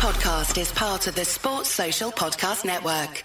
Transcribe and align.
podcast 0.00 0.58
is 0.58 0.72
part 0.72 1.06
of 1.08 1.14
the 1.14 1.26
Sports 1.26 1.68
Social 1.68 2.10
Podcast 2.10 2.64
Network. 2.64 3.22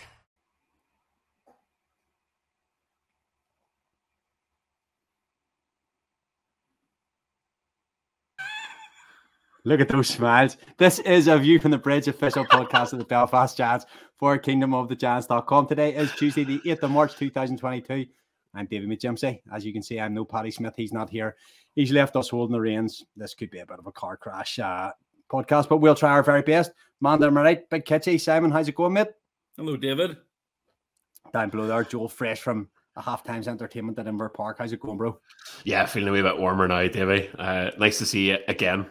Look 9.64 9.80
at 9.80 9.88
those 9.88 10.10
smiles. 10.10 10.58
This 10.78 11.00
is 11.00 11.30
a 11.30 11.38
View 11.38 11.60
from 11.60 11.72
the 11.72 11.78
Bridge 11.78 12.10
official 12.10 12.44
podcast 12.44 12.92
of 12.92 13.00
the 13.00 13.06
Belfast 13.06 13.56
Giants 13.56 13.86
for 14.20 14.38
Kingdom 14.38 14.74
of 14.74 14.90
the 14.90 14.98
Giants.com. 14.98 15.68
Today 15.68 15.96
is 15.96 16.12
Tuesday, 16.12 16.44
the 16.44 16.60
8th 16.66 16.84
of 16.84 16.92
March, 16.92 17.16
2022. 17.16 18.06
I'm 18.54 18.66
David 18.66 18.90
McGimpsey. 18.90 19.40
As 19.54 19.66
you 19.66 19.72
can 19.72 19.82
see, 19.82 19.98
I'm 19.98 20.14
no 20.14 20.26
Paddy 20.26 20.52
Smith. 20.52 20.74
He's 20.76 20.92
not 20.92 21.10
here. 21.10 21.38
He's 21.74 21.94
left 21.94 22.18
us 22.18 22.28
holding 22.28 22.54
the 22.54 22.60
reins. 22.60 23.06
This 23.16 23.34
could 23.34 23.50
be 23.50 23.60
a 23.60 23.66
bit 23.66 23.80
of 23.80 23.88
a 23.88 23.94
car 23.94 24.18
crash 24.18 24.60
uh, 24.60 24.92
podcast, 25.32 25.70
but 25.70 25.78
we'll 25.78 25.96
try 25.96 26.12
our 26.12 26.24
very 26.24 26.42
best. 26.42 26.72
Man, 27.02 27.24
am 27.24 27.38
I 27.38 27.42
right? 27.42 27.70
Big 27.70 27.86
Kitchy. 27.86 28.20
Simon, 28.20 28.52
how's 28.52 28.68
it 28.68 28.76
going, 28.76 28.94
mate? 28.94 29.10
Hello, 29.58 29.78
David. 29.78 30.18
Down 31.34 31.50
below 31.50 31.68
there, 31.68 31.84
Joel 31.84 32.08
Fresh 32.08 32.42
from 32.42 32.70
a 32.96 33.02
half 33.02 33.24
times 33.24 33.48
entertainment 33.48 34.00
at 34.00 34.06
Inver 34.06 34.34
Park. 34.34 34.58
How's 34.60 34.72
it 34.72 34.80
going, 34.80 34.98
bro? 34.98 35.20
Yeah, 35.64 35.86
feeling 35.86 36.10
a 36.10 36.12
wee 36.12 36.22
bit 36.22 36.38
warmer 36.38 36.68
now, 36.68 36.88
Davey. 36.88 37.30
Uh, 37.38 37.72
nice 37.78 37.98
to 38.00 38.06
see 38.06 38.30
you 38.30 38.38
again. 38.48 38.86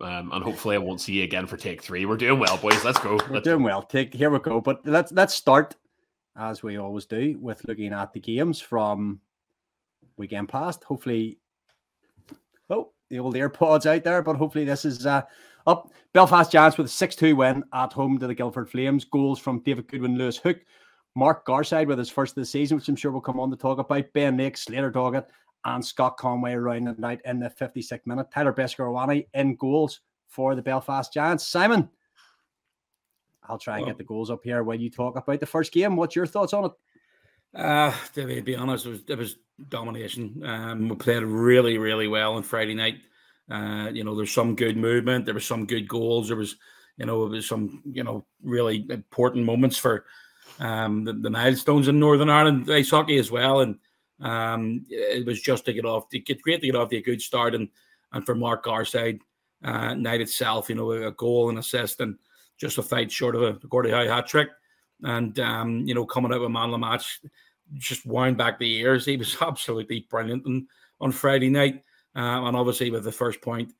Um, 0.00 0.30
and 0.32 0.44
hopefully 0.44 0.76
I 0.76 0.78
won't 0.78 1.00
see 1.00 1.14
you 1.14 1.24
again 1.24 1.46
for 1.46 1.56
take 1.56 1.82
three. 1.82 2.06
We're 2.06 2.16
doing 2.16 2.38
well, 2.38 2.56
boys. 2.56 2.84
Let's 2.84 3.00
go. 3.00 3.18
We're 3.30 3.40
doing 3.40 3.62
well. 3.62 3.82
Take 3.82 4.14
here 4.14 4.30
we 4.30 4.38
go. 4.38 4.60
But 4.60 4.86
let's 4.86 5.10
let's 5.12 5.34
start 5.34 5.74
as 6.36 6.62
we 6.62 6.76
always 6.76 7.04
do 7.04 7.36
with 7.40 7.66
looking 7.66 7.92
at 7.92 8.12
the 8.12 8.20
games 8.20 8.60
from 8.60 9.20
weekend 10.16 10.48
past. 10.48 10.84
Hopefully, 10.84 11.38
oh, 12.70 12.92
the 13.10 13.18
old 13.18 13.34
AirPods 13.34 13.86
out 13.86 14.04
there, 14.04 14.22
but 14.22 14.36
hopefully 14.36 14.64
this 14.64 14.84
is 14.84 15.04
uh, 15.04 15.22
up. 15.66 15.92
Belfast 16.12 16.50
Giants 16.50 16.78
with 16.78 16.86
a 16.86 16.90
6 16.90 17.16
2 17.16 17.36
win 17.36 17.64
at 17.72 17.92
home 17.92 18.18
to 18.18 18.26
the 18.26 18.34
Guildford 18.34 18.70
Flames. 18.70 19.04
Goals 19.04 19.38
from 19.38 19.60
David 19.60 19.88
Goodwin, 19.88 20.16
Lewis 20.16 20.38
Hook, 20.38 20.58
Mark 21.14 21.46
Garside 21.46 21.86
with 21.86 21.98
his 21.98 22.10
first 22.10 22.32
of 22.32 22.42
the 22.42 22.46
season, 22.46 22.76
which 22.76 22.88
I'm 22.88 22.96
sure 22.96 23.10
we'll 23.10 23.20
come 23.20 23.40
on 23.40 23.50
to 23.50 23.56
talk 23.56 23.78
about. 23.78 24.12
Ben 24.12 24.36
Lake, 24.36 24.56
Slater 24.56 24.90
Doggett, 24.90 25.28
and 25.64 25.84
Scott 25.84 26.16
Conway 26.16 26.52
around 26.52 26.84
the 26.84 26.94
night 26.98 27.20
in 27.24 27.40
the 27.40 27.50
56th 27.50 28.06
minute. 28.06 28.28
Tyler 28.32 28.52
Beskorowany 28.52 29.26
in 29.34 29.56
goals 29.56 30.00
for 30.28 30.54
the 30.54 30.62
Belfast 30.62 31.12
Giants. 31.12 31.46
Simon, 31.46 31.88
I'll 33.48 33.58
try 33.58 33.76
and 33.76 33.82
well, 33.82 33.90
get 33.90 33.98
the 33.98 34.04
goals 34.04 34.30
up 34.30 34.40
here 34.44 34.62
while 34.62 34.78
you 34.78 34.90
talk 34.90 35.16
about 35.16 35.40
the 35.40 35.46
first 35.46 35.72
game. 35.72 35.96
What's 35.96 36.16
your 36.16 36.26
thoughts 36.26 36.52
on 36.52 36.66
it? 36.66 36.72
Uh, 37.54 37.92
to 38.14 38.42
be 38.42 38.56
honest, 38.56 38.86
it 38.86 38.90
was, 38.90 39.00
it 39.08 39.18
was 39.18 39.36
domination. 39.68 40.42
Um, 40.44 40.88
we 40.88 40.96
played 40.96 41.22
really, 41.22 41.78
really 41.78 42.06
well 42.06 42.34
on 42.34 42.42
Friday 42.42 42.74
night. 42.74 42.96
Uh, 43.50 43.90
you 43.92 44.04
know, 44.04 44.14
there's 44.14 44.32
some 44.32 44.54
good 44.54 44.76
movement. 44.76 45.24
There 45.24 45.34
was 45.34 45.46
some 45.46 45.66
good 45.66 45.88
goals. 45.88 46.28
There 46.28 46.36
was, 46.36 46.56
you 46.96 47.06
know, 47.06 47.24
it 47.24 47.30
was 47.30 47.48
some, 47.48 47.82
you 47.90 48.04
know, 48.04 48.26
really 48.42 48.86
important 48.90 49.44
moments 49.44 49.78
for 49.78 50.04
um, 50.60 51.04
the, 51.04 51.12
the 51.14 51.30
milestones 51.30 51.88
in 51.88 51.98
Northern 51.98 52.30
Ireland 52.30 52.70
ice 52.70 52.90
hockey 52.90 53.18
as 53.18 53.30
well. 53.30 53.60
And 53.60 53.78
um, 54.20 54.84
it 54.88 55.26
was 55.26 55.40
just 55.40 55.64
to 55.66 55.72
get 55.72 55.84
off, 55.84 56.08
to 56.10 56.18
get 56.18 56.42
great 56.42 56.60
to 56.60 56.66
get 56.66 56.76
off 56.76 56.90
to 56.90 56.96
a 56.96 57.02
good 57.02 57.22
start, 57.22 57.54
and 57.54 57.68
and 58.12 58.24
for 58.24 58.34
Mark 58.34 58.64
Garside 58.64 59.20
uh, 59.62 59.94
night 59.94 60.20
itself, 60.20 60.68
you 60.68 60.74
know, 60.74 60.90
a 60.90 61.12
goal 61.12 61.50
and 61.50 61.58
assist, 61.58 62.00
and 62.00 62.16
just 62.56 62.78
a 62.78 62.82
fight 62.82 63.12
short 63.12 63.36
of 63.36 63.42
a 63.42 63.52
Gordie 63.68 63.90
Howe 63.90 64.08
hat 64.08 64.26
trick, 64.26 64.48
and 65.02 65.38
um, 65.40 65.86
you 65.86 65.94
know, 65.94 66.04
coming 66.04 66.32
out 66.32 66.40
with 66.40 66.50
man 66.50 66.64
of 66.64 66.70
the 66.72 66.78
match, 66.78 67.20
just 67.74 68.06
wind 68.06 68.36
back 68.36 68.58
the 68.58 68.76
ears. 68.78 69.04
He 69.04 69.16
was 69.16 69.36
absolutely 69.40 70.06
brilliant 70.10 70.46
and 70.46 70.66
on 71.00 71.12
Friday 71.12 71.48
night, 71.48 71.84
uh, 72.18 72.46
and 72.46 72.56
obviously 72.56 72.90
with 72.90 73.04
the 73.04 73.12
first 73.12 73.40
point, 73.40 73.72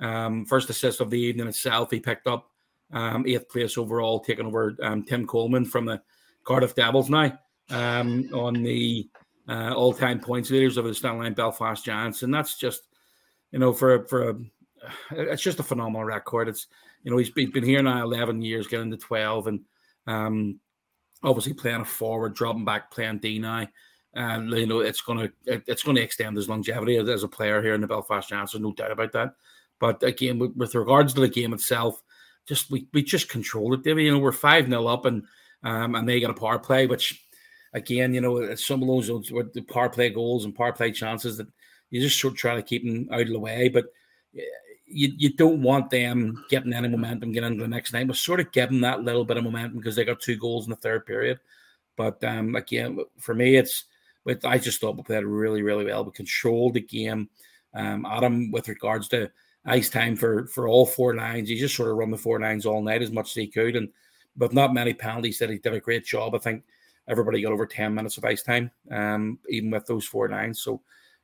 um, 0.00 0.46
first 0.46 0.70
assist 0.70 1.00
of 1.00 1.10
the 1.10 1.20
evening 1.20 1.46
itself, 1.46 1.90
he 1.90 2.00
picked 2.00 2.26
up 2.26 2.50
um, 2.92 3.24
eighth 3.26 3.48
place 3.50 3.76
overall, 3.76 4.20
taking 4.20 4.46
over 4.46 4.74
um, 4.82 5.04
Tim 5.04 5.26
Coleman 5.26 5.66
from 5.66 5.84
the 5.84 6.00
Cardiff 6.42 6.74
Devils 6.74 7.10
now 7.10 7.38
um, 7.70 8.30
on 8.32 8.62
the 8.62 9.08
uh, 9.48 9.74
all-time 9.74 10.20
points 10.20 10.50
leaders 10.50 10.78
of 10.78 10.86
the 10.86 10.90
Stena 10.90 11.18
Line 11.18 11.34
Belfast 11.34 11.84
Giants, 11.84 12.22
and 12.22 12.32
that's 12.32 12.56
just 12.56 12.88
you 13.50 13.58
know 13.58 13.72
for 13.72 14.06
for 14.06 14.30
a 14.30 14.36
it's 15.10 15.42
just 15.42 15.60
a 15.60 15.64
phenomenal 15.64 16.04
record. 16.04 16.48
It's 16.48 16.66
you 17.02 17.10
know 17.10 17.18
he's 17.18 17.30
been, 17.30 17.50
been 17.50 17.64
here 17.64 17.82
now 17.82 18.02
eleven 18.02 18.40
years, 18.42 18.66
getting 18.66 18.90
to 18.90 18.96
twelve, 18.96 19.46
and 19.48 19.60
um, 20.06 20.60
obviously 21.22 21.52
playing 21.52 21.82
a 21.82 21.84
forward, 21.84 22.34
dropping 22.34 22.64
back, 22.64 22.90
playing 22.90 23.18
D 23.18 23.38
now. 23.38 23.66
And 24.14 24.50
you 24.50 24.66
know 24.66 24.80
it's 24.80 25.00
gonna 25.00 25.30
it's 25.46 25.82
gonna 25.82 26.00
extend 26.00 26.36
his 26.36 26.48
longevity 26.48 26.96
as, 26.96 27.22
a 27.22 27.28
player 27.28 27.62
here 27.62 27.74
in 27.74 27.80
the 27.80 27.86
Belfast 27.86 28.28
Giants. 28.28 28.54
No 28.54 28.72
doubt 28.72 28.92
about 28.92 29.12
that. 29.12 29.34
But 29.78 30.02
again, 30.02 30.38
with, 30.38 30.54
with, 30.54 30.74
regards 30.74 31.14
to 31.14 31.20
the 31.22 31.28
game 31.28 31.54
itself, 31.54 32.02
just 32.46 32.70
we, 32.70 32.86
we 32.92 33.02
just 33.02 33.30
controlled 33.30 33.74
it. 33.74 33.82
David. 33.82 34.04
You 34.04 34.12
know 34.12 34.18
we're 34.18 34.32
five 34.32 34.66
0 34.66 34.86
up, 34.86 35.06
and 35.06 35.24
um, 35.62 35.94
and 35.94 36.08
they 36.08 36.20
got 36.20 36.30
a 36.30 36.34
power 36.34 36.58
play, 36.58 36.86
which 36.86 37.24
again, 37.72 38.12
you 38.12 38.20
know, 38.20 38.54
some 38.54 38.82
of 38.82 38.88
those 38.88 39.08
the 39.54 39.62
power 39.62 39.88
play 39.88 40.10
goals 40.10 40.44
and 40.44 40.54
power 40.54 40.72
play 40.72 40.92
chances 40.92 41.36
that 41.38 41.48
you 41.90 42.00
just 42.00 42.20
sort 42.20 42.34
of 42.34 42.38
try 42.38 42.54
to 42.54 42.62
keep 42.62 42.84
them 42.84 43.08
out 43.12 43.22
of 43.22 43.28
the 43.28 43.38
way. 43.38 43.68
But 43.68 43.86
you, 44.86 45.12
you 45.16 45.32
don't 45.34 45.62
want 45.62 45.90
them 45.90 46.44
getting 46.50 46.72
any 46.72 46.88
momentum 46.88 47.32
getting 47.32 47.52
into 47.52 47.64
the 47.64 47.68
next 47.68 47.92
night. 47.92 48.06
But 48.06 48.16
sort 48.16 48.40
of 48.40 48.52
them 48.52 48.80
that 48.82 49.02
little 49.02 49.24
bit 49.24 49.36
of 49.36 49.44
momentum 49.44 49.78
because 49.78 49.96
they 49.96 50.04
got 50.04 50.20
two 50.20 50.36
goals 50.36 50.66
in 50.66 50.70
the 50.70 50.76
third 50.76 51.06
period. 51.06 51.38
But 51.96 52.22
um, 52.24 52.54
again, 52.56 52.98
for 53.18 53.34
me, 53.34 53.56
it's 53.56 53.84
with 54.24 54.44
I 54.44 54.58
just 54.58 54.80
thought 54.80 54.96
we 54.96 55.02
played 55.02 55.24
really, 55.24 55.62
really 55.62 55.84
well. 55.84 56.04
We 56.04 56.12
controlled 56.12 56.74
the 56.74 56.80
game. 56.80 57.28
Um, 57.74 58.06
Adam, 58.06 58.50
with 58.50 58.68
regards 58.68 59.08
to 59.08 59.30
ice 59.64 59.88
time 59.88 60.16
for 60.16 60.46
for 60.46 60.68
all 60.68 60.86
four 60.86 61.14
lines, 61.14 61.48
he 61.48 61.56
just 61.56 61.76
sort 61.76 61.90
of 61.90 61.96
run 61.96 62.10
the 62.10 62.18
four 62.18 62.40
lines 62.40 62.66
all 62.66 62.82
night 62.82 63.02
as 63.02 63.10
much 63.10 63.30
as 63.30 63.34
he 63.34 63.46
could, 63.46 63.76
and 63.76 63.88
but 64.36 64.52
not 64.52 64.74
many 64.74 64.94
penalties. 64.94 65.38
That 65.38 65.50
he 65.50 65.58
did 65.58 65.74
a 65.74 65.80
great 65.80 66.04
job. 66.04 66.34
I 66.34 66.38
think 66.38 66.64
everybody 67.08 67.42
got 67.42 67.52
over 67.52 67.66
10 67.66 67.94
minutes 67.94 68.16
of 68.16 68.24
ice 68.24 68.42
time, 68.42 68.70
um, 68.90 69.38
even 69.48 69.70
with 69.70 69.86
those 69.86 70.06
four 70.06 70.28
lines. 70.28 70.60
So, 70.60 70.80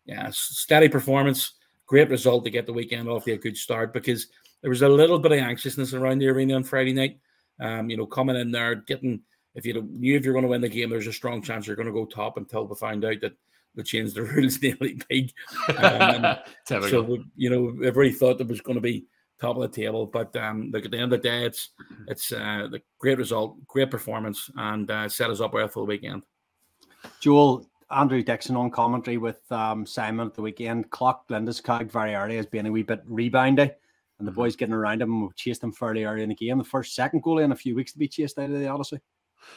yeah, 0.06 0.28
steady 0.32 0.88
performance, 0.88 1.54
great 1.86 2.10
result 2.10 2.44
to 2.44 2.50
get 2.50 2.66
the 2.66 2.72
weekend 2.72 3.08
off 3.08 3.24
to 3.24 3.32
a 3.32 3.38
good 3.38 3.56
start 3.56 3.92
because 3.92 4.28
there 4.60 4.70
was 4.70 4.82
a 4.82 4.88
little 4.88 5.18
bit 5.18 5.32
of 5.32 5.38
anxiousness 5.38 5.94
around 5.94 6.18
the 6.18 6.28
arena 6.28 6.54
on 6.54 6.64
Friday 6.64 6.92
night. 6.92 7.18
Um, 7.60 7.90
you 7.90 7.96
know, 7.96 8.06
coming 8.06 8.36
in 8.36 8.50
there, 8.50 8.76
getting 8.76 9.20
if 9.54 9.66
you 9.66 9.80
knew 9.82 10.16
if 10.16 10.24
you're 10.24 10.34
going 10.34 10.44
to 10.44 10.48
win 10.48 10.60
the 10.60 10.68
game, 10.68 10.90
there's 10.90 11.06
a 11.06 11.12
strong 11.12 11.42
chance 11.42 11.66
you're 11.66 11.76
going 11.76 11.86
to 11.86 11.92
go 11.92 12.04
top 12.04 12.36
until 12.36 12.66
we 12.66 12.76
find 12.76 13.04
out 13.04 13.20
that 13.20 13.36
they 13.74 13.82
changed 13.82 14.14
the 14.14 14.22
rules 14.22 14.60
nearly 14.62 15.00
big. 15.08 15.32
Um, 15.76 16.36
so, 16.64 17.18
you 17.36 17.50
know, 17.50 17.68
everybody 17.86 18.12
thought 18.12 18.40
it 18.40 18.48
was 18.48 18.60
going 18.60 18.76
to 18.76 18.82
be 18.82 19.06
top 19.40 19.56
of 19.56 19.62
the 19.62 19.68
table. 19.68 20.06
But 20.06 20.34
um, 20.36 20.70
look, 20.72 20.84
at 20.84 20.90
the 20.90 20.98
end 20.98 21.12
of 21.12 21.22
the 21.22 21.28
day, 21.28 21.44
it's 21.44 21.70
it's 22.06 22.32
uh, 22.32 22.68
the 22.70 22.82
great 22.98 23.18
result, 23.18 23.56
great 23.66 23.90
performance, 23.90 24.50
and 24.56 24.90
uh, 24.90 25.08
set 25.08 25.30
us 25.30 25.40
up 25.40 25.54
well 25.54 25.68
for 25.68 25.80
the 25.80 25.86
weekend. 25.86 26.22
Joel, 27.20 27.66
Andrew 27.90 28.22
Dixon 28.22 28.56
on 28.56 28.70
commentary 28.70 29.16
with 29.16 29.40
um, 29.50 29.86
Simon 29.86 30.26
at 30.26 30.34
the 30.34 30.42
weekend. 30.42 30.90
Clock 30.90 31.28
Lindskog 31.28 31.90
very 31.90 32.14
early 32.14 32.38
as 32.38 32.46
being 32.46 32.66
a 32.66 32.72
wee 32.72 32.82
bit 32.82 33.08
reboundy. 33.08 33.70
And 34.18 34.26
the 34.26 34.32
mm-hmm. 34.32 34.40
boys 34.40 34.56
getting 34.56 34.74
around 34.74 35.00
him 35.00 35.22
and 35.22 35.36
chased 35.36 35.62
him 35.62 35.72
fairly 35.72 36.04
early 36.04 36.22
in 36.22 36.28
the 36.28 36.34
game. 36.34 36.58
The 36.58 36.64
first 36.64 36.94
second 36.94 37.22
goal 37.22 37.38
in 37.38 37.52
a 37.52 37.56
few 37.56 37.76
weeks 37.76 37.92
to 37.92 37.98
be 37.98 38.08
chased 38.08 38.38
out 38.38 38.50
of 38.50 38.58
the 38.58 38.66
Odyssey. 38.66 38.98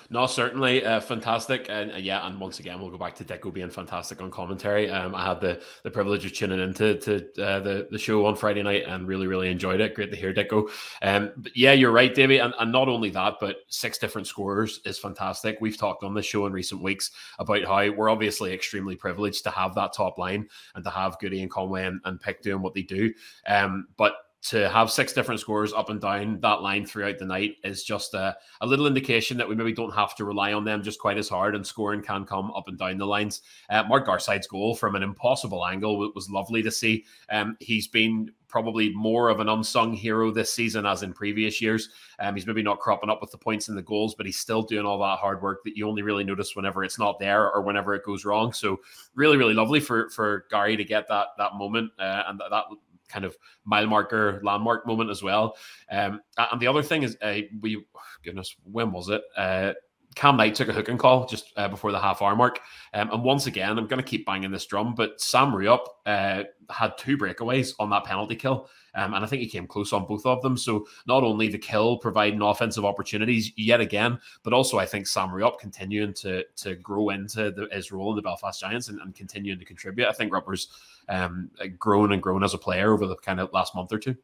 No, 0.09 0.28
certainly 0.28 0.85
uh, 0.85 1.00
fantastic, 1.00 1.68
and 1.69 1.94
uh, 1.94 1.96
yeah, 1.96 2.28
and 2.28 2.40
once 2.40 2.59
again, 2.59 2.81
we'll 2.81 2.90
go 2.90 2.97
back 2.97 3.16
to 3.16 3.24
Dicko 3.24 3.53
being 3.53 3.69
fantastic 3.69 4.22
on 4.22 4.29
commentary. 4.29 4.90
Um, 4.90 5.16
I 5.16 5.25
had 5.25 5.40
the 5.40 5.62
the 5.84 5.91
privilege 5.91 6.25
of 6.25 6.34
tuning 6.34 6.59
into 6.59 6.96
to 7.00 7.16
uh, 7.41 7.59
the 7.62 7.88
the 7.90 7.97
show 7.97 8.25
on 8.25 8.35
Friday 8.35 8.62
night 8.62 8.84
and 8.88 9.07
really 9.07 9.28
really 9.28 9.50
enjoyed 9.50 9.79
it. 9.79 9.96
Great 9.96 10.12
to 10.12 10.18
hear 10.18 10.34
Dicko. 10.34 10.69
Um, 11.02 11.31
but 11.38 11.56
yeah, 11.56 11.72
you're 11.72 11.91
right, 11.91 12.13
Davey, 12.13 12.40
and, 12.40 12.53
and 12.59 12.72
not 12.72 12.90
only 12.90 13.09
that, 13.12 13.35
but 13.40 13.57
six 13.68 13.97
different 13.97 14.28
scorers 14.28 14.81
is 14.85 15.00
fantastic. 15.00 15.57
We've 15.62 15.78
talked 15.78 16.03
on 16.03 16.13
this 16.13 16.25
show 16.25 16.46
in 16.46 16.53
recent 16.53 16.81
weeks 16.81 17.12
about 17.40 17.63
how 17.63 17.90
we're 17.91 18.09
obviously 18.09 18.53
extremely 18.53 18.96
privileged 18.96 19.44
to 19.46 19.52
have 19.52 19.75
that 19.75 19.94
top 19.94 20.18
line 20.18 20.50
and 20.75 20.84
to 20.84 20.90
have 20.90 21.19
Goody 21.19 21.41
and 21.41 21.50
Conway 21.50 21.85
and, 21.85 22.02
and 22.03 22.19
Pick 22.19 22.41
doing 22.41 22.62
what 22.62 22.73
they 22.73 22.84
do. 22.84 23.13
Um, 23.47 23.88
but 23.96 24.13
to 24.44 24.68
have 24.69 24.90
six 24.90 25.13
different 25.13 25.40
scores 25.40 25.72
up 25.72 25.90
and 25.90 26.02
down 26.02 26.40
that 26.41 26.62
line 26.62 26.85
throughout 26.85 27.20
the 27.20 27.26
night 27.26 27.58
is 27.64 27.84
just 27.84 28.16
a, 28.16 28.35
a 28.61 28.66
little 28.66 28.88
indication 28.88 29.38
that 29.38 29.47
we 29.47 29.55
maybe 29.55 29.73
don't 29.73 29.93
have 29.93 30.16
to 30.16 30.26
rely 30.26 30.52
on 30.53 30.66
them 30.66 30.82
just 30.82 30.99
quite 30.99 31.17
as 31.17 31.29
hard 31.29 31.55
and 31.55 31.66
scoring 31.66 32.02
can 32.02 32.26
come 32.26 32.49
up 32.52 32.67
and 32.67 32.79
down 32.79 32.97
the 32.97 33.05
lines. 33.05 33.41
Uh, 33.70 33.84
Mark 33.84 34.08
Garside's 34.08 34.47
goal 34.47 34.76
from 34.76 34.96
an 34.96 35.03
impossible 35.03 35.66
angle 35.66 36.11
was 36.16 36.29
lovely 36.29 36.64
to 36.64 36.72
see. 36.72 37.05
Um, 37.29 37.55
he's 37.59 37.88
been 37.88 38.32
probably 38.47 38.90
more 38.93 39.29
of 39.29 39.40
an 39.40 39.47
unsung 39.47 39.93
hero 39.93 40.32
this 40.32 40.52
season 40.52 40.85
as 40.88 41.03
in 41.03 41.14
previous 41.14 41.61
years. 41.61 41.90
Um, 42.20 42.35
he's 42.35 42.47
maybe 42.47 42.64
not 42.64 42.79
cropping 42.79 43.09
up 43.09 43.22
with 43.22 43.32
the 43.32 43.38
points 43.38 43.70
and 43.70 43.78
the 43.78 43.84
goals, 43.84 44.16
but 44.16 44.26
he's 44.26 44.38
still 44.38 44.64
doing 44.64 44.85
all 44.85 44.99
that 44.99 45.20
hard 45.20 45.41
work 45.41 45.64
that 45.64 45.78
you 45.78 45.88
only 45.88 46.02
really 46.02 46.23
notice 46.23 46.55
whenever 46.55 46.84
it's 46.84 46.99
not 46.99 47.20
there 47.20 47.49
or 47.49 47.61
whenever 47.61 47.93
it 47.93 48.03
goes 48.03 48.26
wrong. 48.26 48.52
So 48.52 48.79
really, 49.14 49.38
really 49.38 49.53
lovely 49.53 49.79
for 49.79 50.09
for 50.09 50.46
Gary 50.49 50.76
to 50.78 50.84
get 50.84 51.08
that 51.09 51.28
that 51.38 51.55
moment 51.55 51.91
uh, 51.99 52.23
and 52.28 52.40
that 52.40 52.64
kind 53.11 53.25
of 53.25 53.37
mile 53.66 53.87
marker 53.87 54.40
landmark 54.43 54.87
moment 54.87 55.09
as 55.09 55.22
well. 55.22 55.55
Um, 55.91 56.22
and 56.37 56.61
the 56.61 56.67
other 56.67 56.84
thing 56.84 57.03
is, 57.03 57.17
uh, 57.22 57.40
we 57.61 57.84
goodness, 58.23 58.55
when 58.63 58.91
was 58.91 59.09
it? 59.09 59.22
Uh, 59.35 59.73
Cam 60.16 60.35
Knight 60.35 60.55
took 60.55 60.67
a 60.67 60.73
hook 60.73 60.90
and 60.90 60.99
call 60.99 61.25
just 61.25 61.53
uh, 61.55 61.69
before 61.69 61.91
the 61.91 61.99
half 61.99 62.22
hour 62.22 62.35
mark. 62.35 62.59
Um, 62.93 63.09
and 63.11 63.23
once 63.23 63.47
again, 63.47 63.78
I'm 63.78 63.87
going 63.87 64.02
to 64.02 64.08
keep 64.08 64.25
banging 64.25 64.52
this 64.52 64.66
drum, 64.66 64.93
but 64.93 65.22
Sam 65.22 65.52
Ruopp 65.52 65.85
uh, 66.05 66.43
had 66.69 66.97
two 66.97 67.17
breakaways 67.17 67.73
on 67.79 67.90
that 67.91 68.03
penalty 68.03 68.35
kill. 68.35 68.69
Um, 68.93 69.13
and 69.13 69.23
I 69.23 69.28
think 69.28 69.41
he 69.41 69.47
came 69.47 69.67
close 69.67 69.93
on 69.93 70.05
both 70.05 70.25
of 70.25 70.41
them. 70.41 70.58
So 70.58 70.85
not 71.08 71.23
only 71.23 71.47
the 71.47 71.58
kill 71.58 71.97
providing 71.97 72.41
offensive 72.41 72.84
opportunities 72.84 73.53
yet 73.55 73.79
again, 73.79 74.19
but 74.43 74.52
also 74.52 74.79
I 74.79 74.85
think 74.85 75.08
Sam 75.08 75.29
Ruopp 75.29 75.59
continuing 75.59 76.14
to 76.16 76.43
to 76.57 76.75
grow 76.75 77.09
into 77.09 77.52
the, 77.52 77.69
his 77.72 77.91
role 77.93 78.09
in 78.09 78.17
the 78.17 78.22
Belfast 78.22 78.59
Giants 78.59 78.90
and, 78.90 78.99
and 78.99 79.16
continuing 79.16 79.59
to 79.59 79.66
contribute. 79.66 80.07
I 80.07 80.11
think 80.11 80.34
Rupper's 80.34 80.67
um, 81.07 81.49
grown 81.79 82.11
and 82.11 82.22
grown 82.22 82.43
as 82.43 82.53
a 82.53 82.57
player 82.57 82.93
over 82.93 83.07
the 83.07 83.16
kind 83.16 83.40
of 83.40 83.53
last 83.53 83.75
month 83.75 83.93
or 83.93 83.99
two. 83.99 84.16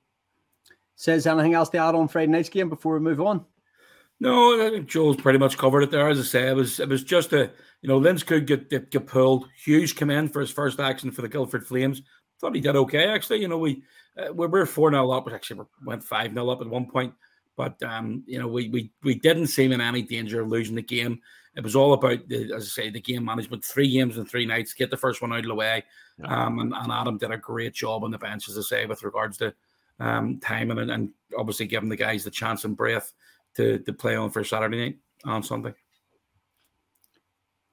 Says 0.95 1.27
anything 1.27 1.53
else 1.53 1.69
to 1.69 1.77
add 1.77 1.95
on 1.95 2.07
Friday 2.07 2.31
night's 2.31 2.49
game 2.49 2.69
before 2.69 2.95
we 2.95 2.99
move 2.99 3.21
on? 3.21 3.45
No, 4.19 4.65
I 4.65 4.71
think 4.71 4.87
Joel's 4.87 5.17
pretty 5.17 5.37
much 5.37 5.57
covered 5.57 5.83
it 5.83 5.91
there. 5.91 6.09
As 6.09 6.19
I 6.19 6.23
say, 6.23 6.47
it 6.47 6.55
was 6.55 6.79
it 6.79 6.89
was 6.89 7.03
just 7.03 7.33
a 7.33 7.51
you 7.81 7.89
know 7.89 7.99
Lindskog 7.99 8.47
get, 8.47 8.69
get, 8.69 8.89
get 8.89 9.05
pulled. 9.05 9.47
Hughes 9.55 9.93
come 9.93 10.09
in 10.09 10.27
for 10.27 10.39
his 10.39 10.49
first 10.49 10.79
action 10.79 11.11
for 11.11 11.21
the 11.21 11.29
Guildford 11.29 11.67
Flames. 11.67 12.01
Thought 12.39 12.55
he 12.55 12.61
did 12.61 12.75
okay 12.75 13.05
actually. 13.05 13.41
You 13.41 13.47
know 13.47 13.59
we 13.59 13.83
uh, 14.17 14.33
we 14.33 14.47
were 14.47 14.65
four 14.65 14.89
0 14.89 15.11
up, 15.11 15.27
We 15.27 15.33
actually 15.33 15.59
we 15.59 15.65
went 15.85 16.03
five 16.03 16.33
0 16.33 16.49
up 16.49 16.61
at 16.61 16.67
one 16.67 16.89
point. 16.89 17.13
But 17.55 17.81
um, 17.83 18.23
you 18.25 18.39
know 18.39 18.47
we 18.47 18.69
we 18.69 18.91
we 19.03 19.15
didn't 19.15 19.47
seem 19.47 19.71
in 19.71 19.81
any 19.81 20.01
danger 20.01 20.41
of 20.41 20.47
losing 20.47 20.75
the 20.75 20.81
game. 20.81 21.21
It 21.55 21.63
was 21.63 21.75
all 21.75 21.93
about 21.93 22.27
the, 22.27 22.53
as 22.53 22.65
I 22.65 22.83
say, 22.83 22.89
the 22.89 23.01
game 23.01 23.25
management. 23.25 23.65
Three 23.65 23.91
games 23.91 24.17
in 24.17 24.25
three 24.25 24.45
nights. 24.45 24.73
Get 24.73 24.91
the 24.91 24.97
first 24.97 25.23
one 25.23 25.33
out 25.33 25.39
of 25.39 25.45
the 25.45 25.55
way. 25.55 25.83
Yeah. 26.19 26.45
Um, 26.45 26.59
and, 26.59 26.71
and 26.71 26.91
Adam 26.91 27.17
did 27.17 27.31
a 27.31 27.37
great 27.37 27.73
job 27.73 28.03
on 28.03 28.11
the 28.11 28.19
bench, 28.19 28.47
as 28.47 28.59
I 28.59 28.61
say, 28.61 28.85
with 28.85 29.01
regards 29.01 29.37
to 29.39 29.55
um, 29.99 30.39
timing 30.39 30.77
and, 30.77 30.91
and 30.91 31.09
obviously 31.35 31.65
giving 31.65 31.89
the 31.89 31.95
guys 31.95 32.23
the 32.23 32.29
chance 32.29 32.63
and 32.63 32.77
breath 32.77 33.11
to, 33.57 33.79
to 33.79 33.93
play 33.93 34.15
on 34.15 34.29
for 34.29 34.43
Saturday 34.43 34.77
night 34.77 34.97
on 35.25 35.43
Sunday. 35.43 35.73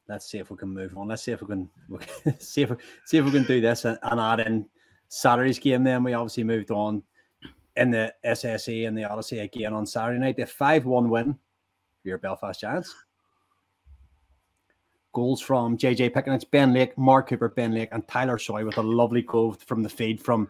Let's 0.08 0.26
see 0.30 0.38
if 0.38 0.50
we 0.50 0.56
can 0.56 0.70
move 0.70 0.96
on. 0.96 1.08
Let's 1.08 1.22
see 1.22 1.32
if 1.32 1.40
we 1.40 1.46
can, 1.46 1.70
we 1.88 1.98
can 1.98 2.40
see 2.40 2.62
if 2.62 2.70
we, 2.70 2.76
see 3.06 3.18
if 3.18 3.24
we 3.24 3.30
can 3.30 3.44
do 3.44 3.60
this 3.60 3.84
and, 3.84 3.98
and 4.02 4.20
add 4.20 4.40
in 4.40 4.66
Saturday's 5.08 5.58
game. 5.58 5.84
Then 5.84 6.02
we 6.02 6.14
obviously 6.14 6.44
moved 6.44 6.70
on 6.70 7.02
in 7.76 7.90
the 7.90 8.12
SSE 8.24 8.88
and 8.88 8.96
the 8.96 9.04
Odyssey 9.04 9.40
again 9.40 9.72
on 9.72 9.86
Saturday 9.86 10.18
night. 10.18 10.36
The 10.36 10.46
five-one 10.46 11.08
win 11.08 11.34
for 12.02 12.08
your 12.08 12.18
Belfast 12.18 12.60
Giants. 12.60 12.94
Goals 15.12 15.40
from 15.40 15.78
JJ 15.78 16.12
Pickens, 16.12 16.44
Ben 16.44 16.72
Lake, 16.72 16.98
Mark 16.98 17.28
Cooper, 17.28 17.48
Ben 17.48 17.72
Lake, 17.72 17.90
and 17.92 18.06
Tyler 18.08 18.36
Soy 18.36 18.64
with 18.64 18.78
a 18.78 18.82
lovely 18.82 19.22
goal 19.22 19.52
from 19.52 19.82
the 19.82 19.88
feed 19.88 20.20
from 20.20 20.48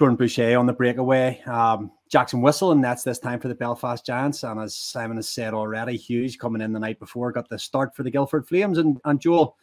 Jordan 0.00 0.16
Boucher 0.16 0.58
on 0.58 0.64
the 0.64 0.72
breakaway. 0.72 1.42
Um, 1.42 1.92
Jackson 2.08 2.40
Whistle, 2.40 2.72
and 2.72 2.82
that's 2.82 3.02
this 3.02 3.18
time 3.18 3.38
for 3.38 3.48
the 3.48 3.54
Belfast 3.54 4.02
Giants. 4.06 4.44
And 4.44 4.58
as 4.58 4.74
Simon 4.74 5.18
has 5.18 5.28
said 5.28 5.52
already, 5.52 5.94
Hughes 5.94 6.36
coming 6.36 6.62
in 6.62 6.72
the 6.72 6.80
night 6.80 6.98
before 6.98 7.30
got 7.32 7.50
the 7.50 7.58
start 7.58 7.94
for 7.94 8.02
the 8.02 8.10
Guildford 8.10 8.48
Flames. 8.48 8.78
And, 8.78 8.98
and 9.04 9.20
Joel, 9.20 9.58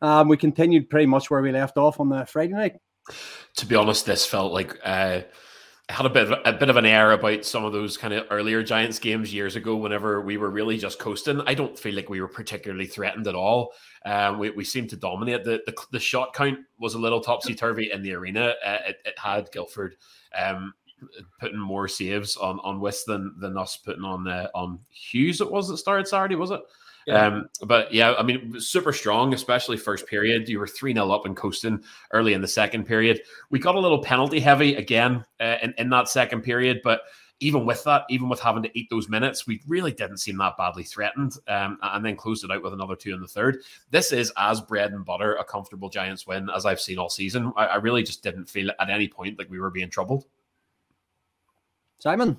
um, 0.00 0.28
we 0.28 0.36
continued 0.36 0.90
pretty 0.90 1.06
much 1.06 1.28
where 1.28 1.42
we 1.42 1.50
left 1.50 1.76
off 1.76 1.98
on 1.98 2.08
the 2.08 2.24
Friday 2.26 2.52
night. 2.52 2.76
To 3.56 3.66
be 3.66 3.74
honest, 3.74 4.06
this 4.06 4.24
felt 4.24 4.52
like 4.52 4.78
uh, 4.84 5.22
had 5.90 6.06
a 6.06 6.10
bit 6.10 6.30
of 6.30 6.38
a 6.44 6.52
bit 6.52 6.70
of 6.70 6.76
an 6.76 6.86
air 6.86 7.12
about 7.12 7.44
some 7.44 7.64
of 7.64 7.72
those 7.72 7.96
kind 7.96 8.14
of 8.14 8.26
earlier 8.30 8.62
Giants 8.62 8.98
games 8.98 9.32
years 9.32 9.56
ago. 9.56 9.76
Whenever 9.76 10.20
we 10.20 10.36
were 10.36 10.50
really 10.50 10.78
just 10.78 10.98
coasting, 10.98 11.40
I 11.46 11.54
don't 11.54 11.78
feel 11.78 11.94
like 11.94 12.08
we 12.08 12.20
were 12.20 12.28
particularly 12.28 12.86
threatened 12.86 13.26
at 13.26 13.34
all. 13.34 13.72
Um, 14.04 14.38
we, 14.38 14.50
we 14.50 14.64
seemed 14.64 14.90
to 14.90 14.96
dominate. 14.96 15.44
The, 15.44 15.62
the, 15.66 15.74
the 15.92 16.00
shot 16.00 16.34
count 16.34 16.58
was 16.78 16.94
a 16.94 16.98
little 16.98 17.20
topsy 17.20 17.54
turvy 17.54 17.90
in 17.92 18.02
the 18.02 18.14
arena. 18.14 18.54
Uh, 18.64 18.78
it, 18.88 18.96
it, 19.04 19.18
had 19.18 19.50
Guildford 19.52 19.96
um, 20.34 20.72
putting 21.38 21.58
more 21.58 21.88
saves 21.88 22.36
on 22.36 22.60
on 22.60 22.80
West 22.80 23.06
than 23.06 23.34
than 23.38 23.58
us 23.58 23.76
putting 23.76 24.04
on 24.04 24.28
uh, 24.28 24.48
on 24.54 24.80
Hughes. 24.90 25.40
It 25.40 25.50
was 25.50 25.68
that 25.68 25.78
started 25.78 26.08
Saturday, 26.08 26.36
was 26.36 26.50
it? 26.50 26.60
Yeah. 27.06 27.26
Um, 27.26 27.48
but 27.64 27.92
yeah, 27.92 28.14
I 28.14 28.22
mean, 28.22 28.60
super 28.60 28.92
strong, 28.92 29.34
especially 29.34 29.76
first 29.76 30.06
period. 30.06 30.48
You 30.48 30.58
were 30.58 30.66
3 30.66 30.92
0 30.92 31.10
up 31.10 31.26
and 31.26 31.36
coasting 31.36 31.82
early 32.12 32.34
in 32.34 32.40
the 32.40 32.48
second 32.48 32.84
period. 32.84 33.20
We 33.50 33.58
got 33.58 33.74
a 33.74 33.80
little 33.80 34.02
penalty 34.02 34.40
heavy 34.40 34.74
again 34.74 35.24
uh, 35.40 35.56
in, 35.62 35.74
in 35.78 35.90
that 35.90 36.08
second 36.08 36.42
period, 36.42 36.80
but 36.84 37.02
even 37.40 37.64
with 37.64 37.82
that, 37.84 38.04
even 38.10 38.28
with 38.28 38.38
having 38.38 38.62
to 38.62 38.78
eat 38.78 38.88
those 38.90 39.08
minutes, 39.08 39.46
we 39.46 39.62
really 39.66 39.92
didn't 39.92 40.18
seem 40.18 40.36
that 40.36 40.58
badly 40.58 40.84
threatened. 40.84 41.36
Um, 41.48 41.78
and 41.82 42.04
then 42.04 42.16
closed 42.16 42.44
it 42.44 42.50
out 42.50 42.62
with 42.62 42.74
another 42.74 42.96
two 42.96 43.14
in 43.14 43.20
the 43.20 43.26
third. 43.26 43.62
This 43.90 44.12
is 44.12 44.30
as 44.36 44.60
bread 44.60 44.92
and 44.92 45.04
butter 45.04 45.36
a 45.36 45.44
comfortable 45.44 45.88
Giants 45.88 46.26
win 46.26 46.50
as 46.54 46.66
I've 46.66 46.80
seen 46.80 46.98
all 46.98 47.08
season. 47.08 47.52
I, 47.56 47.66
I 47.66 47.76
really 47.76 48.02
just 48.02 48.22
didn't 48.22 48.46
feel 48.46 48.70
at 48.78 48.90
any 48.90 49.08
point 49.08 49.38
like 49.38 49.50
we 49.50 49.58
were 49.58 49.70
being 49.70 49.88
troubled. 49.88 50.26
Simon. 51.98 52.38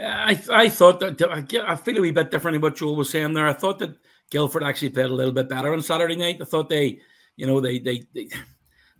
I 0.00 0.40
I 0.50 0.68
thought 0.68 1.00
that 1.00 1.20
I 1.66 1.76
feel 1.76 1.98
a 1.98 2.00
wee 2.00 2.10
bit 2.10 2.30
different 2.30 2.54
than 2.54 2.62
what 2.62 2.76
Joel 2.76 2.96
was 2.96 3.10
saying 3.10 3.34
there. 3.34 3.48
I 3.48 3.52
thought 3.52 3.78
that 3.78 3.96
Guildford 4.30 4.62
actually 4.62 4.90
played 4.90 5.06
a 5.06 5.14
little 5.14 5.32
bit 5.32 5.48
better 5.48 5.72
on 5.72 5.82
Saturday 5.82 6.16
night. 6.16 6.38
I 6.40 6.44
thought 6.44 6.68
they, 6.68 6.98
you 7.36 7.46
know, 7.46 7.60
they 7.60 7.78
they 7.78 8.04
they, 8.14 8.28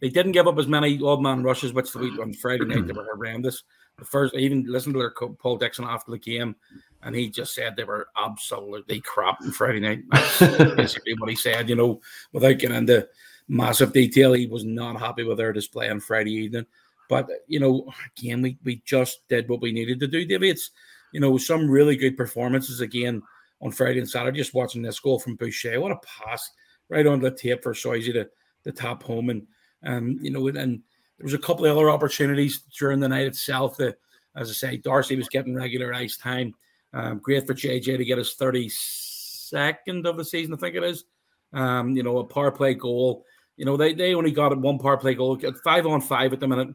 they 0.01 0.09
didn't 0.09 0.33
give 0.33 0.47
up 0.47 0.59
as 0.59 0.69
many 0.69 1.01
odd 1.03 1.23
man 1.23 1.43
rushes, 1.43 1.73
which 1.73 1.93
the 1.93 1.99
week 1.99 2.19
on 2.21 2.33
Friday 2.35 2.65
night 2.65 2.87
they 2.87 2.93
were 2.93 3.05
horrendous. 3.05 3.65
The 3.99 4.05
first, 4.05 4.35
I 4.35 4.39
even 4.39 4.65
listened 4.67 4.95
to 4.95 4.99
their 4.99 5.11
coach, 5.11 5.37
Paul 5.39 5.57
Dixon 5.57 5.85
after 5.85 6.11
the 6.11 6.19
game, 6.19 6.57
and 7.03 7.15
he 7.15 7.31
just 7.31 7.55
said 7.55 7.77
they 7.77 7.85
were 7.85 8.09
absolutely 8.17 9.01
crap 9.01 9.41
on 9.41 9.53
Friday 9.53 9.81
night. 9.81 10.03
That's 10.11 10.39
basically 10.77 11.15
what 11.17 11.31
he 11.31 11.37
said. 11.37 11.69
You 11.69 11.77
know, 11.77 12.01
without 12.33 12.59
getting 12.59 12.77
into 12.77 13.09
massive 13.49 13.93
detail, 13.93 14.33
he 14.33 14.47
was 14.47 14.65
not 14.65 14.99
happy 14.99 15.23
with 15.23 15.39
their 15.39 15.53
display 15.53 15.91
on 15.91 16.01
Friday 16.01 16.33
evening. 16.33 16.67
But 17.09 17.29
you 17.47 17.61
know, 17.61 17.93
again, 18.17 18.43
we 18.43 18.59
we 18.65 18.83
just 18.85 19.27
did 19.29 19.49
what 19.49 19.61
we 19.61 19.73
needed 19.73 20.01
to 20.01 20.07
do, 20.07 20.25
David. 20.25 20.51
It's 20.51 20.71
you 21.13 21.21
know 21.21 21.37
some 21.39 21.69
really 21.69 21.97
good 21.97 22.17
performances 22.17 22.81
again 22.81 23.23
on 23.61 23.73
Friday 23.73 23.99
and 23.99 24.09
Saturday. 24.09 24.39
Just 24.39 24.55
watching 24.55 24.83
this 24.83 25.01
goal 25.01 25.19
from 25.19 25.37
Boucher, 25.37 25.81
what 25.81 25.93
a 25.93 25.97
pass 25.97 26.51
right 26.89 27.07
on 27.07 27.21
the 27.21 27.31
tape 27.31 27.63
for 27.63 27.73
Soisy 27.73 28.13
to 28.13 28.29
the 28.65 28.73
tap 28.73 29.03
home, 29.03 29.31
and 29.31 29.47
um, 29.85 30.19
you 30.21 30.31
know, 30.31 30.47
and 30.49 30.57
there 30.57 31.25
was 31.25 31.35
a 31.35 31.39
couple 31.39 31.67
of 31.67 31.77
other 31.77 31.91
opportunities 31.91 32.61
during 32.79 33.01
the 33.01 33.09
night 33.09 33.27
itself. 33.27 33.77
That, 33.77 33.97
as 34.37 34.51
I 34.51 34.53
say, 34.53 34.77
Darcy 34.79 35.17
was 35.17 35.29
getting 35.29 35.55
regular 35.55 35.95
ice 35.95 36.17
time. 36.17 36.55
Um, 36.93 37.19
great 37.19 37.47
for 37.47 37.55
JJ 37.55 37.99
to 37.99 38.05
get 38.05 38.19
his 38.19 38.35
thirty 38.35 38.71
second 38.71 40.07
of 40.07 40.17
the 40.17 40.25
season, 40.25 40.55
I 40.55 40.57
think 40.57 40.77
it 40.77 40.85
is. 40.85 41.05
Um, 41.53 41.97
you 41.97 42.03
know, 42.03 42.19
a 42.19 42.25
power 42.25 42.51
play 42.51 42.75
goal. 42.75 43.25
You 43.57 43.65
know, 43.65 43.77
they, 43.77 43.95
they 43.95 44.15
only 44.15 44.33
got 44.33 44.57
one 44.59 44.79
power 44.79 44.97
play 44.97 45.15
goal, 45.15 45.39
five 45.63 45.87
on 45.87 46.01
five 46.01 46.33
at 46.33 46.41
the 46.41 46.49
minute 46.49 46.75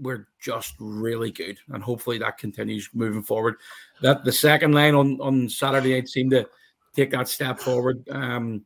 we're 0.00 0.28
just 0.40 0.74
really 0.78 1.30
good, 1.30 1.58
and 1.68 1.82
hopefully 1.82 2.18
that 2.18 2.38
continues 2.38 2.88
moving 2.94 3.22
forward. 3.22 3.56
That 4.02 4.24
the 4.24 4.32
second 4.32 4.72
line 4.72 4.94
on 4.94 5.20
on 5.20 5.48
Saturday 5.48 5.94
night 5.94 6.08
seemed 6.08 6.30
to 6.32 6.48
take 6.94 7.10
that 7.10 7.28
step 7.28 7.58
forward. 7.58 8.06
Um, 8.10 8.64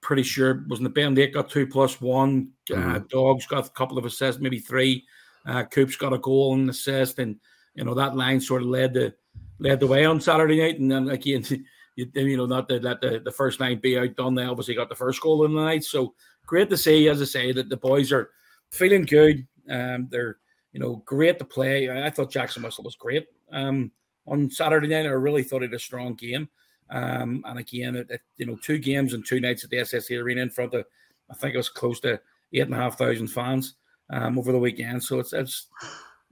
pretty 0.00 0.22
sure 0.22 0.64
wasn't 0.68 0.84
the 0.84 0.90
Ben 0.90 1.14
Lake 1.14 1.34
got 1.34 1.50
two 1.50 1.66
plus 1.66 2.00
one. 2.00 2.50
Uh, 2.70 2.74
mm-hmm. 2.74 2.94
Uh, 2.96 2.98
Dogs 3.10 3.46
got 3.46 3.66
a 3.66 3.70
couple 3.70 3.98
of 3.98 4.04
assists, 4.04 4.40
maybe 4.40 4.58
three. 4.58 5.04
Uh, 5.46 5.64
Coops 5.64 5.96
got 5.96 6.12
a 6.12 6.18
goal 6.18 6.54
and 6.54 6.68
assist, 6.68 7.18
and 7.18 7.36
you 7.74 7.84
know 7.84 7.94
that 7.94 8.16
line 8.16 8.40
sort 8.40 8.62
of 8.62 8.68
led 8.68 8.94
the 8.94 9.14
led 9.58 9.80
the 9.80 9.86
way 9.86 10.04
on 10.04 10.20
Saturday 10.20 10.60
night. 10.60 10.78
And 10.78 10.90
then 10.90 11.08
again, 11.08 11.44
you, 11.96 12.06
you 12.14 12.36
know, 12.36 12.46
not 12.46 12.68
to 12.68 12.80
let 12.80 13.00
the, 13.00 13.20
the 13.24 13.32
first 13.32 13.60
line 13.60 13.80
be 13.80 13.98
outdone. 13.98 14.34
They 14.34 14.44
obviously 14.44 14.74
got 14.74 14.88
the 14.88 14.94
first 14.94 15.20
goal 15.20 15.44
in 15.44 15.54
the 15.54 15.62
night, 15.62 15.84
so 15.84 16.14
great 16.46 16.70
to 16.70 16.76
see. 16.76 17.08
As 17.08 17.22
I 17.22 17.24
say, 17.24 17.52
that 17.52 17.68
the 17.68 17.76
boys 17.76 18.12
are 18.12 18.30
feeling 18.70 19.04
good. 19.04 19.46
Um, 19.70 20.08
they're 20.10 20.38
you 20.78 20.84
know, 20.84 21.02
great 21.06 21.40
to 21.40 21.44
play. 21.44 21.90
I 21.90 22.08
thought 22.08 22.30
Jackson 22.30 22.62
Whistle 22.62 22.84
was 22.84 22.94
great 22.94 23.26
um, 23.50 23.90
on 24.28 24.48
Saturday 24.48 24.86
night. 24.86 25.06
I 25.06 25.08
really 25.08 25.42
thought 25.42 25.62
he 25.62 25.66
had 25.66 25.74
a 25.74 25.78
strong 25.78 26.14
game. 26.14 26.48
Um, 26.88 27.42
and 27.48 27.58
again, 27.58 27.96
it, 27.96 28.08
it, 28.10 28.20
you 28.36 28.46
know, 28.46 28.56
two 28.62 28.78
games 28.78 29.12
and 29.12 29.26
two 29.26 29.40
nights 29.40 29.64
at 29.64 29.70
the 29.70 29.78
SSE 29.78 30.22
Arena 30.22 30.40
in 30.40 30.50
front 30.50 30.74
of, 30.74 30.84
I 31.32 31.34
think 31.34 31.54
it 31.54 31.58
was 31.58 31.68
close 31.68 31.98
to 32.00 32.20
eight 32.52 32.62
and 32.62 32.74
a 32.74 32.76
half 32.76 32.96
thousand 32.96 33.26
fans 33.26 33.74
um, 34.10 34.38
over 34.38 34.52
the 34.52 34.58
weekend. 34.60 35.02
So 35.02 35.18
it's 35.18 35.32
it's 35.32 35.66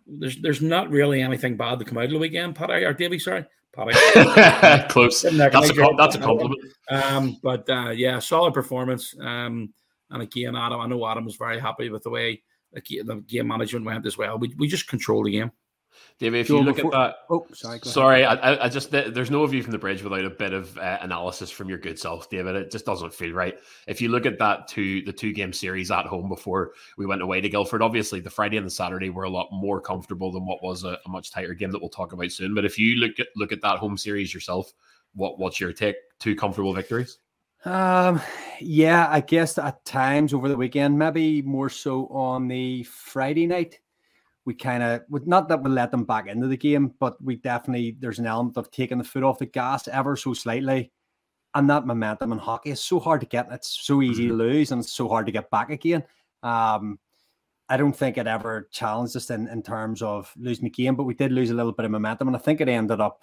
there's 0.07 0.41
there's 0.41 0.63
not 0.63 0.91
really 0.91 1.23
anything 1.23 1.57
bad 1.57 1.81
to 1.81 1.85
come 1.85 1.99
out 1.99 2.05
of 2.05 2.11
the 2.13 2.19
weekend. 2.19 2.55
Paddy 2.55 2.85
or 2.85 2.93
Davy, 2.93 3.19
sorry, 3.19 3.45
Paddy. 3.75 3.95
Close. 4.91 5.23
That's 5.23 5.71
a, 5.71 5.89
that's 5.99 6.15
a 6.15 6.21
compliment. 6.21 6.61
Um, 6.89 7.41
but 7.43 7.69
uh, 7.69 7.91
yeah, 7.91 8.21
solid 8.21 8.55
performance. 8.55 9.13
Um, 9.21 9.75
and 10.11 10.23
again, 10.23 10.55
Adam, 10.55 10.81
I 10.81 10.87
know 10.87 11.05
Adam 11.05 11.25
was 11.25 11.35
very 11.35 11.59
happy 11.59 11.91
with 11.91 12.05
the 12.05 12.11
way 12.11 12.45
the 12.73 13.25
game 13.27 13.49
management 13.49 13.85
went 13.85 14.07
as 14.07 14.19
well. 14.19 14.39
We, 14.39 14.55
we 14.59 14.69
just 14.69 14.89
control 14.89 15.25
the 15.25 15.33
game. 15.33 15.53
David, 16.19 16.41
if 16.41 16.49
you 16.49 16.61
look 16.61 16.77
before, 16.77 16.95
at 16.95 16.99
that, 16.99 17.17
oh, 17.31 17.47
sorry, 17.53 17.79
sorry, 17.83 18.25
I, 18.25 18.65
I, 18.65 18.69
just 18.69 18.91
there's 18.91 19.31
no 19.31 19.47
view 19.47 19.63
from 19.63 19.73
the 19.73 19.79
bridge 19.79 20.03
without 20.03 20.25
a 20.25 20.31
bit 20.31 20.53
of 20.53 20.77
uh, 20.79 20.99
analysis 21.03 21.51
from 21.51 21.69
your 21.69 21.79
good 21.79 21.99
self, 21.99 22.31
David. 22.31 22.57
It 22.57 22.71
just 22.71 22.87
doesn't 22.87 23.13
feel 23.13 23.33
right. 23.33 23.55
If 23.87 24.01
you 24.01 24.09
look 24.09 24.25
at 24.25 24.39
that 24.39 24.67
two 24.67 25.03
the 25.03 25.13
two 25.13 25.33
game 25.33 25.53
series 25.53 25.91
at 25.91 26.07
home 26.07 26.29
before 26.29 26.73
we 26.97 27.07
went 27.07 27.23
away 27.23 27.41
to 27.41 27.49
Guildford, 27.49 27.83
obviously 27.83 28.21
the 28.21 28.31
Friday 28.31 28.57
and 28.57 28.67
the 28.67 28.71
Saturday 28.71 29.11
were 29.11 29.25
a 29.25 29.31
lot 29.31 29.49
more 29.53 29.81
comfortable 29.81 30.33
than 30.33 30.47
what 30.47 30.63
was 30.63 30.85
a, 30.85 30.99
a 31.05 31.09
much 31.09 31.31
tighter 31.31 31.55
game 31.55 31.71
that 31.71 31.81
we'll 31.81 31.91
talk 31.91 32.13
about 32.13 32.33
soon. 32.33 32.55
But 32.55 32.65
if 32.65 32.79
you 32.79 32.97
look 32.97 33.21
at 33.21 33.29
look 33.37 33.53
at 33.53 33.61
that 33.63 33.79
home 33.79 33.99
series 33.99 34.33
yourself, 34.33 34.73
what 35.15 35.39
what's 35.39 35.61
your 35.61 35.73
take? 35.73 35.97
Two 36.19 36.35
comfortable 36.35 36.73
victories. 36.73 37.19
Um, 37.67 38.21
yeah, 38.61 39.09
I 39.11 39.21
guess 39.21 39.59
at 39.59 39.85
times 39.85 40.33
over 40.33 40.49
the 40.49 40.57
weekend, 40.57 40.97
maybe 40.97 41.43
more 41.43 41.69
so 41.69 42.07
on 42.07 42.47
the 42.47 42.85
Friday 42.85 43.49
night, 43.49 43.81
we 44.45 44.55
kind 44.55 44.85
of 44.85 45.03
would 45.09 45.27
not 45.27 45.49
that 45.49 45.65
we 45.65 45.71
let 45.71 45.91
them 45.91 46.05
back 46.05 46.29
into 46.29 46.47
the 46.47 46.57
game, 46.57 46.95
but 47.01 47.21
we 47.21 47.35
definitely 47.35 47.97
there's 47.99 48.21
an 48.21 48.27
element 48.27 48.57
of 48.57 48.71
taking 48.71 48.99
the 48.99 49.05
foot 49.05 49.25
off 49.25 49.41
the 49.41 49.47
gas 49.47 49.89
ever 49.89 50.15
so 50.17 50.33
slightly. 50.33 50.93
And 51.57 51.69
that 51.69 51.87
momentum 51.87 52.31
in 52.31 52.39
hockey 52.39 52.71
is 52.71 52.81
so 52.81 53.01
hard 53.01 53.21
to 53.23 53.27
get. 53.27 53.49
It's 53.51 53.81
so 53.83 54.01
easy 54.01 54.29
to 54.29 54.35
mm-hmm. 54.35 54.43
lose, 54.43 54.71
and 54.71 54.81
it's 54.81 54.93
so 54.93 55.09
hard 55.09 55.27
to 55.27 55.33
get 55.33 55.51
back 55.51 55.71
again. 55.71 56.05
Um, 56.45 57.01
I 57.69 57.77
don't 57.77 57.97
think 57.97 58.17
it 58.17 58.29
ever 58.29 58.69
challenged 58.71 59.17
us 59.17 59.31
in, 59.31 59.49
in 59.49 59.65
terms 59.65 60.03
of 60.03 60.33
losing 60.37 60.65
the 60.65 60.71
game, 60.71 60.95
but 60.95 61.03
we 61.05 61.15
did 61.15 61.33
lose 61.33 61.51
a 61.51 61.55
little 61.55 61.73
bit 61.73 61.85
of 61.85 61.91
momentum, 61.91 62.29
and 62.29 62.37
I 62.37 62.41
think 62.41 62.61
it 62.61 62.69
ended 62.69 63.01
up 63.01 63.23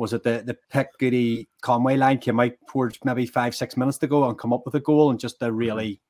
was 0.00 0.14
it 0.14 0.22
the 0.22 0.42
the 0.46 0.56
Pick 0.70 0.96
Goody 0.98 1.46
Conway 1.60 1.98
line 1.98 2.16
came 2.16 2.40
out 2.40 2.52
towards 2.66 2.98
maybe 3.04 3.26
five 3.26 3.54
six 3.54 3.76
minutes 3.76 3.98
to 3.98 4.06
go 4.06 4.26
and 4.26 4.38
come 4.38 4.54
up 4.54 4.62
with 4.64 4.74
a 4.74 4.80
goal, 4.80 5.10
and 5.10 5.20
just 5.20 5.38
to 5.40 5.52
really 5.52 6.00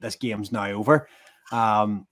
this 0.00 0.14
game's 0.14 0.52
now 0.52 0.70
over. 0.70 1.08
Um, 1.50 2.06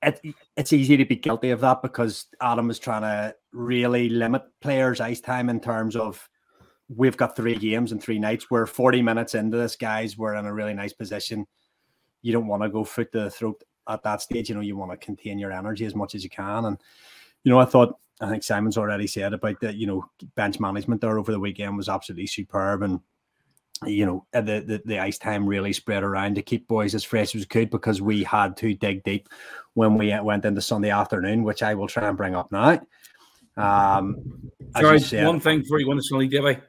it, 0.00 0.20
it's 0.56 0.72
easy 0.72 0.96
to 0.96 1.04
be 1.04 1.16
guilty 1.16 1.50
of 1.50 1.60
that 1.62 1.82
because 1.82 2.26
Adam 2.40 2.70
is 2.70 2.78
trying 2.78 3.02
to 3.02 3.34
really 3.52 4.08
limit 4.08 4.42
players' 4.60 5.00
ice 5.00 5.20
time 5.20 5.48
in 5.48 5.58
terms 5.58 5.96
of 5.96 6.28
we've 6.88 7.16
got 7.16 7.34
three 7.34 7.56
games 7.56 7.90
and 7.90 8.00
three 8.00 8.20
nights. 8.20 8.48
We're 8.48 8.66
40 8.66 9.02
minutes 9.02 9.34
into 9.34 9.56
this, 9.56 9.74
guys. 9.74 10.16
We're 10.16 10.36
in 10.36 10.46
a 10.46 10.54
really 10.54 10.72
nice 10.72 10.92
position. 10.92 11.48
You 12.22 12.32
don't 12.32 12.46
want 12.46 12.62
to 12.62 12.68
go 12.68 12.84
foot 12.84 13.10
to 13.10 13.24
the 13.24 13.30
throat 13.30 13.60
at 13.88 14.04
that 14.04 14.22
stage. 14.22 14.50
You 14.50 14.54
know, 14.54 14.60
you 14.60 14.76
want 14.76 14.92
to 14.92 15.04
contain 15.04 15.40
your 15.40 15.50
energy 15.50 15.84
as 15.84 15.96
much 15.96 16.14
as 16.14 16.22
you 16.22 16.30
can. 16.30 16.66
And, 16.66 16.78
you 17.42 17.50
know, 17.50 17.58
I 17.58 17.64
thought, 17.64 17.98
I 18.20 18.28
think 18.28 18.42
Simon's 18.42 18.78
already 18.78 19.06
said 19.06 19.32
about 19.32 19.60
that, 19.60 19.76
you 19.76 19.86
know, 19.86 20.04
bench 20.34 20.58
management 20.58 21.00
there 21.00 21.18
over 21.18 21.32
the 21.32 21.40
weekend 21.40 21.76
was 21.76 21.88
absolutely 21.88 22.26
superb. 22.26 22.82
And, 22.82 23.00
you 23.86 24.06
know, 24.06 24.26
uh, 24.34 24.40
the, 24.40 24.60
the, 24.60 24.82
the 24.84 24.98
ice 24.98 25.18
time 25.18 25.46
really 25.46 25.72
spread 25.72 26.02
around 26.02 26.34
to 26.34 26.42
keep 26.42 26.66
boys 26.66 26.94
as 26.94 27.04
fresh 27.04 27.34
as 27.34 27.42
we 27.42 27.46
could 27.46 27.70
because 27.70 28.02
we 28.02 28.24
had 28.24 28.56
to 28.58 28.74
dig 28.74 29.04
deep 29.04 29.28
when 29.74 29.96
we 29.96 30.12
uh, 30.12 30.22
went 30.22 30.44
into 30.44 30.60
Sunday 30.60 30.90
afternoon, 30.90 31.44
which 31.44 31.62
I 31.62 31.74
will 31.74 31.86
try 31.86 32.08
and 32.08 32.16
bring 32.16 32.34
up 32.34 32.50
now. 32.50 32.80
Um, 33.56 34.50
Sorry, 34.78 35.00
said, 35.00 35.26
one 35.26 35.40
thing 35.40 35.60
before 35.60 35.80
you 35.80 35.86
go 35.86 35.92
into 35.92 36.04
Sunday, 36.04 36.28
Davey. 36.28 36.60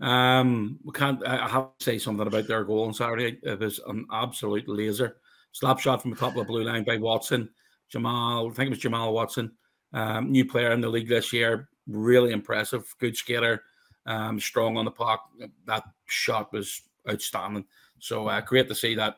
Um, 0.00 0.80
we 0.84 0.92
can't. 0.92 1.24
I 1.24 1.48
have 1.48 1.78
to 1.78 1.84
say 1.84 1.98
something 1.98 2.26
about 2.26 2.48
their 2.48 2.64
goal 2.64 2.84
on 2.84 2.94
Saturday. 2.94 3.38
It 3.42 3.60
was 3.60 3.80
an 3.86 4.06
absolute 4.12 4.68
laser 4.68 5.16
slap 5.52 5.78
shot 5.78 6.02
from 6.02 6.10
the 6.10 6.16
top 6.16 6.30
of 6.30 6.38
the 6.38 6.44
blue 6.44 6.64
line 6.64 6.82
by 6.82 6.96
Watson. 6.96 7.48
Jamal, 7.88 8.50
I 8.50 8.54
think 8.54 8.66
it 8.66 8.70
was 8.70 8.78
Jamal 8.78 9.12
Watson, 9.12 9.52
um, 9.92 10.30
new 10.30 10.44
player 10.44 10.72
in 10.72 10.80
the 10.80 10.88
league 10.88 11.08
this 11.08 11.32
year. 11.32 11.68
Really 11.86 12.32
impressive, 12.32 12.94
good 12.98 13.16
skater, 13.16 13.64
um, 14.06 14.38
strong 14.40 14.76
on 14.76 14.84
the 14.84 14.90
puck. 14.90 15.28
That 15.66 15.84
shot 16.06 16.52
was 16.52 16.82
outstanding. 17.10 17.64
So 17.98 18.28
uh, 18.28 18.40
great 18.40 18.68
to 18.68 18.74
see 18.74 18.94
that. 18.96 19.16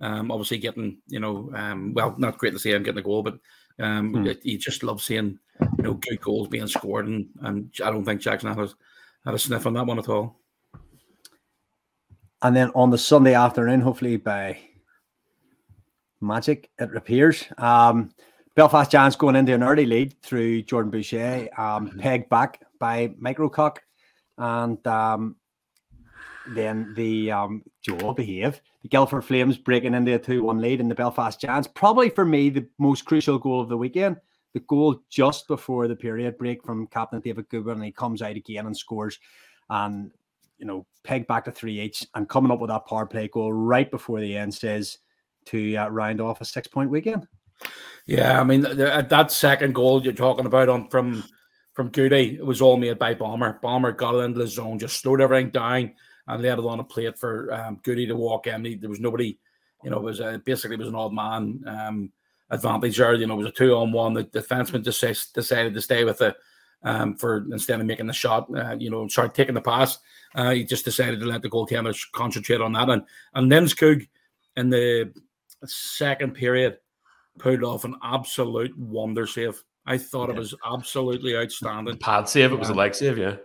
Um, 0.00 0.30
obviously, 0.30 0.58
getting 0.58 0.98
you 1.06 1.20
know, 1.20 1.50
um, 1.54 1.94
well, 1.94 2.14
not 2.18 2.38
great 2.38 2.52
to 2.52 2.58
see 2.58 2.72
him 2.72 2.82
getting 2.82 2.98
a 2.98 3.02
goal, 3.02 3.22
but 3.22 3.38
um, 3.78 4.12
hmm. 4.12 4.30
you 4.42 4.58
just 4.58 4.82
love 4.82 5.00
seeing 5.00 5.38
you 5.78 5.84
know 5.84 5.94
good 5.94 6.20
goals 6.20 6.48
being 6.48 6.66
scored, 6.66 7.06
and, 7.06 7.28
and 7.42 7.72
I 7.84 7.90
don't 7.90 8.04
think 8.04 8.20
Jackson 8.20 8.48
had 8.48 8.58
a, 8.58 8.68
had 9.24 9.34
a 9.34 9.38
sniff 9.38 9.66
on 9.66 9.74
that 9.74 9.86
one 9.86 9.98
at 9.98 10.08
all. 10.08 10.40
And 12.42 12.56
then 12.56 12.72
on 12.74 12.90
the 12.90 12.98
Sunday 12.98 13.34
afternoon, 13.34 13.80
hopefully 13.80 14.16
by 14.16 14.58
magic, 16.20 16.70
it 16.78 16.96
appears. 16.96 17.44
Um, 17.58 18.10
Belfast 18.54 18.90
Giants 18.90 19.16
going 19.16 19.36
into 19.36 19.54
an 19.54 19.62
early 19.62 19.86
lead 19.86 20.20
through 20.22 20.62
Jordan 20.62 20.90
Boucher, 20.90 21.48
um, 21.56 21.88
mm-hmm. 21.88 21.98
pegged 21.98 22.28
back 22.28 22.60
by 22.78 23.08
Microcock, 23.20 23.78
and 24.36 24.86
um, 24.86 25.36
then 26.48 26.92
the 26.94 27.30
um, 27.32 27.62
Joel 27.80 28.12
behave. 28.12 28.60
The 28.82 28.88
Guildford 28.88 29.24
Flames 29.24 29.56
breaking 29.56 29.94
into 29.94 30.14
a 30.14 30.18
2 30.18 30.42
1 30.42 30.58
lead 30.58 30.80
in 30.80 30.88
the 30.88 30.94
Belfast 30.94 31.40
Giants. 31.40 31.68
Probably 31.72 32.10
for 32.10 32.26
me, 32.26 32.50
the 32.50 32.66
most 32.78 33.04
crucial 33.04 33.38
goal 33.38 33.60
of 33.60 33.68
the 33.68 33.76
weekend. 33.76 34.16
The 34.52 34.60
goal 34.60 35.00
just 35.08 35.48
before 35.48 35.88
the 35.88 35.96
period 35.96 36.36
break 36.36 36.62
from 36.62 36.88
Captain 36.88 37.20
David 37.20 37.48
Goodwin, 37.48 37.76
and 37.76 37.84
he 37.84 37.92
comes 37.92 38.20
out 38.20 38.36
again 38.36 38.66
and 38.66 38.76
scores. 38.76 39.18
And, 39.70 40.12
you 40.58 40.66
know, 40.66 40.84
peg 41.04 41.26
back 41.26 41.46
to 41.46 41.52
3 41.52 41.80
each 41.80 42.06
and 42.14 42.28
coming 42.28 42.52
up 42.52 42.60
with 42.60 42.68
that 42.68 42.86
power 42.86 43.06
play 43.06 43.28
goal 43.28 43.52
right 43.52 43.90
before 43.90 44.20
the 44.20 44.36
end 44.36 44.52
says 44.52 44.98
to 45.46 45.76
uh, 45.76 45.88
round 45.88 46.20
off 46.20 46.42
a 46.42 46.44
six 46.44 46.68
point 46.68 46.90
weekend. 46.90 47.26
Yeah, 48.06 48.40
I 48.40 48.44
mean, 48.44 48.62
that 48.62 49.32
second 49.32 49.74
goal 49.74 50.02
you're 50.02 50.12
talking 50.12 50.46
about 50.46 50.68
on 50.68 50.88
from 50.88 51.24
from 51.74 51.88
Goody, 51.88 52.36
it 52.36 52.44
was 52.44 52.60
all 52.60 52.76
made 52.76 52.98
by 52.98 53.14
Bomber. 53.14 53.58
Bomber 53.62 53.92
got 53.92 54.18
into 54.20 54.40
the 54.40 54.46
zone, 54.46 54.78
just 54.78 55.00
slowed 55.00 55.20
everything 55.20 55.50
down 55.50 55.92
and 56.26 56.42
laid 56.42 56.52
it 56.52 56.58
on 56.58 56.80
a 56.80 56.84
plate 56.84 57.18
for 57.18 57.52
um, 57.52 57.80
Goody 57.82 58.06
to 58.06 58.16
walk 58.16 58.46
in. 58.46 58.78
There 58.80 58.90
was 58.90 59.00
nobody, 59.00 59.38
you 59.82 59.90
know, 59.90 59.96
it 59.96 60.02
was 60.02 60.20
a, 60.20 60.40
basically 60.44 60.74
it 60.74 60.80
was 60.80 60.88
an 60.88 60.94
odd 60.94 61.14
man 61.14 61.64
um, 61.66 62.12
advantage 62.50 62.98
there. 62.98 63.14
You 63.14 63.26
know, 63.26 63.34
it 63.34 63.38
was 63.38 63.46
a 63.46 63.52
two 63.52 63.74
on 63.74 63.92
one. 63.92 64.14
The 64.14 64.24
defenseman 64.24 64.84
just 64.84 65.34
decided 65.34 65.74
to 65.74 65.80
stay 65.80 66.04
with 66.04 66.20
it 66.20 66.36
um, 66.82 67.16
for 67.16 67.46
instead 67.52 67.80
of 67.80 67.86
making 67.86 68.06
the 68.06 68.12
shot, 68.12 68.48
uh, 68.54 68.76
you 68.78 68.90
know, 68.90 69.08
start 69.08 69.34
taking 69.34 69.54
the 69.54 69.60
pass. 69.62 69.98
Uh, 70.34 70.50
he 70.50 70.64
just 70.64 70.84
decided 70.84 71.20
to 71.20 71.26
let 71.26 71.42
the 71.42 71.48
goalkeeper 71.48 71.92
concentrate 72.12 72.60
on 72.60 72.72
that. 72.72 72.88
And 72.88 73.02
and 73.34 73.50
Lindskog 73.50 74.06
in 74.56 74.70
the 74.70 75.12
second 75.64 76.34
period 76.34 76.78
pulled 77.38 77.62
off 77.62 77.84
an 77.84 77.96
absolute 78.02 78.76
wonder 78.78 79.26
save. 79.26 79.62
I 79.86 79.98
thought 79.98 80.28
yeah. 80.28 80.36
it 80.36 80.38
was 80.38 80.54
absolutely 80.64 81.36
outstanding. 81.36 81.98
Pad 81.98 82.28
save, 82.28 82.52
it 82.52 82.58
was 82.58 82.68
a 82.68 82.74
leg 82.74 82.94
save, 82.94 83.18
yeah. 83.18 83.36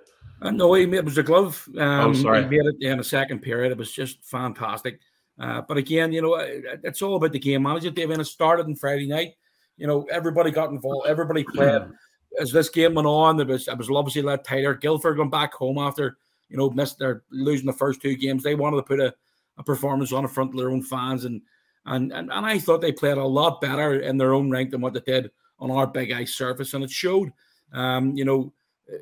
Uh, 0.41 0.51
no, 0.51 0.73
he 0.73 0.85
made, 0.85 0.97
it 0.97 1.05
was 1.05 1.17
a 1.17 1.23
glove. 1.23 1.67
Oh, 1.75 1.81
um, 1.81 2.11
oh, 2.11 2.13
sorry. 2.13 2.43
He 2.43 2.49
made 2.49 2.65
it 2.65 2.75
in 2.81 2.97
the 2.99 3.03
second 3.03 3.41
period. 3.41 3.71
It 3.71 3.77
was 3.77 3.91
just 3.91 4.23
fantastic. 4.23 4.99
Uh, 5.39 5.61
but 5.67 5.77
again, 5.77 6.11
you 6.11 6.21
know, 6.21 6.35
it's 6.83 7.01
all 7.01 7.15
about 7.15 7.31
the 7.31 7.39
game 7.39 7.63
manager, 7.63 7.89
Dave. 7.89 8.11
And 8.11 8.21
it 8.21 8.25
started 8.25 8.65
on 8.65 8.75
Friday 8.75 9.07
night. 9.07 9.33
You 9.77 9.87
know, 9.87 10.05
everybody 10.11 10.51
got 10.51 10.71
involved. 10.71 11.07
Everybody 11.07 11.43
played. 11.55 11.83
As 12.39 12.51
this 12.51 12.69
game 12.69 12.93
went 12.93 13.07
on, 13.07 13.39
it 13.39 13.47
was 13.47 13.67
it 13.67 13.77
was 13.77 13.89
obviously 13.89 14.21
a 14.21 14.25
lot 14.25 14.43
tighter. 14.43 14.75
Guildford 14.75 15.17
going 15.17 15.29
back 15.29 15.53
home 15.53 15.79
after 15.79 16.17
you 16.49 16.57
know 16.57 16.69
missed 16.69 16.99
their 16.99 17.23
losing 17.31 17.65
the 17.65 17.73
first 17.73 18.01
two 18.01 18.15
games. 18.15 18.43
They 18.43 18.53
wanted 18.53 18.77
to 18.77 18.83
put 18.83 18.99
a, 18.99 19.13
a 19.57 19.63
performance 19.63 20.11
on 20.11 20.23
in 20.23 20.29
front 20.29 20.51
of 20.51 20.57
their 20.57 20.69
own 20.69 20.83
fans, 20.83 21.25
and 21.25 21.41
and, 21.87 22.11
and 22.11 22.31
and 22.31 22.45
I 22.45 22.59
thought 22.59 22.81
they 22.81 22.91
played 22.91 23.17
a 23.17 23.25
lot 23.25 23.61
better 23.61 23.99
in 23.99 24.17
their 24.17 24.33
own 24.33 24.51
rank 24.51 24.71
than 24.71 24.81
what 24.81 24.93
they 24.93 24.99
did 24.99 25.31
on 25.59 25.71
our 25.71 25.87
big 25.87 26.11
ice 26.11 26.35
surface, 26.35 26.73
and 26.73 26.83
it 26.83 26.91
showed. 26.91 27.31
Um, 27.73 28.15
you 28.15 28.23
know, 28.23 28.53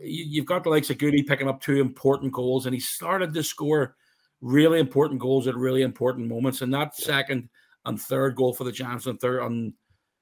you, 0.01 0.41
have 0.41 0.47
got 0.47 0.63
the 0.63 0.69
likes 0.69 0.89
of 0.89 0.97
Goody 0.97 1.23
picking 1.23 1.47
up 1.47 1.61
two 1.61 1.79
important 1.79 2.31
goals, 2.31 2.65
and 2.65 2.73
he 2.73 2.79
started 2.79 3.33
to 3.33 3.43
score 3.43 3.95
really 4.41 4.79
important 4.79 5.19
goals 5.19 5.47
at 5.47 5.55
really 5.55 5.81
important 5.81 6.27
moments. 6.27 6.61
And 6.61 6.73
that 6.73 6.95
second 6.95 7.49
and 7.85 8.01
third 8.01 8.35
goal 8.35 8.53
for 8.53 8.63
the 8.63 8.71
Giants 8.71 9.07
on 9.07 9.17
third 9.17 9.41
on 9.41 9.73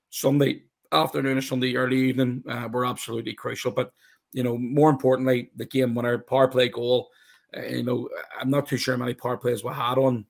Sunday 0.09 0.63
afternoon 0.91 1.37
or 1.37 1.41
Sunday 1.41 1.75
early 1.75 1.97
evening 1.97 2.43
uh, 2.49 2.67
were 2.71 2.85
absolutely 2.85 3.33
crucial. 3.33 3.71
But 3.71 3.91
you 4.31 4.43
know, 4.43 4.57
more 4.57 4.89
importantly, 4.89 5.51
the 5.55 5.65
game 5.65 5.95
winner 5.95 6.17
power 6.17 6.47
play 6.47 6.69
goal. 6.69 7.09
Uh, 7.55 7.61
you 7.61 7.83
know, 7.83 8.09
I'm 8.39 8.49
not 8.49 8.67
too 8.67 8.77
sure 8.77 8.95
how 8.95 8.99
many 8.99 9.13
power 9.13 9.37
plays 9.37 9.63
we 9.63 9.73
had 9.73 9.97
on 9.97 10.25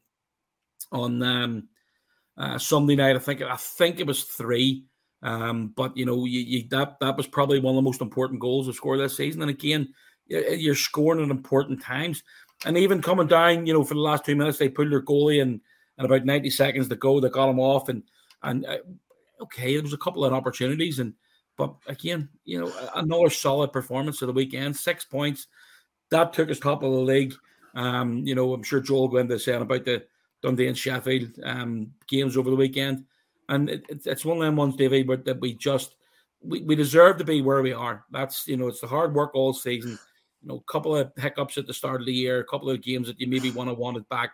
on 0.92 1.24
um, 1.24 1.70
uh, 2.38 2.58
Sunday 2.58 2.96
night. 2.96 3.16
I 3.16 3.20
think 3.20 3.42
I 3.42 3.56
think 3.56 4.00
it 4.00 4.08
was 4.08 4.24
three. 4.24 4.86
Um, 5.22 5.74
but 5.76 5.96
you 5.96 6.06
know, 6.06 6.26
you, 6.26 6.42
you, 6.42 6.68
that 6.70 7.00
that 7.00 7.16
was 7.16 7.28
probably 7.28 7.60
one 7.60 7.74
of 7.74 7.78
the 7.78 7.82
most 7.82 8.02
important 8.02 8.42
goals 8.42 8.68
to 8.68 8.74
score 8.74 8.98
this 8.98 9.16
season. 9.16 9.42
And 9.42 9.50
again, 9.50 9.94
you're 10.28 10.76
scoring 10.76 11.24
at 11.24 11.32
important 11.32 11.82
times. 11.82 12.24
And 12.66 12.78
even 12.78 13.02
coming 13.02 13.28
down, 13.28 13.66
you 13.66 13.74
know, 13.74 13.84
for 13.84 13.94
the 13.94 14.00
last 14.00 14.26
two 14.26 14.36
minutes, 14.36 14.58
they 14.58 14.70
pulled 14.70 14.92
their 14.92 15.02
goalie 15.02 15.42
and 15.42 15.62
and 15.98 16.06
about 16.06 16.26
90 16.26 16.50
seconds 16.50 16.88
to 16.90 16.96
go, 16.96 17.20
they 17.20 17.30
got 17.30 17.50
him 17.50 17.60
off. 17.60 17.90
And 17.90 18.04
and 18.42 18.66
uh, 18.66 18.78
okay, 19.44 19.74
there 19.74 19.84
was 19.84 19.94
a 19.94 19.98
couple 19.98 20.26
of 20.26 20.34
opportunities, 20.34 21.00
and 21.00 21.14
but 21.58 21.76
again, 21.88 22.30
you 22.46 22.60
know, 22.60 22.72
another 22.96 23.30
solid 23.30 23.72
performance 23.72 24.22
of 24.22 24.28
the 24.28 24.34
weekend, 24.34 24.76
six 24.76 25.06
points. 25.06 25.48
That 26.10 26.34
took 26.34 26.52
us 26.52 26.60
top 26.60 26.84
of 26.84 26.92
the 26.92 27.00
league. 27.00 27.34
Um, 27.76 28.20
you 28.26 28.36
know, 28.36 28.54
I'm 28.54 28.64
sure 28.64 28.80
Joel 28.80 29.08
going 29.08 29.28
to 29.30 29.40
say 29.40 29.54
about 29.54 29.86
the 29.86 30.04
Dundee 30.44 30.68
and 30.68 30.78
Sheffield 30.78 31.40
um, 31.44 31.92
games 32.08 32.38
over 32.38 32.50
the 32.50 32.56
weekend. 32.56 33.06
And 33.50 33.70
it, 33.70 33.86
it's 34.06 34.26
one 34.26 34.38
of 34.38 34.44
them 34.44 34.56
ones, 34.56 34.76
Davey, 34.76 35.04
but 35.04 35.26
that 35.26 35.40
we 35.40 35.54
just 35.54 35.96
we, 36.42 36.62
we 36.62 36.76
deserve 36.76 37.18
to 37.18 37.24
be 37.24 37.42
where 37.42 37.62
we 37.62 37.74
are. 37.74 38.06
That's 38.12 38.48
you 38.48 38.58
know, 38.58 38.68
it's 38.68 38.82
the 38.82 38.88
hard 38.88 39.14
work 39.16 39.34
all 39.34 39.54
season. 39.54 39.98
You 40.42 40.50
know, 40.50 40.56
a 40.68 40.72
couple 40.72 40.96
of 40.96 41.12
hiccups 41.18 41.58
at 41.58 41.66
the 41.66 41.74
start 41.74 42.02
of 42.02 42.06
the 42.06 42.14
year, 42.14 42.40
a 42.40 42.46
couple 42.46 42.70
of 42.70 42.82
games 42.82 43.08
that 43.08 43.20
you 43.20 43.28
maybe 43.28 43.52
want 43.52 43.70
to 43.70 43.74
want 43.74 43.98
it 43.98 44.08
back, 44.10 44.32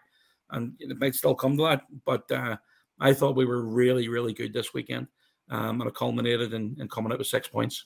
and 0.50 0.74
it 0.80 1.00
might 1.00 1.16
still 1.16 1.36
come 1.36 1.56
to 1.58 1.64
that. 1.64 1.84
But 2.06 2.30
uh, 2.32 2.58
I 3.00 3.14
thought 3.14 3.36
we 3.36 3.46
were 3.46 3.62
really, 3.62 4.08
really 4.08 4.34
good 4.34 4.54
this 4.54 4.74
weekend, 4.74 5.08
um, 5.50 5.82
and 5.82 5.90
it 5.90 5.96
culminated 5.96 6.54
in, 6.54 6.76
in 6.80 6.88
coming 6.88 7.12
out 7.12 7.20
with 7.20 7.28
six 7.28 7.48
points. 7.48 7.86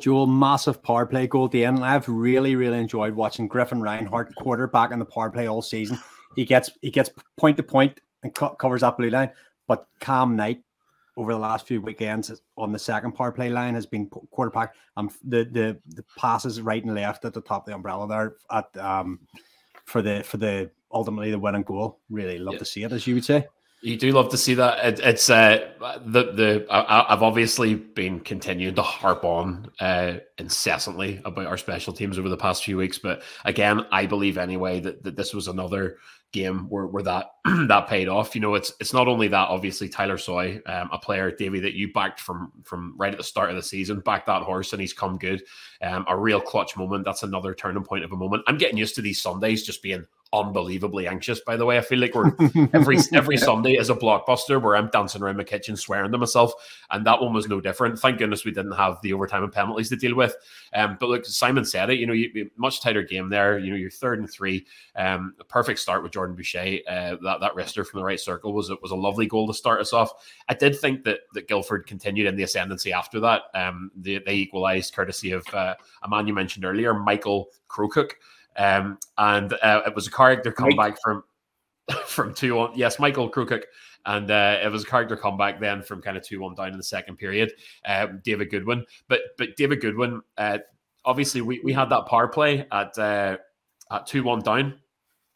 Joel, 0.00 0.26
massive 0.26 0.82
power 0.82 1.04
play 1.04 1.26
goal 1.26 1.44
at 1.44 1.50
the 1.50 1.64
end. 1.64 1.84
I've 1.84 2.08
really, 2.08 2.56
really 2.56 2.78
enjoyed 2.78 3.14
watching 3.14 3.46
Griffin 3.46 3.82
Reinhart 3.82 4.34
quarterback 4.36 4.92
in 4.92 4.98
the 4.98 5.04
power 5.04 5.30
play 5.30 5.46
all 5.46 5.60
season. 5.60 5.98
He 6.36 6.44
gets 6.44 6.70
he 6.80 6.90
gets 6.90 7.10
point 7.36 7.56
to 7.56 7.62
point 7.62 8.00
and 8.22 8.34
co- 8.34 8.54
covers 8.54 8.82
that 8.82 8.96
blue 8.96 9.10
line. 9.10 9.30
But 9.66 9.86
Cam 10.00 10.36
Knight 10.36 10.62
over 11.16 11.32
the 11.32 11.38
last 11.38 11.66
few 11.66 11.80
weekends 11.80 12.40
on 12.56 12.72
the 12.72 12.78
second 12.78 13.12
power 13.12 13.32
play 13.32 13.50
line 13.50 13.74
has 13.74 13.86
been 13.86 14.06
quarterback. 14.06 14.74
Um, 14.96 15.10
the 15.24 15.44
the 15.44 15.78
the 15.86 16.04
passes 16.16 16.60
right 16.60 16.82
and 16.82 16.94
left 16.94 17.24
at 17.24 17.34
the 17.34 17.40
top 17.40 17.62
of 17.62 17.66
the 17.66 17.74
umbrella 17.74 18.08
there 18.08 18.36
at 18.50 18.76
um 18.76 19.20
for 19.84 20.02
the 20.02 20.22
for 20.22 20.36
the 20.36 20.70
ultimately 20.92 21.30
the 21.30 21.38
winning 21.38 21.62
goal. 21.62 22.00
Really 22.08 22.38
love 22.38 22.54
yeah. 22.54 22.58
to 22.60 22.64
see 22.64 22.82
it, 22.84 22.92
as 22.92 23.06
you 23.06 23.14
would 23.14 23.24
say. 23.24 23.46
You 23.82 23.96
do 23.96 24.12
love 24.12 24.28
to 24.30 24.36
see 24.36 24.52
that. 24.54 24.84
It, 24.84 25.00
it's 25.00 25.30
uh, 25.30 25.70
the 26.04 26.32
the 26.32 26.66
I, 26.70 27.06
have 27.08 27.22
obviously 27.22 27.74
been 27.74 28.20
continuing 28.20 28.74
to 28.74 28.82
harp 28.82 29.24
on 29.24 29.70
uh, 29.80 30.18
incessantly 30.36 31.22
about 31.24 31.46
our 31.46 31.56
special 31.56 31.94
teams 31.94 32.18
over 32.18 32.28
the 32.28 32.36
past 32.36 32.62
few 32.62 32.76
weeks, 32.76 32.98
but 32.98 33.22
again, 33.46 33.86
I 33.90 34.04
believe 34.04 34.36
anyway 34.36 34.80
that, 34.80 35.02
that 35.04 35.16
this 35.16 35.32
was 35.32 35.48
another 35.48 35.96
game 36.32 36.66
where, 36.68 36.86
where 36.86 37.02
that 37.02 37.32
that 37.68 37.88
paid 37.88 38.08
off. 38.08 38.34
You 38.34 38.40
know, 38.40 38.54
it's 38.54 38.72
it's 38.80 38.92
not 38.92 39.08
only 39.08 39.28
that 39.28 39.48
obviously 39.48 39.88
Tyler 39.88 40.18
Soy, 40.18 40.60
um, 40.66 40.88
a 40.92 40.98
player 40.98 41.30
Davy 41.30 41.60
that 41.60 41.74
you 41.74 41.92
backed 41.92 42.20
from 42.20 42.52
from 42.62 42.94
right 42.96 43.12
at 43.12 43.18
the 43.18 43.24
start 43.24 43.50
of 43.50 43.56
the 43.56 43.62
season, 43.62 44.00
backed 44.00 44.26
that 44.26 44.42
horse 44.42 44.72
and 44.72 44.80
he's 44.80 44.92
come 44.92 45.18
good. 45.18 45.42
Um, 45.82 46.04
a 46.08 46.16
real 46.16 46.40
clutch 46.40 46.76
moment. 46.76 47.04
That's 47.04 47.22
another 47.22 47.54
turning 47.54 47.84
point 47.84 48.04
of 48.04 48.12
a 48.12 48.16
moment. 48.16 48.44
I'm 48.46 48.58
getting 48.58 48.78
used 48.78 48.94
to 48.96 49.02
these 49.02 49.20
Sundays 49.20 49.62
just 49.62 49.82
being 49.82 50.06
unbelievably 50.32 51.06
anxious. 51.06 51.40
By 51.40 51.56
the 51.56 51.66
way, 51.66 51.78
I 51.78 51.80
feel 51.80 51.98
like 51.98 52.14
we're 52.14 52.32
every 52.72 52.98
every 53.12 53.36
Sunday 53.36 53.72
is 53.74 53.90
a 53.90 53.94
blockbuster 53.94 54.62
where 54.62 54.76
I'm 54.76 54.88
dancing 54.88 55.22
around 55.22 55.36
my 55.36 55.44
kitchen 55.44 55.76
swearing 55.76 56.12
to 56.12 56.18
myself, 56.18 56.52
and 56.90 57.06
that 57.06 57.20
one 57.20 57.32
was 57.32 57.48
no 57.48 57.60
different. 57.60 57.98
Thank 57.98 58.18
goodness 58.18 58.44
we 58.44 58.52
didn't 58.52 58.72
have 58.72 59.00
the 59.02 59.12
overtime 59.12 59.42
and 59.42 59.52
penalties 59.52 59.88
to 59.90 59.96
deal 59.96 60.14
with. 60.14 60.36
Um, 60.72 60.96
but 61.00 61.08
look, 61.08 61.24
Simon 61.26 61.64
said 61.64 61.90
it. 61.90 61.98
You 61.98 62.06
know, 62.06 62.12
you, 62.12 62.50
much 62.56 62.80
tighter 62.80 63.02
game 63.02 63.28
there. 63.28 63.58
You 63.58 63.70
know, 63.70 63.76
you're 63.76 63.90
third 63.90 64.20
and 64.20 64.30
three. 64.30 64.66
Um, 64.96 65.34
a 65.40 65.44
perfect 65.44 65.80
start 65.80 66.02
with 66.02 66.12
Jordan 66.12 66.36
Boucher. 66.36 66.78
Uh, 66.88 67.16
that 67.22 67.40
that 67.40 67.54
wrister 67.54 67.86
from 67.86 68.00
the 68.00 68.04
right 68.04 68.20
circle 68.20 68.52
was 68.52 68.70
it 68.70 68.80
was 68.82 68.92
a 68.92 68.96
lovely 68.96 69.26
goal 69.26 69.46
to 69.48 69.54
start 69.54 69.80
us 69.80 69.92
off. 69.92 70.12
I 70.48 70.54
did 70.54 70.78
think 70.78 71.04
that 71.04 71.20
that 71.34 71.48
Guildford 71.48 71.86
continued 71.86 72.26
in 72.26 72.36
the 72.36 72.44
ascendancy 72.44 72.92
after 72.92 73.20
that. 73.20 73.42
Um, 73.54 73.90
they, 73.96 74.18
they 74.18 74.34
equalised 74.34 74.94
courtesy 74.94 75.32
of 75.32 75.46
uh, 75.52 75.74
a 76.02 76.08
man 76.08 76.26
you 76.26 76.34
mentioned 76.34 76.64
earlier, 76.64 76.94
Michael 76.94 77.48
Crowcook. 77.68 78.12
Um, 78.56 78.98
and 79.18 79.52
uh, 79.62 79.82
it 79.86 79.94
was 79.94 80.06
a 80.06 80.10
character 80.10 80.52
comeback 80.52 81.00
from 81.02 81.24
from 82.06 82.34
two 82.34 82.58
on. 82.58 82.72
Yes, 82.74 82.98
Michael 82.98 83.30
Krukik. 83.30 83.62
And 84.06 84.30
uh, 84.30 84.58
it 84.62 84.72
was 84.72 84.84
a 84.84 84.86
character 84.86 85.16
comeback 85.16 85.60
then 85.60 85.82
from 85.82 86.00
kind 86.00 86.16
of 86.16 86.22
two 86.22 86.40
one 86.40 86.54
down 86.54 86.68
in 86.68 86.78
the 86.78 86.82
second 86.82 87.16
period. 87.16 87.52
Uh, 87.84 88.06
David 88.24 88.50
Goodwin, 88.50 88.84
but 89.08 89.20
but 89.36 89.56
David 89.56 89.80
Goodwin, 89.82 90.22
uh, 90.38 90.58
obviously 91.04 91.42
we, 91.42 91.60
we 91.62 91.72
had 91.72 91.90
that 91.90 92.06
power 92.06 92.26
play 92.26 92.66
at 92.72 92.98
uh, 92.98 93.36
at 93.90 94.06
two 94.06 94.22
one 94.22 94.40
down 94.40 94.80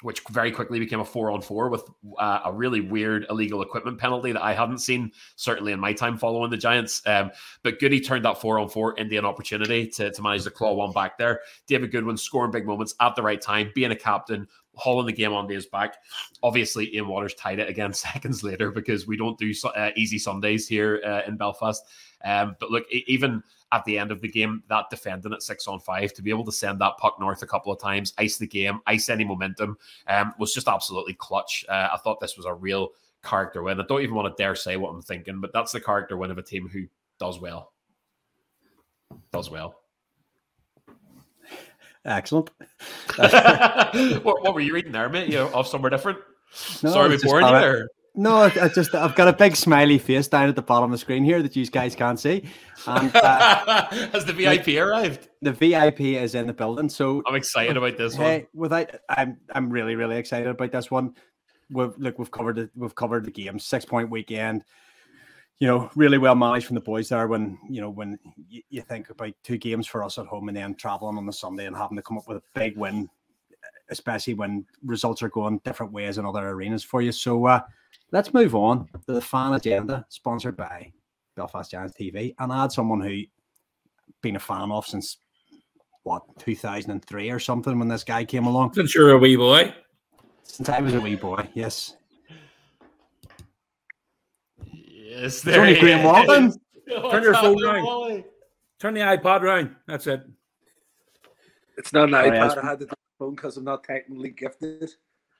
which 0.04 0.20
very 0.30 0.52
quickly 0.52 0.78
became 0.78 1.00
a 1.00 1.04
four 1.04 1.30
on 1.30 1.40
four 1.40 1.70
with 1.70 1.82
uh, 2.18 2.40
a 2.44 2.52
really 2.52 2.82
weird 2.82 3.24
illegal 3.30 3.62
equipment 3.62 3.98
penalty 3.98 4.32
that 4.32 4.42
I 4.42 4.52
hadn't 4.52 4.80
seen, 4.80 5.10
certainly 5.36 5.72
in 5.72 5.80
my 5.80 5.94
time 5.94 6.18
following 6.18 6.50
the 6.50 6.58
Giants. 6.58 7.00
Um, 7.06 7.30
but 7.62 7.80
Goody 7.80 8.00
turned 8.00 8.26
that 8.26 8.38
four 8.38 8.58
on 8.58 8.68
four 8.68 8.98
into 8.98 9.16
an 9.16 9.24
opportunity 9.24 9.86
to, 9.86 10.10
to 10.10 10.22
manage 10.22 10.44
to 10.44 10.50
claw 10.50 10.74
one 10.74 10.92
back 10.92 11.16
there. 11.16 11.40
David 11.66 11.90
Goodwin 11.90 12.18
scoring 12.18 12.50
big 12.50 12.66
moments 12.66 12.94
at 13.00 13.16
the 13.16 13.22
right 13.22 13.40
time, 13.40 13.72
being 13.74 13.92
a 13.92 13.96
captain, 13.96 14.46
hauling 14.74 15.06
the 15.06 15.12
game 15.12 15.32
on 15.32 15.48
his 15.48 15.64
back. 15.64 15.96
Obviously, 16.42 16.94
Ian 16.94 17.08
Waters 17.08 17.32
tied 17.32 17.58
it 17.58 17.70
again 17.70 17.92
seconds 17.94 18.42
later 18.42 18.70
because 18.70 19.06
we 19.06 19.16
don't 19.16 19.38
do 19.38 19.54
uh, 19.74 19.88
easy 19.96 20.18
Sundays 20.18 20.68
here 20.68 21.00
uh, 21.06 21.22
in 21.26 21.38
Belfast. 21.38 21.82
Um, 22.26 22.56
but 22.60 22.70
look, 22.70 22.84
even 22.90 23.42
at 23.72 23.84
the 23.84 23.98
end 23.98 24.12
of 24.12 24.20
the 24.20 24.28
game, 24.28 24.62
that 24.68 24.90
defending 24.90 25.32
at 25.32 25.42
six 25.42 25.66
on 25.66 25.80
five 25.80 26.12
to 26.14 26.22
be 26.22 26.30
able 26.30 26.44
to 26.44 26.52
send 26.52 26.80
that 26.80 26.96
puck 26.98 27.18
north 27.18 27.42
a 27.42 27.46
couple 27.46 27.72
of 27.72 27.80
times, 27.80 28.14
ice 28.18 28.36
the 28.36 28.46
game, 28.46 28.80
ice 28.86 29.08
any 29.08 29.24
momentum, 29.24 29.76
um, 30.06 30.34
was 30.38 30.54
just 30.54 30.68
absolutely 30.68 31.14
clutch. 31.14 31.64
Uh, 31.68 31.88
I 31.92 31.98
thought 31.98 32.20
this 32.20 32.36
was 32.36 32.46
a 32.46 32.54
real 32.54 32.90
character 33.24 33.62
win. 33.62 33.80
I 33.80 33.84
don't 33.88 34.02
even 34.02 34.14
want 34.14 34.34
to 34.34 34.42
dare 34.42 34.54
say 34.54 34.76
what 34.76 34.90
I'm 34.90 35.02
thinking, 35.02 35.40
but 35.40 35.52
that's 35.52 35.72
the 35.72 35.80
character 35.80 36.16
win 36.16 36.30
of 36.30 36.38
a 36.38 36.42
team 36.42 36.68
who 36.68 36.86
does 37.18 37.40
well. 37.40 37.72
Does 39.32 39.50
well. 39.50 39.80
Excellent. 42.04 42.50
what, 43.16 44.42
what, 44.42 44.54
were 44.54 44.60
you 44.60 44.74
reading 44.74 44.92
there, 44.92 45.08
mate? 45.08 45.28
You 45.28 45.36
know, 45.36 45.54
off 45.54 45.66
somewhere 45.66 45.90
different? 45.90 46.18
No, 46.82 46.90
Sorry, 46.90 47.08
we 47.08 47.18
boring 47.22 47.46
you. 47.46 47.88
No, 48.16 48.36
I, 48.36 48.68
just 48.68 48.94
I've 48.94 49.16
got 49.16 49.26
a 49.26 49.32
big 49.32 49.56
smiley 49.56 49.98
face 49.98 50.28
down 50.28 50.48
at 50.48 50.54
the 50.54 50.62
bottom 50.62 50.84
of 50.84 50.90
the 50.92 50.98
screen 50.98 51.24
here 51.24 51.42
that 51.42 51.56
you 51.56 51.66
guys 51.66 51.96
can't 51.96 52.18
see. 52.18 52.44
And 52.86 53.14
uh, 53.14 53.86
has 54.12 54.24
the 54.24 54.32
VIP 54.32 54.68
like, 54.68 54.76
arrived? 54.76 55.28
The 55.42 55.50
VIP 55.50 56.00
is 56.00 56.36
in 56.36 56.46
the 56.46 56.52
building, 56.52 56.88
so 56.88 57.22
I'm 57.26 57.34
excited 57.34 57.76
about 57.76 57.96
this 57.96 58.14
hey, 58.14 58.46
one. 58.52 58.62
Without, 58.62 58.90
I'm 59.08 59.38
I'm 59.52 59.68
really 59.68 59.96
really 59.96 60.16
excited 60.16 60.46
about 60.46 60.70
this 60.70 60.92
one. 60.92 61.16
We've 61.70 61.92
look 61.98 62.20
we've 62.20 62.30
covered 62.30 62.58
it. 62.58 62.70
We've 62.76 62.94
covered 62.94 63.24
the 63.24 63.32
game. 63.32 63.58
Six 63.58 63.84
point 63.84 64.10
weekend. 64.10 64.64
You 65.58 65.66
know, 65.66 65.90
really 65.96 66.18
well 66.18 66.36
managed 66.36 66.66
from 66.66 66.74
the 66.74 66.82
boys 66.82 67.08
there. 67.08 67.26
When 67.26 67.58
you 67.68 67.80
know 67.80 67.90
when 67.90 68.20
you, 68.48 68.62
you 68.70 68.82
think 68.82 69.10
about 69.10 69.32
two 69.42 69.58
games 69.58 69.88
for 69.88 70.04
us 70.04 70.18
at 70.18 70.26
home 70.26 70.46
and 70.46 70.56
then 70.56 70.76
traveling 70.76 71.18
on 71.18 71.26
the 71.26 71.32
Sunday 71.32 71.66
and 71.66 71.74
having 71.74 71.96
to 71.96 72.02
come 72.02 72.18
up 72.18 72.28
with 72.28 72.36
a 72.36 72.42
big 72.54 72.76
win, 72.76 73.10
especially 73.90 74.34
when 74.34 74.66
results 74.84 75.20
are 75.20 75.28
going 75.30 75.60
different 75.64 75.92
ways 75.92 76.18
in 76.18 76.24
other 76.24 76.48
arenas 76.48 76.84
for 76.84 77.02
you. 77.02 77.10
So. 77.10 77.46
uh 77.46 77.60
Let's 78.14 78.32
move 78.32 78.54
on 78.54 78.86
to 79.08 79.12
the 79.12 79.20
fan 79.20 79.54
agenda, 79.54 80.06
sponsored 80.08 80.56
by 80.56 80.92
Belfast 81.34 81.68
Giants 81.68 81.96
TV, 82.00 82.32
and 82.38 82.52
I 82.52 82.62
had 82.62 82.70
someone 82.70 83.00
who 83.00 83.22
been 84.22 84.36
a 84.36 84.38
fan 84.38 84.70
of 84.70 84.86
since 84.86 85.16
what 86.04 86.22
2003 86.38 87.30
or 87.30 87.40
something 87.40 87.76
when 87.76 87.88
this 87.88 88.04
guy 88.04 88.24
came 88.24 88.46
along. 88.46 88.72
Since 88.74 88.94
you're 88.94 89.10
a 89.10 89.18
wee 89.18 89.34
boy. 89.34 89.74
Since 90.44 90.68
I 90.68 90.78
was 90.78 90.94
a 90.94 91.00
wee 91.00 91.16
boy, 91.16 91.48
yes. 91.54 91.96
Yes, 94.62 95.40
there 95.40 95.56
Tony 95.56 95.80
Graeme 95.80 96.04
Walton. 96.04 96.52
Turn 97.10 97.24
your 97.24 97.34
phone 97.34 97.64
around. 97.64 98.22
Turn 98.78 98.94
the 98.94 99.00
iPod 99.00 99.40
around. 99.40 99.74
That's 99.88 100.06
it. 100.06 100.22
It's 101.76 101.92
not 101.92 102.10
an 102.10 102.14
oh, 102.14 102.30
iPod. 102.30 102.62
I 102.62 102.64
had 102.64 102.78
the 102.78 102.94
phone 103.18 103.34
because 103.34 103.56
I'm 103.56 103.64
not 103.64 103.82
technically 103.82 104.30
gifted. 104.30 104.88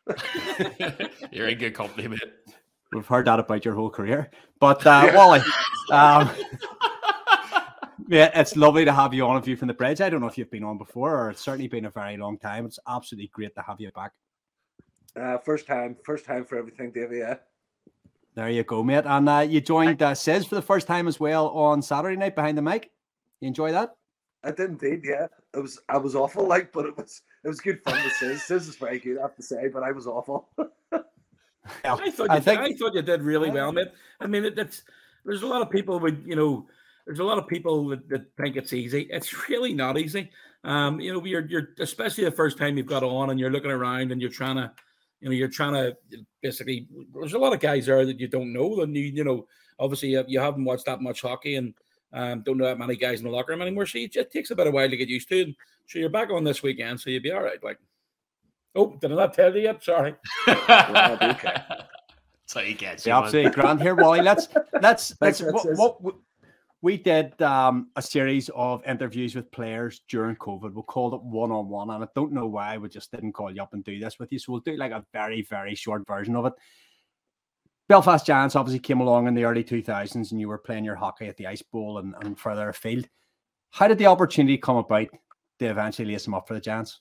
You're 1.30 1.50
in 1.50 1.58
good 1.58 1.74
company, 1.74 2.08
mate. 2.08 2.20
We've 2.94 3.06
heard 3.06 3.26
that 3.26 3.40
about 3.40 3.64
your 3.64 3.74
whole 3.74 3.90
career. 3.90 4.30
But 4.60 4.86
uh, 4.86 5.02
yeah. 5.06 5.16
Wally, 5.16 5.40
um, 5.90 6.30
yeah, 8.08 8.30
it's 8.38 8.56
lovely 8.56 8.84
to 8.84 8.92
have 8.92 9.12
you 9.12 9.26
on. 9.26 9.42
You 9.44 9.56
from 9.56 9.68
the 9.68 9.74
bridge, 9.74 10.00
I 10.00 10.08
don't 10.08 10.20
know 10.20 10.26
if 10.26 10.38
you've 10.38 10.50
been 10.50 10.64
on 10.64 10.78
before, 10.78 11.18
or 11.18 11.30
it's 11.30 11.40
certainly 11.40 11.68
been 11.68 11.86
a 11.86 11.90
very 11.90 12.16
long 12.16 12.38
time. 12.38 12.64
It's 12.66 12.78
absolutely 12.88 13.30
great 13.32 13.54
to 13.56 13.62
have 13.62 13.80
you 13.80 13.90
back. 13.92 14.12
Uh, 15.20 15.38
first 15.38 15.66
time, 15.66 15.96
first 16.04 16.24
time 16.24 16.44
for 16.44 16.56
everything, 16.56 16.92
Davey. 16.92 17.18
Yeah. 17.18 17.36
There 18.34 18.50
you 18.50 18.64
go, 18.64 18.82
mate. 18.82 19.04
And 19.06 19.28
uh, 19.28 19.46
you 19.48 19.60
joined 19.60 20.02
uh, 20.02 20.14
Sis 20.14 20.44
for 20.44 20.56
the 20.56 20.62
first 20.62 20.86
time 20.86 21.06
as 21.06 21.20
well 21.20 21.48
on 21.48 21.82
Saturday 21.82 22.16
night 22.16 22.34
behind 22.34 22.58
the 22.58 22.62
mic. 22.62 22.90
You 23.40 23.48
enjoy 23.48 23.70
that? 23.72 23.94
I 24.42 24.50
did 24.50 24.70
indeed. 24.70 25.02
Yeah, 25.04 25.26
it 25.54 25.60
was. 25.60 25.78
I 25.88 25.98
was 25.98 26.14
awful, 26.14 26.46
like, 26.46 26.72
but 26.72 26.86
it 26.86 26.96
was. 26.96 27.22
It 27.44 27.48
was 27.48 27.60
good 27.60 27.82
fun 27.82 28.02
to 28.02 28.10
Sis. 28.10 28.44
Sis 28.44 28.68
is 28.68 28.76
very 28.76 28.98
good, 28.98 29.18
I 29.18 29.22
have 29.22 29.36
to 29.36 29.42
say, 29.42 29.68
but 29.68 29.82
I 29.82 29.92
was 29.92 30.06
awful. 30.06 30.48
I 31.84 32.10
thought 32.10 32.30
you 32.30 32.36
I, 32.36 32.40
think... 32.40 32.60
did, 32.60 32.72
I 32.72 32.76
thought 32.76 32.94
you 32.94 33.02
did 33.02 33.22
really 33.22 33.50
well, 33.50 33.72
mate. 33.72 33.88
I 34.20 34.26
mean, 34.26 34.44
it, 34.44 34.58
it's 34.58 34.82
there's 35.24 35.42
a 35.42 35.46
lot 35.46 35.62
of 35.62 35.70
people 35.70 35.98
with 35.98 36.22
you 36.26 36.36
know, 36.36 36.66
there's 37.06 37.18
a 37.18 37.24
lot 37.24 37.38
of 37.38 37.48
people 37.48 37.88
that, 37.88 38.08
that 38.08 38.36
think 38.36 38.56
it's 38.56 38.72
easy. 38.72 39.06
It's 39.10 39.48
really 39.48 39.72
not 39.72 39.98
easy. 39.98 40.30
Um, 40.64 41.00
you 41.00 41.12
know, 41.12 41.24
you're 41.24 41.46
you're 41.46 41.68
especially 41.78 42.24
the 42.24 42.30
first 42.30 42.58
time 42.58 42.76
you've 42.76 42.86
got 42.86 43.02
on 43.02 43.30
and 43.30 43.38
you're 43.38 43.50
looking 43.50 43.70
around 43.70 44.12
and 44.12 44.20
you're 44.20 44.30
trying 44.30 44.56
to, 44.56 44.72
you 45.20 45.28
know, 45.28 45.34
you're 45.34 45.48
trying 45.48 45.74
to 45.74 45.96
basically. 46.42 46.88
There's 47.14 47.34
a 47.34 47.38
lot 47.38 47.52
of 47.52 47.60
guys 47.60 47.86
there 47.86 48.04
that 48.06 48.20
you 48.20 48.28
don't 48.28 48.52
know, 48.52 48.80
and 48.80 48.94
you 48.96 49.04
you 49.04 49.24
know, 49.24 49.46
obviously 49.78 50.10
you, 50.10 50.24
you 50.26 50.40
haven't 50.40 50.64
watched 50.64 50.86
that 50.86 51.00
much 51.00 51.22
hockey 51.22 51.56
and 51.56 51.74
um, 52.12 52.42
don't 52.42 52.58
know 52.58 52.66
that 52.66 52.78
many 52.78 52.96
guys 52.96 53.20
in 53.20 53.26
the 53.26 53.32
locker 53.32 53.52
room 53.52 53.62
anymore. 53.62 53.86
So 53.86 53.98
it 53.98 54.12
just 54.12 54.30
takes 54.30 54.50
a 54.50 54.56
bit 54.56 54.66
of 54.66 54.74
while 54.74 54.88
to 54.88 54.96
get 54.96 55.08
used 55.08 55.28
to 55.30 55.40
it. 55.40 55.56
So 55.86 55.98
you're 55.98 56.08
back 56.08 56.30
on 56.30 56.44
this 56.44 56.62
weekend, 56.62 57.00
so 57.00 57.10
you'll 57.10 57.22
be 57.22 57.32
all 57.32 57.42
right. 57.42 57.62
Like. 57.62 57.78
Oh, 58.74 58.96
did 59.00 59.12
I 59.12 59.14
not 59.14 59.34
tell 59.34 59.54
you 59.54 59.62
yet? 59.62 59.82
Sorry. 59.84 60.14
well, 60.46 61.18
okay. 61.22 61.54
So 62.46 62.60
you 62.60 62.74
get 62.74 63.04
yeah, 63.06 63.18
absolutely 63.18 63.52
grand 63.52 63.80
here, 63.80 63.94
Wally. 63.94 64.20
Let's 64.20 64.48
let's 64.82 65.14
let's 65.20 65.40
what, 65.40 66.02
what, 66.02 66.14
we 66.82 66.98
did 66.98 67.40
um, 67.40 67.88
a 67.96 68.02
series 68.02 68.50
of 68.54 68.84
interviews 68.86 69.34
with 69.34 69.50
players 69.50 70.02
during 70.08 70.36
COVID. 70.36 70.74
We 70.74 70.82
called 70.82 71.14
it 71.14 71.22
one 71.22 71.50
on 71.50 71.68
one, 71.68 71.90
and 71.90 72.04
I 72.04 72.08
don't 72.14 72.32
know 72.32 72.46
why 72.46 72.76
we 72.76 72.88
just 72.88 73.10
didn't 73.10 73.32
call 73.32 73.50
you 73.50 73.62
up 73.62 73.72
and 73.72 73.82
do 73.82 73.98
this 73.98 74.18
with 74.18 74.30
you. 74.30 74.38
So 74.38 74.52
we'll 74.52 74.60
do 74.60 74.76
like 74.76 74.92
a 74.92 75.04
very 75.12 75.42
very 75.42 75.74
short 75.74 76.06
version 76.06 76.36
of 76.36 76.46
it. 76.46 76.52
Belfast 77.88 78.26
Giants 78.26 78.56
obviously 78.56 78.80
came 78.80 79.00
along 79.00 79.26
in 79.26 79.34
the 79.34 79.44
early 79.44 79.64
2000s, 79.64 80.30
and 80.30 80.40
you 80.40 80.48
were 80.48 80.58
playing 80.58 80.84
your 80.84 80.94
hockey 80.94 81.26
at 81.26 81.36
the 81.36 81.46
Ice 81.46 81.62
Bowl 81.62 81.98
and, 81.98 82.14
and 82.20 82.38
further 82.38 82.70
afield. 82.70 83.06
How 83.70 83.88
did 83.88 83.98
the 83.98 84.06
opportunity 84.06 84.56
come 84.56 84.76
about 84.76 85.08
to 85.58 85.66
eventually 85.66 86.12
lace 86.12 86.24
them 86.24 86.34
up 86.34 86.48
for 86.48 86.54
the 86.54 86.60
Giants? 86.60 87.00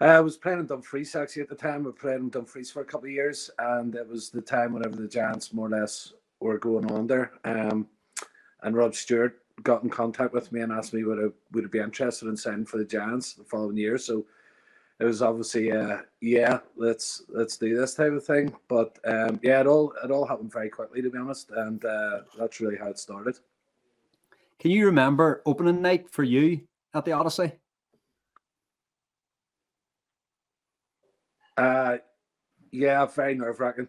I 0.00 0.20
was 0.20 0.36
playing 0.36 0.60
in 0.60 0.66
Dumfries 0.66 1.16
actually 1.16 1.42
at 1.42 1.48
the 1.48 1.56
time. 1.56 1.86
I 1.86 1.90
played 1.90 2.20
in 2.20 2.28
Dumfries 2.28 2.70
for 2.70 2.82
a 2.82 2.84
couple 2.84 3.06
of 3.06 3.12
years, 3.12 3.50
and 3.58 3.94
it 3.94 4.08
was 4.08 4.30
the 4.30 4.40
time 4.40 4.72
whenever 4.72 4.96
the 4.96 5.08
Giants 5.08 5.52
more 5.52 5.66
or 5.66 5.70
less 5.70 6.12
were 6.40 6.58
going 6.58 6.90
on 6.90 7.06
there. 7.08 7.32
Um, 7.44 7.88
and 8.62 8.76
Rob 8.76 8.94
Stewart 8.94 9.40
got 9.64 9.82
in 9.82 9.90
contact 9.90 10.32
with 10.32 10.52
me 10.52 10.60
and 10.60 10.70
asked 10.70 10.94
me 10.94 11.02
would 11.02 11.18
I 11.18 11.28
would 11.52 11.64
I 11.64 11.68
be 11.68 11.80
interested 11.80 12.28
in 12.28 12.36
signing 12.36 12.64
for 12.64 12.78
the 12.78 12.84
Giants 12.84 13.34
the 13.34 13.44
following 13.44 13.76
year. 13.76 13.98
So 13.98 14.24
it 15.00 15.04
was 15.04 15.20
obviously 15.20 15.72
uh, 15.72 15.98
yeah, 16.20 16.60
let's 16.76 17.22
let's 17.28 17.56
do 17.56 17.76
this 17.76 17.94
type 17.94 18.12
of 18.12 18.24
thing. 18.24 18.54
But 18.68 18.98
um, 19.04 19.40
yeah, 19.42 19.60
it 19.60 19.66
all 19.66 19.92
it 20.04 20.12
all 20.12 20.26
happened 20.26 20.52
very 20.52 20.68
quickly 20.68 21.02
to 21.02 21.10
be 21.10 21.18
honest, 21.18 21.50
and 21.50 21.84
uh, 21.84 22.20
that's 22.38 22.60
really 22.60 22.76
how 22.76 22.88
it 22.88 22.98
started. 23.00 23.36
Can 24.60 24.70
you 24.70 24.86
remember 24.86 25.42
opening 25.44 25.82
night 25.82 26.08
for 26.08 26.22
you 26.22 26.60
at 26.94 27.04
the 27.04 27.12
Odyssey? 27.12 27.52
Uh, 31.58 31.98
yeah, 32.70 33.04
very 33.06 33.34
nerve 33.34 33.58
wracking, 33.60 33.88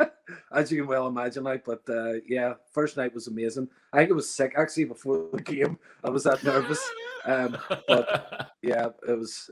as 0.52 0.70
you 0.70 0.78
can 0.78 0.86
well 0.86 1.08
imagine. 1.08 1.42
Like, 1.42 1.64
but 1.64 1.82
uh, 1.88 2.14
yeah, 2.26 2.54
first 2.72 2.96
night 2.96 3.12
was 3.14 3.26
amazing. 3.26 3.68
I 3.92 3.98
think 3.98 4.10
it 4.10 4.14
was 4.14 4.30
sick 4.30 4.54
actually 4.56 4.84
before 4.84 5.28
the 5.32 5.42
game. 5.42 5.78
I 6.04 6.10
was 6.10 6.24
that 6.24 6.44
nervous. 6.44 6.80
Um, 7.24 7.58
but 7.88 8.52
yeah, 8.62 8.88
it 9.06 9.18
was. 9.18 9.50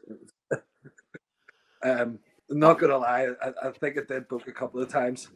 um, 1.83 2.19
not 2.49 2.79
gonna 2.79 2.99
lie, 2.99 3.27
I, 3.43 3.53
I 3.67 3.73
think 3.73 3.97
it 3.97 4.07
did 4.07 4.29
book 4.29 4.47
a 4.47 4.53
couple 4.53 4.81
of 4.81 4.89
times. 4.89 5.27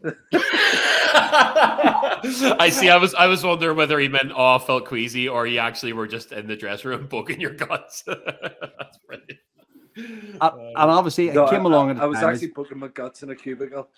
I 2.63 2.71
see. 2.71 2.89
I 2.89 2.99
was 2.99 3.15
I 3.15 3.27
was 3.27 3.43
wondering 3.43 3.77
whether 3.77 3.99
he 3.99 4.07
meant 4.07 4.31
oh 4.33 4.61
felt 4.61 4.85
queasy 4.85 5.29
or 5.29 5.45
you 5.45 5.59
actually 5.59 5.93
were 5.93 6.07
just 6.07 6.31
in 6.31 6.47
the 6.47 6.55
dress 6.55 6.85
room 6.85 7.09
booking 7.09 7.41
your 7.41 7.51
guts. 7.51 8.05
That's 8.07 8.99
brilliant. 9.09 9.41
Uh, 10.41 10.51
and 10.57 10.77
obviously, 10.77 11.29
it 11.29 11.35
came 11.35 11.67
I, 11.67 11.71
along 11.71 11.91
at 11.91 11.99
I 11.99 12.07
was 12.07 12.19
time 12.19 12.31
actually 12.31 12.49
booking 12.49 12.79
my 12.79 12.89
guts 12.89 13.23
in 13.23 13.31
a 13.31 13.37
cubicle. 13.37 13.89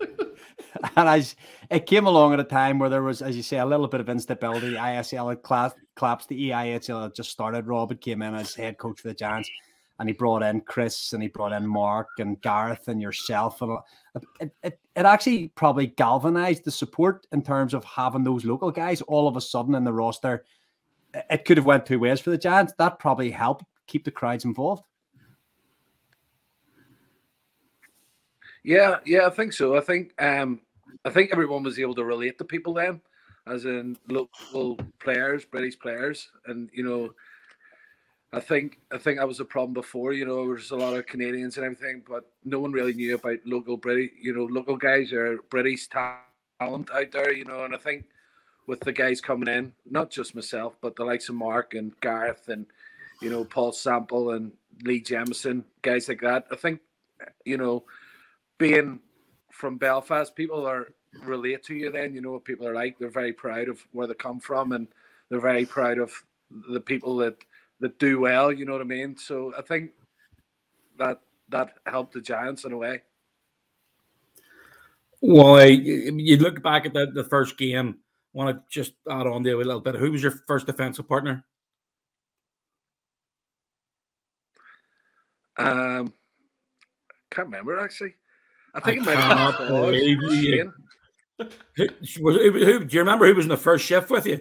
and 0.96 1.08
as 1.08 1.36
it 1.70 1.86
came 1.86 2.06
along 2.06 2.32
at 2.32 2.40
a 2.40 2.44
time 2.44 2.78
where 2.78 2.90
there 2.90 3.02
was, 3.02 3.22
as 3.22 3.36
you 3.36 3.42
say, 3.42 3.58
a 3.58 3.66
little 3.66 3.88
bit 3.88 4.00
of 4.00 4.08
instability. 4.08 4.74
ISL 4.74 5.30
had 5.30 5.42
cla- 5.42 5.74
collapsed, 5.94 6.28
the 6.28 6.50
EIHL 6.50 7.02
had 7.02 7.14
just 7.14 7.30
started. 7.30 7.66
Robert 7.66 8.00
came 8.00 8.22
in 8.22 8.34
as 8.34 8.54
head 8.54 8.78
coach 8.78 9.00
for 9.00 9.08
the 9.08 9.14
Giants, 9.14 9.50
and 9.98 10.08
he 10.08 10.12
brought 10.12 10.42
in 10.42 10.60
Chris, 10.62 11.12
and 11.12 11.22
he 11.22 11.28
brought 11.28 11.52
in 11.52 11.66
Mark 11.66 12.08
and 12.18 12.40
Gareth 12.40 12.88
and 12.88 13.00
yourself, 13.00 13.62
and 13.62 13.78
it, 14.40 14.52
it, 14.62 14.80
it 14.96 15.06
actually 15.06 15.48
probably 15.48 15.88
galvanized 15.88 16.64
the 16.64 16.70
support 16.70 17.26
in 17.32 17.42
terms 17.42 17.74
of 17.74 17.84
having 17.84 18.24
those 18.24 18.44
local 18.44 18.70
guys 18.70 19.02
all 19.02 19.28
of 19.28 19.36
a 19.36 19.40
sudden 19.40 19.74
in 19.74 19.84
the 19.84 19.92
roster. 19.92 20.44
It 21.28 21.44
could 21.44 21.56
have 21.56 21.66
went 21.66 21.86
two 21.86 21.98
ways 21.98 22.20
for 22.20 22.30
the 22.30 22.38
Giants. 22.38 22.72
That 22.78 22.98
probably 22.98 23.30
helped 23.30 23.64
keep 23.90 24.04
the 24.04 24.10
crowds 24.10 24.44
involved. 24.44 24.84
Yeah, 28.62 28.98
yeah, 29.04 29.26
I 29.26 29.30
think 29.30 29.52
so. 29.52 29.76
I 29.76 29.80
think 29.80 30.12
um 30.22 30.60
I 31.04 31.10
think 31.10 31.30
everyone 31.32 31.62
was 31.62 31.78
able 31.78 31.94
to 31.94 32.04
relate 32.04 32.38
to 32.38 32.44
people 32.44 32.74
then, 32.74 33.00
as 33.46 33.64
in 33.64 33.96
local 34.08 34.78
players, 34.98 35.44
British 35.44 35.78
players, 35.78 36.30
and 36.46 36.70
you 36.72 36.84
know, 36.84 37.10
I 38.32 38.40
think 38.40 38.78
I 38.92 38.98
think 38.98 39.18
that 39.18 39.28
was 39.28 39.40
a 39.40 39.44
problem 39.44 39.72
before. 39.72 40.12
You 40.12 40.26
know, 40.26 40.36
there 40.44 40.54
was 40.54 40.70
a 40.70 40.76
lot 40.76 40.96
of 40.96 41.06
Canadians 41.06 41.56
and 41.56 41.64
everything, 41.64 42.02
but 42.06 42.30
no 42.44 42.60
one 42.60 42.72
really 42.72 42.92
knew 42.92 43.14
about 43.14 43.38
local 43.44 43.76
British. 43.76 44.10
You 44.20 44.34
know, 44.34 44.44
local 44.44 44.76
guys 44.76 45.12
are 45.12 45.38
British 45.50 45.88
talent 45.88 46.90
out 46.92 47.12
there. 47.12 47.32
You 47.32 47.46
know, 47.46 47.64
and 47.64 47.74
I 47.74 47.78
think 47.78 48.04
with 48.66 48.80
the 48.80 48.92
guys 48.92 49.20
coming 49.20 49.48
in, 49.48 49.72
not 49.90 50.10
just 50.10 50.34
myself, 50.34 50.76
but 50.80 50.94
the 50.94 51.04
likes 51.04 51.28
of 51.28 51.34
Mark 51.34 51.74
and 51.74 51.98
Gareth 52.00 52.48
and 52.48 52.66
you 53.20 53.30
know 53.30 53.44
Paul 53.44 53.72
Sample 53.72 54.32
and 54.32 54.52
Lee 54.82 55.02
Jemison, 55.02 55.64
guys 55.82 56.08
like 56.08 56.20
that. 56.22 56.46
I 56.50 56.56
think 56.56 56.80
you 57.44 57.56
know 57.56 57.84
being 58.58 59.00
from 59.50 59.76
Belfast, 59.76 60.34
people 60.34 60.66
are 60.66 60.92
relate 61.22 61.62
to 61.64 61.74
you. 61.74 61.90
Then 61.90 62.14
you 62.14 62.20
know 62.20 62.32
what 62.32 62.44
people 62.44 62.66
are 62.66 62.74
like. 62.74 62.98
They're 62.98 63.10
very 63.10 63.32
proud 63.32 63.68
of 63.68 63.84
where 63.92 64.06
they 64.06 64.14
come 64.14 64.40
from, 64.40 64.72
and 64.72 64.88
they're 65.28 65.40
very 65.40 65.66
proud 65.66 65.98
of 65.98 66.12
the 66.70 66.80
people 66.80 67.16
that 67.18 67.36
that 67.80 67.98
do 67.98 68.20
well. 68.20 68.52
You 68.52 68.64
know 68.64 68.72
what 68.72 68.80
I 68.80 68.84
mean? 68.84 69.16
So 69.16 69.52
I 69.58 69.62
think 69.62 69.90
that 70.98 71.20
that 71.48 71.74
helped 71.86 72.14
the 72.14 72.20
Giants 72.20 72.64
in 72.64 72.72
a 72.72 72.76
way. 72.76 73.02
Well, 75.20 75.66
you 75.66 76.38
look 76.38 76.62
back 76.62 76.86
at 76.86 76.94
the, 76.94 77.06
the 77.06 77.24
first 77.24 77.58
game. 77.58 77.98
Want 78.32 78.56
to 78.56 78.62
just 78.70 78.92
add 79.10 79.26
on 79.26 79.42
there 79.42 79.54
a 79.54 79.58
little 79.58 79.80
bit? 79.80 79.96
Who 79.96 80.12
was 80.12 80.22
your 80.22 80.32
first 80.46 80.66
defensive 80.66 81.08
partner? 81.08 81.44
Um, 85.68 86.12
can't 87.30 87.46
remember 87.48 87.78
actually. 87.80 88.14
I 88.74 88.80
think 88.80 89.06
I 89.08 89.12
it 89.12 89.16
might 89.16 89.22
have 89.36 89.58
been 89.58 89.68
Paul, 89.68 89.86
believe 89.86 90.18
you. 90.22 90.56
Shane. 90.56 90.72
Who, 91.76 91.86
who, 92.18 92.52
who- 92.52 92.84
do 92.84 92.94
you 92.96 93.00
remember 93.00 93.26
who 93.26 93.34
was 93.34 93.44
in 93.46 93.48
the 93.50 93.56
first 93.56 93.84
shift 93.84 94.10
with 94.10 94.26
you? 94.26 94.40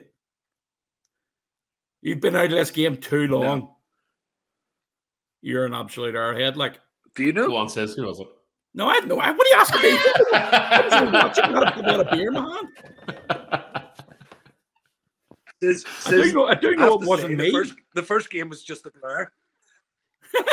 You've 2.02 2.20
been 2.22 2.36
out 2.36 2.46
of 2.46 2.52
this 2.52 2.72
game 2.72 2.98
too 2.98 3.28
long. 3.28 3.74
You're 5.42 5.66
an 5.66 5.74
absolute 5.74 6.16
airhead. 6.16 6.56
Like, 6.56 6.80
Do 7.16 7.24
you 7.24 7.34
Go 7.34 7.48
know? 7.48 7.56
on, 7.58 7.70
says 7.70 7.94
who 7.94 8.06
was 8.06 8.20
it? 8.20 8.28
no, 8.74 8.88
I 8.88 8.96
have 8.96 9.08
no. 9.08 9.20
I- 9.20 9.32
What 9.32 9.48
are 9.48 9.50
you 9.50 9.56
asking 9.58 9.82
me? 9.82 9.98
I 10.34 10.82
was 10.84 10.92
just 10.94 11.14
watching. 11.14 11.44
I 11.56 11.74
had 11.74 11.86
a- 11.86 11.90
I 11.90 12.02
a 12.02 12.16
beer 12.16 12.28
in 12.28 12.34
my 12.34 12.62
hand. 13.18 13.84
Says- 15.62 15.86
I 16.06 16.10
do 16.12 16.24
says- 16.24 16.34
know. 16.34 16.46
I 16.48 16.56
do 16.56 16.68
I 16.68 16.72
have 16.72 16.80
know 16.80 16.94
it 17.02 17.08
wasn't 17.08 17.32
say, 17.32 17.36
me. 17.36 17.46
The 17.46 17.52
first, 17.52 17.74
the 17.96 18.04
first 18.04 18.30
game 18.30 18.50
was 18.50 18.64
just 18.64 18.86
a 18.86 18.92
blur. 18.92 19.30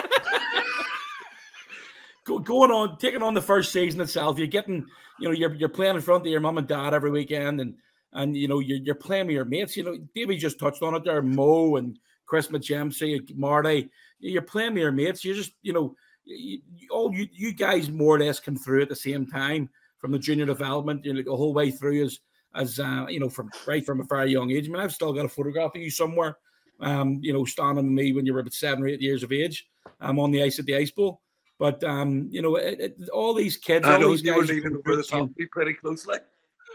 Go, 2.27 2.39
going 2.39 2.71
on, 2.71 2.99
taking 2.99 3.23
on 3.23 3.35
the 3.35 3.41
first 3.41 3.73
season 3.73 4.01
itself, 4.01 4.39
you're 4.39 4.47
getting, 4.49 4.87
you 5.21 5.29
know, 5.29 5.35
you're 5.35 5.55
you're 5.55 5.69
playing 5.69 5.97
in 5.97 6.03
front 6.03 6.27
of 6.27 6.33
your 6.33 6.41
mom 6.41 6.59
and 6.59 6.67
dad 6.67 6.93
every 6.93 7.11
weekend, 7.11 7.61
and 7.61 7.75
and 8.13 8.37
you 8.37 8.49
know 8.49 8.59
you're 8.59 8.79
you're 8.79 8.95
playing 8.95 9.27
with 9.27 9.35
your 9.35 9.45
mates. 9.45 9.77
You 9.77 9.85
know, 9.85 9.97
Davey 10.15 10.37
just 10.37 10.59
touched 10.59 10.83
on 10.83 10.95
it 10.95 11.05
there. 11.05 11.23
Mo 11.23 11.77
and 11.77 11.99
Chris 12.27 12.49
McGimpsey, 12.49 13.37
Marty, 13.37 13.91
you're 14.19 14.43
playing 14.43 14.75
with 14.75 14.83
your 14.83 14.93
mates. 14.93 15.25
You're 15.25 15.37
just, 15.37 15.53
you 15.63 15.73
know, 15.73 15.95
you, 16.25 16.61
all 16.91 17.15
you 17.15 17.29
you 17.33 17.53
guys 17.53 17.91
more 17.91 18.17
or 18.17 18.19
less 18.19 18.41
come 18.41 18.57
through 18.57 18.83
at 18.83 18.89
the 18.89 18.97
same 18.97 19.27
time 19.27 19.71
from 19.99 20.11
the 20.11 20.19
junior 20.19 20.47
development, 20.47 21.05
you 21.05 21.15
know, 21.15 21.23
the 21.23 21.37
whole 21.37 21.55
way 21.55 21.71
through 21.71 22.05
as 22.05 22.19
as 22.55 22.81
uh, 22.81 23.07
you 23.09 23.21
know 23.21 23.29
from 23.29 23.51
right 23.67 23.87
from 23.87 24.01
a 24.01 24.05
very 24.05 24.33
young 24.33 24.51
age. 24.51 24.67
I 24.69 24.73
mean, 24.73 24.83
I've 24.83 24.93
still 24.93 25.13
got 25.13 25.25
a 25.25 25.29
photograph 25.29 25.75
of 25.77 25.81
you 25.81 25.91
somewhere. 25.91 26.37
Um, 26.81 27.21
you 27.23 27.33
know, 27.33 27.45
standing 27.45 27.85
with 27.85 27.95
me 27.95 28.13
when 28.13 28.27
you 28.27 28.35
were 28.35 28.41
about 28.41 28.53
seven 28.53 28.83
or 28.83 28.89
eight 28.89 29.01
years 29.01 29.23
of 29.23 29.33
age. 29.33 29.67
um, 30.01 30.19
on 30.19 30.31
the 30.31 30.43
ice 30.43 30.59
at 30.59 30.67
the 30.67 30.77
Ice 30.77 30.91
Bowl. 30.91 31.21
But 31.59 31.83
um, 31.85 32.29
you 32.31 32.43
know, 32.43 32.57
it, 32.57 32.81
it, 32.81 33.09
all 33.11 33.33
these 33.35 33.57
kids, 33.57 33.87
I 33.87 33.95
all 33.95 34.01
know 34.01 34.11
these 34.11 34.23
you 34.23 34.35
guys, 34.39 34.49
leaning 34.49 34.77
over 34.77 34.97
the 34.97 35.03
top 35.03 35.23
of 35.23 35.37
me 35.37 35.47
pretty 35.47 35.75
closely. 35.75 36.19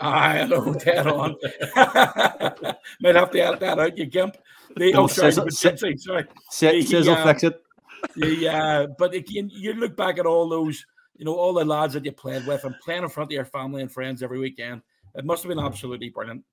I 0.01 0.45
know 0.47 0.73
dead 0.73 1.05
on. 1.07 1.35
Might 3.01 3.15
have 3.15 3.31
to 3.31 3.39
edit 3.39 3.59
that 3.59 3.79
out, 3.79 3.97
you 3.97 4.05
gimp. 4.05 4.37
The, 4.75 4.91
No, 4.93 5.03
oh, 5.03 5.07
sorry, 5.07 5.31
sizzle- 5.31 5.45
but 5.45 5.53
Gypsy, 5.53 5.99
sorry. 5.99 6.25
Si- 6.49 6.71
He, 6.71 6.81
Sizzle 6.83 7.15
um, 7.15 7.27
fix 7.27 7.43
it. 7.43 7.61
The, 8.15 8.47
uh, 8.47 8.87
but 8.97 9.13
again, 9.13 9.49
you 9.53 9.73
look 9.73 9.95
back 9.95 10.17
at 10.17 10.25
all 10.25 10.49
those, 10.49 10.83
you 11.17 11.25
know, 11.25 11.35
all 11.35 11.53
the 11.53 11.63
lads 11.65 11.93
that 11.93 12.03
you 12.05 12.11
played 12.11 12.47
with 12.47 12.63
and 12.63 12.73
playing 12.83 13.03
in 13.03 13.09
front 13.09 13.27
of 13.27 13.33
your 13.33 13.45
family 13.45 13.81
and 13.83 13.91
friends 13.91 14.23
every 14.23 14.39
weekend. 14.39 14.81
It 15.13 15.25
must 15.25 15.43
have 15.43 15.49
been 15.49 15.59
absolutely 15.59 16.09
brilliant. 16.09 16.43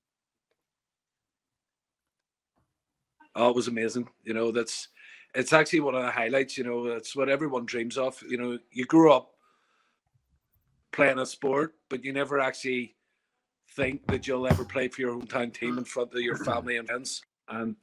Oh, 3.35 3.49
it 3.49 3.55
was 3.55 3.67
amazing. 3.67 4.07
You 4.23 4.33
know, 4.33 4.51
that's 4.51 4.89
it's 5.35 5.53
actually 5.53 5.81
one 5.81 5.95
of 5.95 6.03
the 6.03 6.11
highlights. 6.11 6.57
You 6.57 6.63
know, 6.63 6.85
it's 6.87 7.15
what 7.15 7.29
everyone 7.29 7.65
dreams 7.65 7.97
of. 7.97 8.21
You 8.27 8.37
know, 8.37 8.59
you 8.71 8.85
grew 8.85 9.11
up 9.11 9.31
playing 10.91 11.19
a 11.19 11.25
sport, 11.25 11.75
but 11.89 12.03
you 12.03 12.13
never 12.13 12.39
actually 12.39 12.95
think 13.71 14.05
that 14.07 14.27
you'll 14.27 14.47
ever 14.47 14.65
play 14.65 14.87
for 14.87 15.01
your 15.01 15.15
hometown 15.15 15.53
team 15.53 15.77
in 15.77 15.83
front 15.83 16.13
of 16.13 16.21
your 16.21 16.37
family 16.45 16.77
and 16.77 16.87
friends, 16.87 17.21
and 17.49 17.75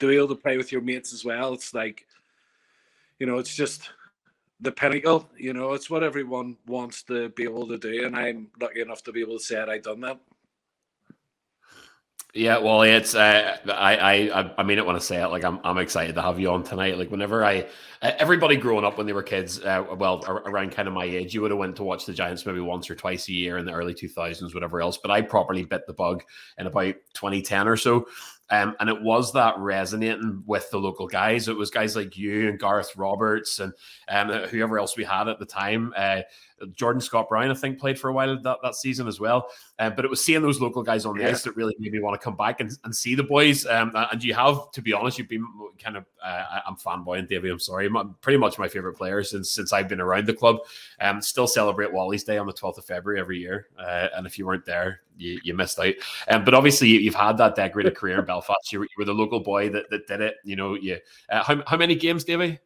to 0.00 0.08
be 0.08 0.16
able 0.16 0.28
to 0.28 0.34
play 0.34 0.56
with 0.56 0.72
your 0.72 0.80
mates 0.80 1.12
as 1.12 1.24
well. 1.24 1.52
It's 1.52 1.74
like, 1.74 2.06
you 3.18 3.26
know, 3.26 3.38
it's 3.38 3.54
just 3.54 3.90
the 4.60 4.72
pinnacle. 4.72 5.28
You 5.36 5.52
know, 5.52 5.74
it's 5.74 5.90
what 5.90 6.02
everyone 6.02 6.56
wants 6.66 7.02
to 7.04 7.28
be 7.30 7.44
able 7.44 7.66
to 7.68 7.78
do, 7.78 8.06
and 8.06 8.16
I'm 8.16 8.48
lucky 8.60 8.80
enough 8.80 9.02
to 9.04 9.12
be 9.12 9.20
able 9.20 9.38
to 9.38 9.44
say 9.44 9.56
that 9.56 9.70
I 9.70 9.78
done 9.78 10.00
that. 10.00 10.20
Yeah, 12.36 12.58
well, 12.58 12.82
it's 12.82 13.14
uh, 13.14 13.58
I, 13.68 14.28
I 14.28 14.54
I 14.58 14.62
mean 14.64 14.78
it 14.78 14.84
when 14.84 14.96
I 14.96 14.98
say 14.98 15.22
it. 15.22 15.28
Like 15.28 15.44
I'm 15.44 15.60
I'm 15.62 15.78
excited 15.78 16.16
to 16.16 16.22
have 16.22 16.40
you 16.40 16.50
on 16.50 16.64
tonight. 16.64 16.98
Like 16.98 17.12
whenever 17.12 17.44
I 17.44 17.68
everybody 18.02 18.56
growing 18.56 18.84
up 18.84 18.98
when 18.98 19.06
they 19.06 19.12
were 19.12 19.22
kids, 19.22 19.60
uh, 19.60 19.84
well 19.96 20.24
around 20.26 20.72
kind 20.72 20.88
of 20.88 20.94
my 20.94 21.04
age, 21.04 21.32
you 21.32 21.42
would 21.42 21.52
have 21.52 21.58
went 21.58 21.76
to 21.76 21.84
watch 21.84 22.06
the 22.06 22.12
Giants 22.12 22.44
maybe 22.44 22.58
once 22.58 22.90
or 22.90 22.96
twice 22.96 23.28
a 23.28 23.32
year 23.32 23.58
in 23.58 23.64
the 23.64 23.72
early 23.72 23.94
2000s, 23.94 24.52
whatever 24.52 24.80
else. 24.80 24.98
But 24.98 25.12
I 25.12 25.22
properly 25.22 25.64
bit 25.64 25.86
the 25.86 25.92
bug 25.94 26.24
in 26.58 26.66
about 26.66 26.96
2010 27.14 27.68
or 27.68 27.76
so. 27.76 28.08
Um, 28.50 28.74
and 28.78 28.90
it 28.90 29.00
was 29.00 29.32
that 29.32 29.56
resonating 29.58 30.42
with 30.44 30.68
the 30.70 30.78
local 30.78 31.06
guys. 31.06 31.48
It 31.48 31.56
was 31.56 31.70
guys 31.70 31.96
like 31.96 32.16
you 32.16 32.48
and 32.48 32.58
Garth 32.58 32.94
Roberts 32.96 33.58
and 33.60 33.72
um, 34.08 34.28
whoever 34.48 34.78
else 34.78 34.96
we 34.96 35.04
had 35.04 35.28
at 35.28 35.38
the 35.38 35.46
time. 35.46 35.94
Uh, 35.96 36.22
Jordan 36.68 37.00
Scott 37.00 37.28
Brown, 37.28 37.50
I 37.50 37.54
think, 37.54 37.78
played 37.78 37.98
for 37.98 38.08
a 38.08 38.12
while 38.12 38.40
that, 38.40 38.58
that 38.62 38.74
season 38.74 39.06
as 39.08 39.20
well. 39.20 39.48
Um, 39.78 39.94
but 39.96 40.04
it 40.04 40.08
was 40.10 40.24
seeing 40.24 40.42
those 40.42 40.60
local 40.60 40.82
guys 40.82 41.04
on 41.06 41.16
the 41.16 41.24
Yeah. 41.24 41.30
ice 41.30 41.42
that 41.42 41.56
really 41.56 41.74
made 41.78 41.92
me 41.92 42.00
want 42.00 42.18
to 42.20 42.24
come 42.24 42.36
back 42.36 42.60
and, 42.60 42.76
and 42.84 42.94
see 42.94 43.14
the 43.14 43.22
boys. 43.22 43.66
Um, 43.66 43.92
and 43.94 44.22
you 44.22 44.34
have, 44.34 44.70
to 44.72 44.82
be 44.82 44.92
honest, 44.92 45.18
you've 45.18 45.28
been 45.28 45.46
kind 45.82 45.96
of, 45.96 46.04
uh, 46.24 46.60
I'm 46.66 46.76
fanboying 46.76 47.28
Davey. 47.28 47.48
I'm 47.50 47.58
sorry, 47.58 47.88
my, 47.88 48.04
pretty 48.20 48.38
much 48.38 48.58
my 48.58 48.68
favorite 48.68 48.94
player 48.94 49.22
since 49.22 49.50
since 49.50 49.72
I've 49.72 49.88
been 49.88 50.00
around 50.00 50.26
the 50.26 50.34
club. 50.34 50.58
Um, 51.00 51.20
still 51.20 51.46
celebrate 51.46 51.92
Wally's 51.92 52.24
Day 52.24 52.38
on 52.38 52.46
the 52.46 52.52
12th 52.52 52.78
of 52.78 52.84
February 52.84 53.20
every 53.20 53.38
year. 53.38 53.68
Uh, 53.78 54.08
and 54.16 54.26
if 54.26 54.38
you 54.38 54.46
weren't 54.46 54.64
there, 54.64 55.00
you, 55.16 55.38
you 55.44 55.54
missed 55.54 55.78
out. 55.78 55.94
Um, 56.28 56.44
but 56.44 56.54
obviously, 56.54 56.88
you- 56.88 57.00
you've 57.00 57.14
had 57.14 57.36
that 57.38 57.54
decorated 57.54 57.94
career 57.94 58.18
in 58.18 58.24
Belfast. 58.24 58.72
You 58.72 58.80
were, 58.80 58.84
you 58.86 58.90
were 58.98 59.04
the 59.04 59.14
local 59.14 59.40
boy 59.40 59.68
that, 59.70 59.88
that 59.90 60.06
did 60.06 60.20
it. 60.20 60.36
You 60.44 60.56
know, 60.56 60.74
you 60.74 60.98
uh, 61.28 61.42
how, 61.44 61.62
how 61.66 61.76
many 61.76 61.94
games, 61.94 62.24
Davey? 62.24 62.58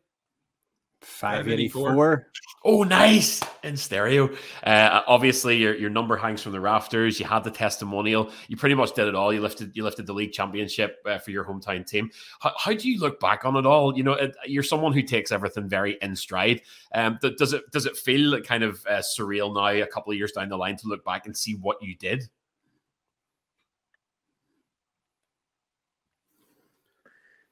584. 1.01 2.31
Oh, 2.65 2.83
nice 2.83 3.41
in 3.63 3.77
stereo. 3.77 4.31
Uh, 4.65 5.03
obviously, 5.07 5.57
your, 5.57 5.77
your 5.77 5.91
number 5.91 6.17
hangs 6.17 6.43
from 6.43 6.53
the 6.53 6.61
rafters. 6.61 7.21
You 7.21 7.27
had 7.27 7.45
the 7.45 7.51
testimonial. 7.51 8.33
You 8.49 8.57
pretty 8.57 8.75
much 8.75 8.95
did 8.95 9.07
it 9.07 9.15
all. 9.15 9.33
You 9.33 9.41
lifted 9.41 9.77
you 9.77 9.85
lifted 9.85 10.07
the 10.07 10.13
league 10.13 10.33
championship 10.33 10.99
uh, 11.07 11.19
for 11.19 11.31
your 11.31 11.45
hometown 11.45 11.87
team. 11.87 12.11
How, 12.41 12.53
how, 12.59 12.73
do 12.75 12.91
you 12.91 12.99
look 12.99 13.21
back 13.21 13.45
on 13.45 13.57
it 13.57 13.65
all? 13.65 13.97
You 13.97 14.03
know, 14.03 14.13
it, 14.13 14.37
you're 14.47 14.63
someone 14.63 14.93
who 14.93 15.03
takes 15.03 15.31
everything 15.31 15.69
very 15.69 15.99
in 16.03 16.17
stride. 16.17 16.63
Um, 16.95 17.19
does 17.21 17.53
it 17.53 17.71
does 17.71 17.87
it 17.87 17.97
feel 17.97 18.41
kind 18.41 18.65
of 18.65 18.85
uh, 18.87 18.99
surreal 18.99 19.55
now, 19.55 19.69
a 19.69 19.87
couple 19.87 20.13
of 20.13 20.19
years 20.19 20.33
down 20.33 20.49
the 20.49 20.57
line, 20.57 20.77
to 20.79 20.89
look 20.89 21.05
back 21.05 21.27
and 21.27 21.37
see 21.37 21.55
what 21.55 21.83
you 21.83 21.95
did? 21.95 22.29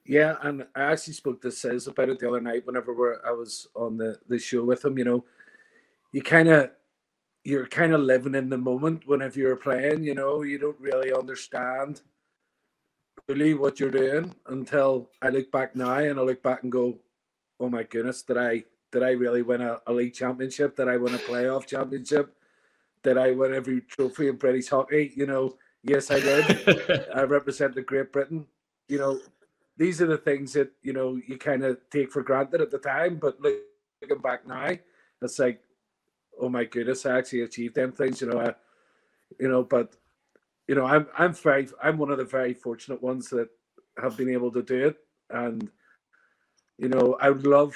Yeah, 0.06 0.36
and 0.42 0.66
I 0.74 0.92
actually 0.92 1.14
spoke 1.14 1.42
to 1.42 1.50
Says 1.50 1.88
about 1.88 2.08
it 2.08 2.20
the 2.20 2.28
other 2.28 2.40
night 2.40 2.64
whenever 2.64 2.94
we're, 2.94 3.18
I 3.26 3.32
was 3.32 3.66
on 3.74 3.96
the, 3.96 4.18
the 4.28 4.38
show 4.38 4.64
with 4.64 4.84
him. 4.84 4.98
You 4.98 5.04
know, 5.04 5.24
you 6.12 6.22
kind 6.22 6.48
of 6.48 6.70
you're 7.44 7.66
kind 7.66 7.92
of 7.92 8.00
living 8.00 8.34
in 8.34 8.48
the 8.48 8.58
moment 8.58 9.06
whenever 9.06 9.38
you're 9.38 9.56
playing. 9.56 10.04
You 10.04 10.14
know, 10.14 10.42
you 10.42 10.58
don't 10.58 10.78
really 10.80 11.12
understand 11.12 12.02
really 13.28 13.54
what 13.54 13.80
you're 13.80 13.90
doing 13.90 14.34
until 14.46 15.10
I 15.22 15.30
look 15.30 15.50
back 15.50 15.74
now 15.74 15.98
and 15.98 16.18
I 16.18 16.22
look 16.22 16.42
back 16.42 16.62
and 16.62 16.70
go, 16.70 16.98
"Oh 17.58 17.68
my 17.68 17.82
goodness, 17.82 18.22
did 18.22 18.36
I 18.36 18.64
did 18.92 19.02
I 19.02 19.10
really 19.10 19.42
win 19.42 19.60
a, 19.60 19.80
a 19.86 19.92
league 19.92 20.14
championship? 20.14 20.76
Did 20.76 20.88
I 20.88 20.96
win 20.96 21.14
a 21.14 21.18
playoff 21.18 21.66
championship? 21.66 22.34
Did 23.02 23.18
I 23.18 23.32
win 23.32 23.54
every 23.54 23.80
trophy 23.82 24.28
in 24.28 24.36
British 24.36 24.68
hockey? 24.68 25.12
You 25.16 25.26
know, 25.26 25.56
yes, 25.82 26.10
I 26.10 26.20
did. 26.20 27.08
I 27.14 27.22
represented 27.22 27.86
Great 27.86 28.12
Britain. 28.12 28.46
You 28.88 28.98
know, 28.98 29.20
these 29.76 30.00
are 30.00 30.06
the 30.06 30.18
things 30.18 30.52
that 30.54 30.70
you 30.82 30.92
know 30.92 31.20
you 31.26 31.36
kind 31.38 31.64
of 31.64 31.78
take 31.90 32.10
for 32.10 32.22
granted 32.22 32.60
at 32.60 32.70
the 32.70 32.78
time, 32.78 33.16
but 33.16 33.40
looking 33.40 34.22
back 34.22 34.46
now, 34.46 34.72
it's 35.22 35.38
like, 35.38 35.60
oh 36.40 36.48
my 36.48 36.64
goodness, 36.64 37.06
I 37.06 37.18
actually 37.18 37.42
achieved 37.42 37.74
them 37.74 37.92
things. 37.92 38.20
You 38.20 38.28
know, 38.28 38.40
I, 38.40 38.54
you 39.38 39.48
know, 39.48 39.62
but 39.62 39.94
you 40.68 40.74
know, 40.74 40.86
I'm 40.86 41.06
I'm 41.16 41.34
very 41.34 41.68
I'm 41.82 41.98
one 41.98 42.10
of 42.10 42.18
the 42.18 42.24
very 42.24 42.54
fortunate 42.54 43.02
ones 43.02 43.28
that 43.30 43.48
have 44.00 44.16
been 44.16 44.30
able 44.30 44.50
to 44.52 44.62
do 44.62 44.88
it, 44.88 44.96
and 45.30 45.70
you 46.78 46.88
know, 46.88 47.16
I 47.20 47.30
would 47.30 47.46
love 47.46 47.74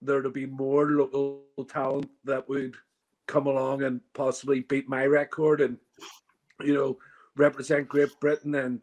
there 0.00 0.22
to 0.22 0.30
be 0.30 0.46
more 0.46 0.86
local 0.86 1.42
talent 1.68 2.08
that 2.24 2.48
would 2.48 2.76
come 3.26 3.46
along 3.46 3.82
and 3.82 4.00
possibly 4.14 4.60
beat 4.60 4.88
my 4.88 5.04
record 5.04 5.60
and 5.60 5.76
you 6.62 6.74
know 6.74 6.96
represent 7.36 7.88
Great 7.88 8.08
Britain 8.20 8.54
and 8.54 8.80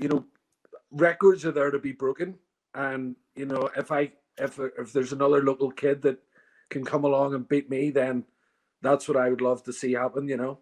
you 0.00 0.08
know 0.08 0.24
records 0.90 1.44
are 1.44 1.52
there 1.52 1.70
to 1.70 1.78
be 1.78 1.92
broken, 1.92 2.36
and 2.74 3.16
you 3.34 3.46
know 3.46 3.70
if 3.76 3.90
I 3.90 4.12
if 4.38 4.58
if 4.58 4.92
there's 4.92 5.12
another 5.12 5.42
local 5.42 5.70
kid 5.70 6.02
that 6.02 6.18
can 6.68 6.84
come 6.84 7.04
along 7.04 7.34
and 7.34 7.48
beat 7.48 7.70
me, 7.70 7.90
then 7.90 8.24
that's 8.82 9.08
what 9.08 9.16
I 9.16 9.30
would 9.30 9.40
love 9.40 9.62
to 9.64 9.72
see 9.72 9.92
happen. 9.92 10.28
You 10.28 10.36
know 10.36 10.58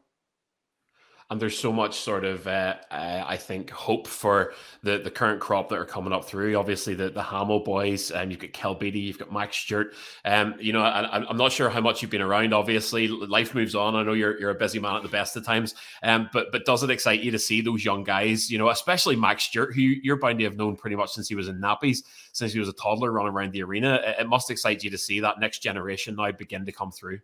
and 1.31 1.41
there's 1.41 1.59
so 1.59 1.73
much 1.73 1.99
sort 1.99 2.25
of 2.25 2.47
uh, 2.47 2.75
uh, 2.91 3.25
I 3.27 3.37
think 3.37 3.71
hope 3.71 4.07
for 4.07 4.53
the 4.83 4.99
the 4.99 5.11
current 5.11 5.41
crop 5.41 5.71
that 5.71 5.79
are 5.79 5.87
coming 5.87 6.13
up 6.13 6.27
through. 6.27 6.55
Obviously, 6.57 6.95
the 6.95 7.11
the 7.11 7.23
Hamo 7.23 7.61
boys, 7.61 8.13
um, 8.13 8.31
you've 8.31 8.41
got 8.41 8.53
Kel 8.53 8.75
Beatty, 8.75 9.01
you've 9.01 9.19
got 9.19 9.33
Max 9.33 9.57
Stewart. 9.57 9.95
Um, 10.25 10.55
you 10.61 10.73
know, 10.73 10.83
I, 10.83 11.29
am 11.29 11.37
not 11.37 11.53
sure 11.53 11.71
how 11.71 11.81
much 11.81 12.03
you've 12.03 12.11
been 12.11 12.21
around. 12.21 12.53
Obviously, 12.53 13.09
life 13.09 13.55
moves 13.55 13.75
on. 13.75 13.97
I 13.97 14.03
know 14.03 14.13
you're 14.13 14.39
you're 14.39 14.51
a 14.51 14.55
busy 14.55 14.79
man 14.79 14.97
at 14.97 15.03
the 15.03 15.09
best 15.09 15.35
of 15.37 15.45
times. 15.45 15.75
Um, 16.03 16.29
but 16.33 16.53
but 16.53 16.67
does 16.67 16.83
it 16.83 16.91
excite 16.91 17.23
you 17.23 17.31
to 17.31 17.39
see 17.39 17.63
those 17.63 17.85
young 17.85 18.05
guys? 18.05 18.51
You 18.51 18.59
know, 18.59 18.69
especially 18.69 19.17
Max 19.17 19.45
Stewart, 19.45 19.75
who 19.75 19.81
you're 19.81 20.19
bound 20.19 20.39
to 20.41 20.45
have 20.45 20.57
known 20.57 20.77
pretty 20.77 20.97
much 20.97 21.13
since 21.13 21.29
he 21.29 21.35
was 21.35 21.49
in 21.49 21.59
nappies, 21.61 22.05
since 22.33 22.53
he 22.53 22.59
was 22.59 22.69
a 22.69 22.75
toddler 22.75 23.13
running 23.13 23.33
around 23.33 23.53
the 23.53 23.63
arena. 23.63 24.01
It, 24.05 24.21
it 24.21 24.29
must 24.29 24.51
excite 24.51 24.85
you 24.85 24.91
to 24.91 24.99
see 24.99 25.21
that 25.21 25.41
next 25.41 25.61
generation 25.61 26.17
now 26.17 26.31
begin 26.33 26.67
to 26.67 26.73
come 26.73 26.93
through. 26.93 27.21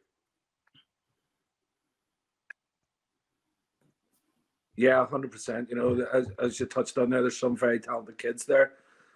Yeah, 4.80 5.06
hundred 5.06 5.30
percent. 5.30 5.68
You 5.68 5.76
know, 5.76 6.06
as, 6.10 6.26
as 6.38 6.58
you 6.58 6.64
touched 6.64 6.96
on 6.96 7.10
there, 7.10 7.20
there's 7.20 7.38
some 7.38 7.54
very 7.54 7.78
talented 7.78 8.16
kids 8.16 8.46
there. 8.46 8.72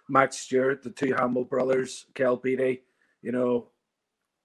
Max 0.07 0.37
Stewart, 0.37 0.83
the 0.83 0.91
two 0.91 1.11
Hamill 1.15 1.43
brothers, 1.43 2.05
Kel 2.13 2.35
Beatty. 2.35 2.83
You 3.23 3.31
know, 3.31 3.69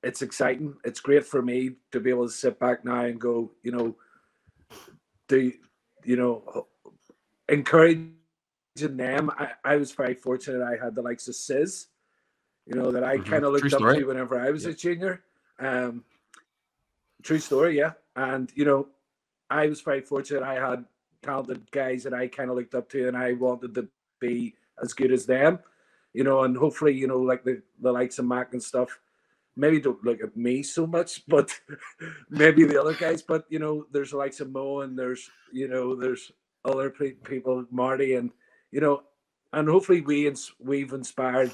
it's 0.03 0.23
exciting. 0.23 0.77
It's 0.83 1.01
great 1.01 1.27
for 1.27 1.43
me 1.43 1.73
to 1.93 2.01
be 2.01 2.09
able 2.09 2.27
to 2.27 2.33
sit 2.33 2.59
back 2.59 2.87
now 2.87 3.05
and 3.05 3.21
go, 3.21 3.51
you 3.63 3.71
know, 3.71 3.97
do 5.29 5.53
you 6.05 6.17
know, 6.17 6.69
encouraging 7.51 8.15
them. 8.79 9.31
I, 9.39 9.51
I 9.63 9.77
was 9.77 9.93
very 9.93 10.15
fortunate. 10.15 10.63
I 10.63 10.83
had 10.83 10.95
the 10.95 11.03
likes 11.03 11.29
of 11.29 11.35
Sis, 11.35 11.89
you 12.65 12.75
know, 12.75 12.91
that 12.93 13.05
I 13.05 13.17
mm-hmm. 13.19 13.31
kind 13.31 13.45
of 13.45 13.53
looked 13.53 13.75
up 13.75 13.81
to 13.81 14.05
whenever 14.05 14.41
I 14.41 14.51
was 14.53 14.65
yeah. 14.65 14.71
a 14.71 14.75
junior. 14.75 15.23
Um, 15.59 16.05
true 17.23 17.41
story, 17.41 17.77
yeah. 17.77 17.93
And 18.17 18.51
you 18.55 18.65
know, 18.65 18.89
I 19.51 19.67
was 19.67 19.83
very 19.83 20.01
fortunate. 20.01 20.43
I 20.43 20.55
had 20.55 20.87
talented 21.23 21.71
guys 21.71 22.03
that 22.05 22.15
I 22.15 22.29
kind 22.29 22.51
of 22.51 22.57
looked 22.57 22.75
up 22.75 22.89
to, 22.91 23.09
and 23.09 23.17
I 23.17 23.33
wanted 23.33 23.75
to 23.75 23.89
be 24.21 24.55
as 24.83 24.93
good 24.93 25.13
as 25.13 25.27
them, 25.27 25.59
you 26.13 26.25
know. 26.25 26.45
And 26.45 26.57
hopefully, 26.57 26.95
you 26.95 27.07
know, 27.07 27.21
like 27.21 27.45
the 27.45 27.63
the 27.81 27.93
likes 27.93 28.19
of 28.19 28.27
Mac 28.27 28.53
and 28.53 28.63
stuff, 28.63 28.99
maybe 29.57 29.81
don't 29.81 30.05
look 30.05 30.23
at 30.23 30.37
me 30.37 30.63
so 30.63 30.87
much, 30.87 31.23
but 31.29 31.59
maybe 32.29 32.65
the 32.65 32.81
other 32.81 32.95
guys. 32.95 33.23
But 33.23 33.45
you 33.49 33.59
know, 33.59 33.87
there's 33.93 34.11
the 34.11 34.17
likes 34.17 34.41
of 34.41 34.51
Mo, 34.51 34.81
and 34.81 34.99
there's 34.99 35.29
you 35.53 35.69
know, 35.69 35.95
there's 35.95 36.33
other 36.65 36.91
people, 36.91 37.65
Marty, 37.71 38.15
and 38.15 38.31
you 38.71 38.81
know, 38.81 39.03
and 39.53 39.69
hopefully 39.69 40.01
we 40.01 40.33
we've 40.61 40.93
inspired 40.93 41.53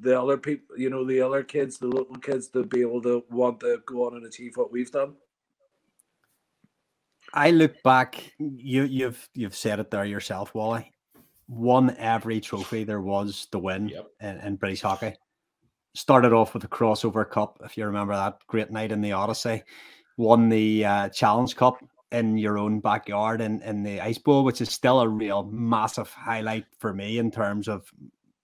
the 0.00 0.20
other 0.20 0.36
people, 0.36 0.76
you 0.78 0.90
know, 0.90 1.04
the 1.04 1.20
other 1.20 1.42
kids, 1.42 1.78
the 1.78 1.86
local 1.86 2.16
kids, 2.16 2.48
to 2.48 2.64
be 2.64 2.80
able 2.80 3.02
to 3.02 3.24
want 3.30 3.60
to 3.60 3.80
go 3.84 4.06
on 4.06 4.16
and 4.16 4.26
achieve 4.26 4.56
what 4.56 4.70
we've 4.70 4.92
done. 4.92 5.14
I 7.34 7.50
look 7.50 7.82
back. 7.82 8.32
You 8.38 8.84
you've 8.84 9.28
you've 9.34 9.56
said 9.56 9.80
it 9.80 9.90
there 9.90 10.04
yourself, 10.04 10.54
Wally. 10.54 10.92
Won 11.48 11.96
every 11.98 12.40
trophy 12.40 12.84
there 12.84 13.00
was 13.00 13.46
to 13.52 13.58
win 13.58 13.88
yep. 13.88 14.06
in, 14.20 14.36
in, 14.40 14.56
British 14.56 14.82
hockey. 14.82 15.14
Started 15.94 16.34
off 16.34 16.52
with 16.52 16.62
the 16.62 16.68
crossover 16.68 17.28
cup, 17.28 17.58
if 17.64 17.76
you 17.76 17.86
remember 17.86 18.14
that 18.14 18.38
great 18.46 18.70
night 18.70 18.92
in 18.92 19.00
the 19.00 19.12
Odyssey. 19.12 19.62
Won 20.18 20.50
the 20.50 20.84
uh, 20.84 21.08
Challenge 21.08 21.56
Cup 21.56 21.78
in 22.12 22.36
your 22.36 22.58
own 22.58 22.80
backyard 22.80 23.40
in, 23.40 23.62
in 23.62 23.82
the 23.82 24.00
Ice 24.00 24.18
Bowl, 24.18 24.44
which 24.44 24.60
is 24.60 24.70
still 24.70 25.00
a 25.00 25.08
real 25.08 25.44
massive 25.44 26.10
highlight 26.10 26.66
for 26.78 26.92
me 26.92 27.18
in 27.18 27.30
terms 27.30 27.66
of 27.66 27.90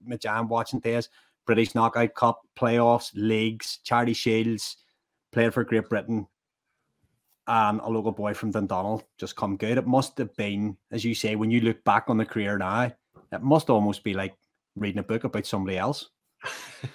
my 0.02 0.16
jam 0.16 0.48
watching 0.48 0.80
days. 0.80 1.08
British 1.46 1.74
Knockout 1.74 2.14
Cup, 2.14 2.40
playoffs, 2.56 3.10
leagues, 3.14 3.80
charity 3.84 4.14
shields, 4.14 4.78
played 5.30 5.52
for 5.52 5.64
Great 5.64 5.88
Britain, 5.90 6.26
and 7.46 7.80
a 7.80 7.88
local 7.88 8.12
boy 8.12 8.34
from 8.34 8.52
Dundonald 8.52 9.04
just 9.18 9.36
come 9.36 9.56
good. 9.56 9.78
It 9.78 9.86
must 9.86 10.16
have 10.18 10.34
been, 10.36 10.76
as 10.90 11.04
you 11.04 11.14
say, 11.14 11.36
when 11.36 11.50
you 11.50 11.60
look 11.60 11.82
back 11.84 12.04
on 12.08 12.16
the 12.16 12.24
career 12.24 12.56
now, 12.56 12.92
it 13.32 13.42
must 13.42 13.68
almost 13.68 14.02
be 14.02 14.14
like 14.14 14.34
reading 14.76 15.00
a 15.00 15.02
book 15.02 15.24
about 15.24 15.46
somebody 15.46 15.76
else. 15.76 16.08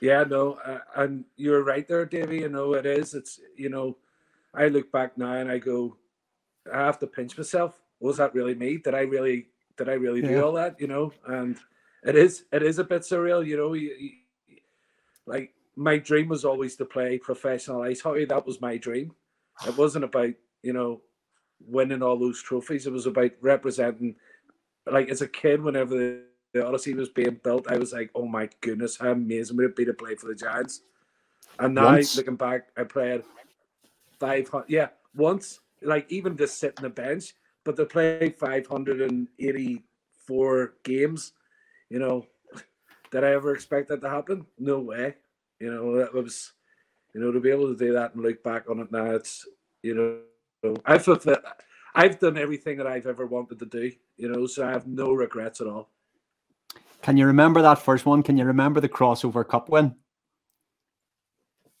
yeah, 0.00 0.24
no, 0.24 0.54
uh, 0.64 0.78
and 0.96 1.24
you're 1.36 1.62
right 1.62 1.86
there, 1.86 2.06
Davey. 2.06 2.38
You 2.38 2.48
know, 2.48 2.74
it 2.74 2.86
is. 2.86 3.14
It's, 3.14 3.40
you 3.56 3.68
know, 3.68 3.96
I 4.54 4.68
look 4.68 4.90
back 4.92 5.18
now 5.18 5.34
and 5.34 5.50
I 5.50 5.58
go, 5.58 5.96
I 6.72 6.78
have 6.78 6.98
to 7.00 7.06
pinch 7.06 7.36
myself. 7.36 7.80
Was 8.00 8.16
that 8.16 8.34
really 8.34 8.54
me? 8.54 8.78
Did 8.78 8.94
I 8.94 9.00
really, 9.00 9.48
did 9.76 9.88
I 9.88 9.94
really 9.94 10.22
yeah. 10.22 10.28
do 10.28 10.44
all 10.44 10.52
that? 10.52 10.80
You 10.80 10.86
know, 10.86 11.12
and 11.26 11.58
it 12.02 12.16
is, 12.16 12.44
it 12.52 12.62
is 12.62 12.78
a 12.78 12.84
bit 12.84 13.02
surreal. 13.02 13.46
You 13.46 13.56
know, 13.56 13.74
you, 13.74 13.94
you, 13.98 14.10
like 15.26 15.54
my 15.76 15.98
dream 15.98 16.28
was 16.28 16.44
always 16.44 16.76
to 16.76 16.84
play 16.84 17.18
professional 17.18 17.82
ice 17.82 18.00
hockey. 18.00 18.24
That 18.24 18.46
was 18.46 18.60
my 18.60 18.76
dream. 18.76 19.14
It 19.66 19.76
wasn't 19.78 20.04
about, 20.04 20.34
you 20.62 20.72
know, 20.72 21.02
winning 21.66 22.02
all 22.02 22.18
those 22.18 22.42
trophies. 22.42 22.86
It 22.86 22.92
was 22.92 23.06
about 23.06 23.32
representing 23.40 24.16
like 24.86 25.08
as 25.08 25.22
a 25.22 25.28
kid, 25.28 25.62
whenever 25.62 25.96
the, 25.96 26.22
the 26.52 26.66
Odyssey 26.66 26.94
was 26.94 27.08
being 27.08 27.40
built, 27.42 27.70
I 27.70 27.76
was 27.76 27.92
like, 27.92 28.10
oh 28.14 28.26
my 28.26 28.48
goodness, 28.60 28.96
how 28.96 29.10
amazing 29.10 29.56
would 29.56 29.66
it 29.66 29.76
be 29.76 29.84
to 29.84 29.94
play 29.94 30.14
for 30.14 30.28
the 30.28 30.34
Giants? 30.34 30.82
And 31.58 31.74
now 31.74 31.92
once. 31.92 32.16
looking 32.16 32.36
back, 32.36 32.68
I 32.76 32.84
played 32.84 33.22
five 34.18 34.48
hundred 34.48 34.66
yeah, 34.68 34.88
once, 35.14 35.60
like 35.82 36.10
even 36.10 36.36
just 36.36 36.58
sitting 36.58 36.82
the 36.82 36.90
bench, 36.90 37.34
but 37.64 37.76
to 37.76 37.86
play 37.86 38.34
five 38.38 38.66
hundred 38.66 39.00
and 39.00 39.28
eighty 39.38 39.84
four 40.26 40.74
games, 40.82 41.32
you 41.90 41.98
know, 41.98 42.26
did 43.10 43.24
I 43.24 43.32
ever 43.32 43.54
expect 43.54 43.88
that 43.88 44.00
to 44.00 44.10
happen? 44.10 44.46
No 44.58 44.80
way. 44.80 45.14
You 45.64 45.72
know, 45.72 45.96
that 45.96 46.12
was, 46.12 46.52
you 47.14 47.22
know, 47.22 47.32
to 47.32 47.40
be 47.40 47.50
able 47.50 47.68
to 47.68 47.78
do 47.78 47.94
that 47.94 48.14
and 48.14 48.22
look 48.22 48.42
back 48.42 48.68
on 48.68 48.80
it 48.80 48.92
now, 48.92 49.06
it's, 49.12 49.48
you 49.82 49.94
know, 49.94 50.76
I 50.84 50.98
felt 50.98 51.22
that 51.22 51.42
I've 51.94 52.18
done 52.18 52.36
everything 52.36 52.76
that 52.76 52.86
I've 52.86 53.06
ever 53.06 53.24
wanted 53.24 53.60
to 53.60 53.64
do, 53.64 53.90
you 54.18 54.28
know, 54.28 54.46
so 54.46 54.68
I 54.68 54.72
have 54.72 54.86
no 54.86 55.14
regrets 55.14 55.62
at 55.62 55.66
all. 55.66 55.88
Can 57.00 57.16
you 57.16 57.24
remember 57.24 57.62
that 57.62 57.78
first 57.78 58.04
one? 58.04 58.22
Can 58.22 58.36
you 58.36 58.44
remember 58.44 58.78
the 58.78 58.90
crossover 58.90 59.48
cup 59.48 59.70
win? 59.70 59.94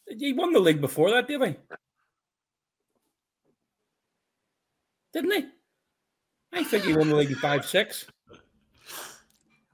He 0.08 0.32
won 0.32 0.54
the 0.54 0.60
league 0.60 0.80
before 0.80 1.10
that, 1.10 1.28
did 1.28 1.42
he? 1.42 1.56
Didn't 5.12 5.30
he? 5.30 5.46
I 6.54 6.64
think 6.64 6.84
he 6.84 6.96
won 6.96 7.10
the 7.10 7.16
league 7.16 7.36
five 7.36 7.66
six. 7.66 8.06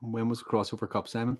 When 0.00 0.28
was 0.28 0.40
the 0.40 0.46
crossover 0.46 0.90
cup, 0.90 1.06
Simon? 1.06 1.38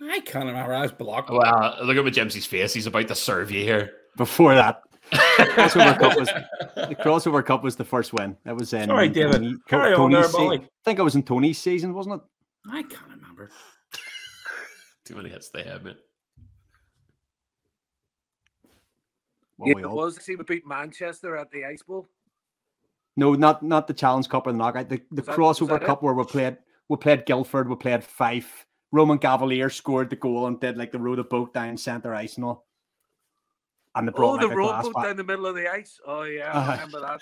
I 0.00 0.20
can't 0.20 0.46
remember. 0.46 0.72
I 0.74 0.82
was 0.82 0.92
blocked. 0.92 1.30
Well, 1.30 1.76
look 1.82 1.96
at 1.96 2.12
Jimsy's 2.14 2.46
face. 2.46 2.72
He's 2.72 2.86
about 2.86 3.08
to 3.08 3.14
serve 3.14 3.50
you 3.50 3.62
here. 3.64 3.92
Before 4.16 4.54
that, 4.54 4.82
crossover 5.12 5.98
cup 5.98 6.16
was 6.18 6.28
the 6.28 6.96
crossover 7.00 7.44
cup 7.44 7.62
was 7.64 7.76
the 7.76 7.84
first 7.84 8.12
win. 8.12 8.36
That 8.44 8.56
was 8.56 8.72
in 8.72 8.86
Sorry, 8.88 9.08
David. 9.08 9.32
Tony, 9.34 9.54
Carry 9.68 9.94
on 9.94 10.10
there, 10.10 10.22
Tony's 10.22 10.60
se- 10.60 10.64
I 10.64 10.68
think 10.84 10.98
it 10.98 11.02
was 11.02 11.14
in 11.14 11.22
Tony's 11.22 11.58
season, 11.58 11.94
wasn't 11.94 12.16
it? 12.16 12.20
I 12.70 12.82
can't 12.82 13.08
remember. 13.10 13.50
Too 15.04 15.14
many 15.16 15.30
hits 15.30 15.48
they 15.50 15.62
have, 15.64 15.84
man. 15.84 15.96
Well, 19.56 19.68
yeah, 19.68 19.74
we 19.74 19.82
it 19.82 19.86
all- 19.86 19.96
was. 19.96 20.16
See, 20.22 20.36
we 20.36 20.44
beat 20.44 20.66
Manchester 20.66 21.36
at 21.36 21.50
the 21.50 21.64
Ice 21.64 21.82
Bowl. 21.82 22.06
No, 23.16 23.34
not 23.34 23.62
not 23.62 23.86
the 23.88 23.94
Challenge 23.94 24.28
Cup 24.28 24.46
or 24.46 24.52
the 24.52 24.58
knockout. 24.58 24.88
The, 24.88 25.00
the 25.10 25.22
Was 25.22 25.26
that- 25.26 25.36
crossover 25.36 25.68
that 25.70 25.82
it? 25.82 25.86
cup 25.86 26.02
where 26.02 26.14
we 26.14 26.24
played 26.24 26.58
we 26.88 26.96
played 26.96 27.26
Guildford, 27.26 27.68
we 27.68 27.76
played 27.76 28.04
Fife. 28.04 28.64
Roman 28.90 29.18
Cavalier 29.18 29.68
scored 29.70 30.08
the 30.10 30.16
goal 30.16 30.46
and 30.46 30.58
did 30.60 30.76
like 30.78 30.92
the 30.92 30.98
rowed 30.98 31.18
a 31.18 31.24
boat 31.24 31.52
down 31.52 31.76
centre 31.76 32.14
ice 32.14 32.36
and 32.36 32.44
all. 32.44 32.66
And 33.94 34.08
they 34.08 34.12
brought 34.12 34.42
Oh, 34.42 34.46
like 34.46 34.50
the 34.54 34.60
a 34.60 34.82
boat 34.82 34.94
back. 34.94 35.04
down 35.04 35.16
the 35.16 35.24
middle 35.24 35.46
of 35.46 35.54
the 35.56 35.70
ice. 35.70 36.00
Oh 36.06 36.22
yeah, 36.22 36.52
Uh-huh. 36.52 36.70
I 36.70 36.74
remember 36.74 37.00
that. 37.00 37.20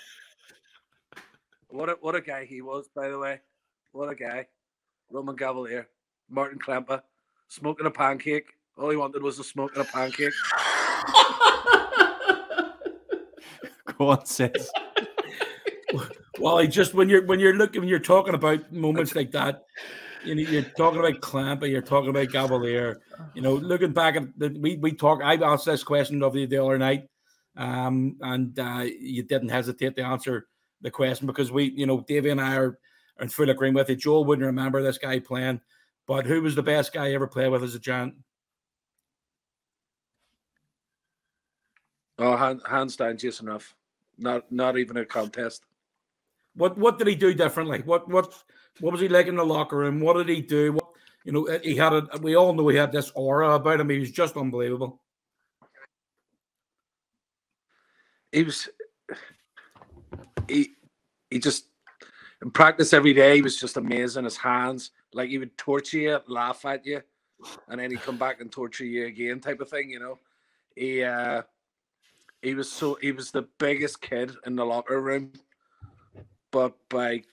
What 1.69 1.89
a 1.89 1.97
what 1.99 2.15
a 2.15 2.21
guy 2.21 2.45
he 2.45 2.61
was, 2.61 2.87
by 2.95 3.09
the 3.09 3.19
way. 3.19 3.41
What 3.91 4.09
a 4.09 4.15
guy. 4.15 4.47
Roman 5.11 5.35
Cavalier, 5.35 5.87
Martin 6.29 6.59
Klemper, 6.59 7.01
smoking 7.47 7.85
a 7.85 7.91
pancake. 7.91 8.53
All 8.77 8.89
he 8.89 8.95
wanted 8.97 9.23
was 9.23 9.39
a 9.39 9.43
smoke 9.43 9.71
and 9.75 9.85
a 9.85 9.89
pancake. 9.91 10.33
Go 13.97 14.09
on, 14.09 14.25
sis. 14.25 14.69
Well, 16.39 16.59
I 16.59 16.67
just 16.67 16.93
when 16.93 17.09
you're 17.09 17.25
when 17.25 17.39
you're 17.39 17.55
looking 17.55 17.81
when 17.81 17.89
you're 17.89 17.97
talking 17.99 18.35
about 18.35 18.71
moments 18.71 19.15
like 19.15 19.31
that, 19.31 19.65
you 20.23 20.35
know, 20.35 20.41
you're 20.41 20.63
talking 20.63 20.99
about 20.99 21.21
Clampa, 21.21 21.69
you're 21.69 21.81
talking 21.81 22.09
about 22.09 22.31
Cavalier. 22.31 23.01
You 23.33 23.41
know, 23.41 23.55
looking 23.55 23.93
back 23.93 24.15
at 24.15 24.37
the 24.37 24.49
we 24.59 24.77
we 24.77 24.93
talk. 24.93 25.21
I 25.23 25.35
asked 25.35 25.65
this 25.65 25.83
question 25.83 26.23
of 26.23 26.35
you 26.35 26.47
the 26.47 26.63
other 26.63 26.77
night, 26.77 27.07
um, 27.55 28.17
and 28.21 28.57
uh, 28.57 28.85
you 28.99 29.23
didn't 29.23 29.49
hesitate 29.49 29.95
to 29.95 30.03
answer 30.03 30.47
the 30.81 30.91
question 30.91 31.27
because 31.27 31.51
we, 31.51 31.71
you 31.71 31.85
know, 31.85 32.01
Davey 32.07 32.29
and 32.29 32.41
I 32.41 32.55
are, 32.55 32.79
are 33.17 33.23
in 33.23 33.29
full 33.29 33.49
agreement 33.49 33.87
with 33.87 33.89
it. 33.89 34.01
Joel 34.01 34.25
wouldn't 34.25 34.45
remember 34.45 34.81
this 34.81 34.97
guy 34.97 35.19
playing, 35.19 35.61
but 36.07 36.25
who 36.25 36.41
was 36.41 36.55
the 36.55 36.63
best 36.63 36.93
guy 36.93 37.07
you 37.07 37.15
ever 37.15 37.27
played 37.27 37.51
with 37.51 37.63
as 37.63 37.75
a 37.75 37.79
giant? 37.79 38.15
Oh, 42.19 42.35
hand, 42.35 42.61
hands 42.67 42.95
down, 42.95 43.17
Jason 43.17 43.47
Ruff. 43.47 43.75
Not 44.17 44.51
not 44.51 44.77
even 44.77 44.97
a 44.97 45.05
contest. 45.05 45.63
What 46.55 46.77
what 46.77 46.97
did 46.97 47.07
he 47.07 47.15
do 47.15 47.33
differently? 47.33 47.83
What 47.85 48.09
what 48.09 48.33
what 48.79 48.91
was 48.91 49.01
he 49.01 49.09
like 49.09 49.27
in 49.27 49.35
the 49.35 49.45
locker 49.45 49.77
room? 49.77 49.99
What 49.99 50.17
did 50.17 50.29
he 50.29 50.41
do? 50.41 50.73
What 50.73 50.87
you 51.25 51.33
know, 51.33 51.59
he 51.61 51.75
had 51.75 51.93
a 51.93 52.07
we 52.21 52.35
all 52.35 52.53
know 52.53 52.67
he 52.69 52.77
had 52.77 52.91
this 52.91 53.11
aura 53.13 53.51
about 53.51 53.81
him. 53.81 53.89
He 53.89 53.99
was 53.99 54.11
just 54.11 54.37
unbelievable. 54.37 55.01
He 58.31 58.43
was 58.43 58.69
he 60.47 60.69
he 61.29 61.39
just 61.39 61.65
in 62.41 62.51
practice 62.51 62.93
every 62.93 63.13
day 63.13 63.35
he 63.35 63.41
was 63.41 63.59
just 63.59 63.77
amazing. 63.77 64.23
His 64.23 64.37
hands, 64.37 64.91
like 65.13 65.29
he 65.29 65.37
would 65.37 65.57
torture 65.57 65.97
you, 65.97 66.19
laugh 66.27 66.63
at 66.65 66.85
you, 66.85 67.01
and 67.67 67.79
then 67.79 67.91
he'd 67.91 68.01
come 68.01 68.17
back 68.17 68.39
and 68.39 68.51
torture 68.51 68.85
you 68.85 69.07
again, 69.07 69.39
type 69.39 69.59
of 69.59 69.69
thing, 69.69 69.89
you 69.89 69.99
know. 69.99 70.19
He 70.75 71.03
uh 71.03 71.41
he 72.41 72.53
was 72.53 72.71
so 72.71 72.97
he 73.01 73.11
was 73.11 73.31
the 73.31 73.47
biggest 73.57 74.01
kid 74.01 74.31
in 74.45 74.55
the 74.55 74.65
locker 74.65 75.01
room, 75.01 75.33
but 76.51 76.77
by 76.89 77.23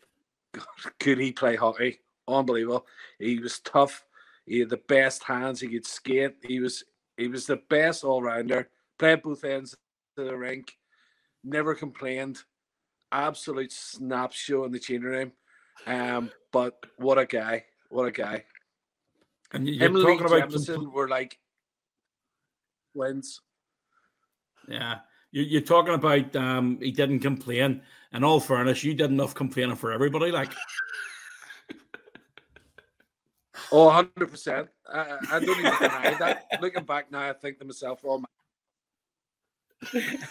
could 1.00 1.18
he 1.18 1.32
play 1.32 1.56
hockey? 1.56 2.00
Unbelievable. 2.28 2.86
He 3.18 3.38
was 3.38 3.58
tough. 3.60 4.04
He 4.46 4.60
had 4.60 4.70
the 4.70 4.80
best 4.88 5.22
hands. 5.24 5.60
He 5.60 5.68
could 5.68 5.86
skate. 5.86 6.36
He 6.42 6.60
was 6.60 6.84
he 7.16 7.28
was 7.28 7.46
the 7.46 7.60
best 7.68 8.04
all 8.04 8.22
rounder. 8.22 8.68
Played 8.98 9.22
both 9.22 9.44
ends 9.44 9.74
of 10.16 10.24
the 10.26 10.36
rink. 10.36 10.76
Never 11.42 11.74
complained. 11.74 12.42
Absolute 13.12 13.72
snap 13.72 14.32
show 14.32 14.64
in 14.64 14.72
the 14.72 14.78
changing 14.78 15.08
room. 15.10 15.32
Um, 15.86 16.30
but 16.52 16.74
what 16.98 17.18
a 17.18 17.26
guy! 17.26 17.64
What 17.90 18.06
a 18.06 18.10
guy! 18.12 18.44
And 19.52 19.68
you- 19.68 19.74
you're 19.74 19.90
Lee 19.90 20.02
talking 20.02 20.26
about 20.26 20.50
Jemison 20.50 20.92
were 20.92 21.08
like 21.08 21.38
twins. 22.94 23.40
yeah, 24.68 25.00
you're 25.30 25.60
talking 25.60 25.94
about 25.94 26.34
um 26.36 26.78
he 26.80 26.90
didn't 26.92 27.20
complain. 27.20 27.82
In 28.14 28.22
all 28.22 28.38
fairness, 28.40 28.84
you 28.84 28.94
did 28.94 29.10
enough 29.10 29.34
complaining 29.34 29.76
for 29.76 29.92
everybody. 29.92 30.30
Like 30.30 30.52
Oh, 33.72 33.86
100 33.86 34.30
percent. 34.30 34.68
I, 34.92 35.18
I 35.32 35.40
don't 35.40 35.58
even 35.58 35.72
deny 35.80 36.14
that. 36.18 36.44
Looking 36.60 36.84
back 36.84 37.10
now, 37.10 37.28
I 37.28 37.32
think 37.32 37.58
to 37.58 37.64
myself, 37.64 38.00
"Oh 38.04 38.18
my 38.18 38.26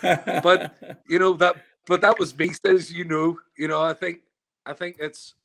But- 0.42 1.02
you 1.08 1.20
know 1.20 1.34
that 1.34 1.58
but 1.86 2.02
that 2.02 2.18
was 2.18 2.38
me 2.38 2.52
as 2.66 2.92
you 2.92 3.04
know 3.04 3.38
you 3.58 3.68
know 3.68 3.82
i 3.82 3.94
think 3.94 4.22
i 4.66 4.72
think 4.74 4.96
it's 5.00 5.36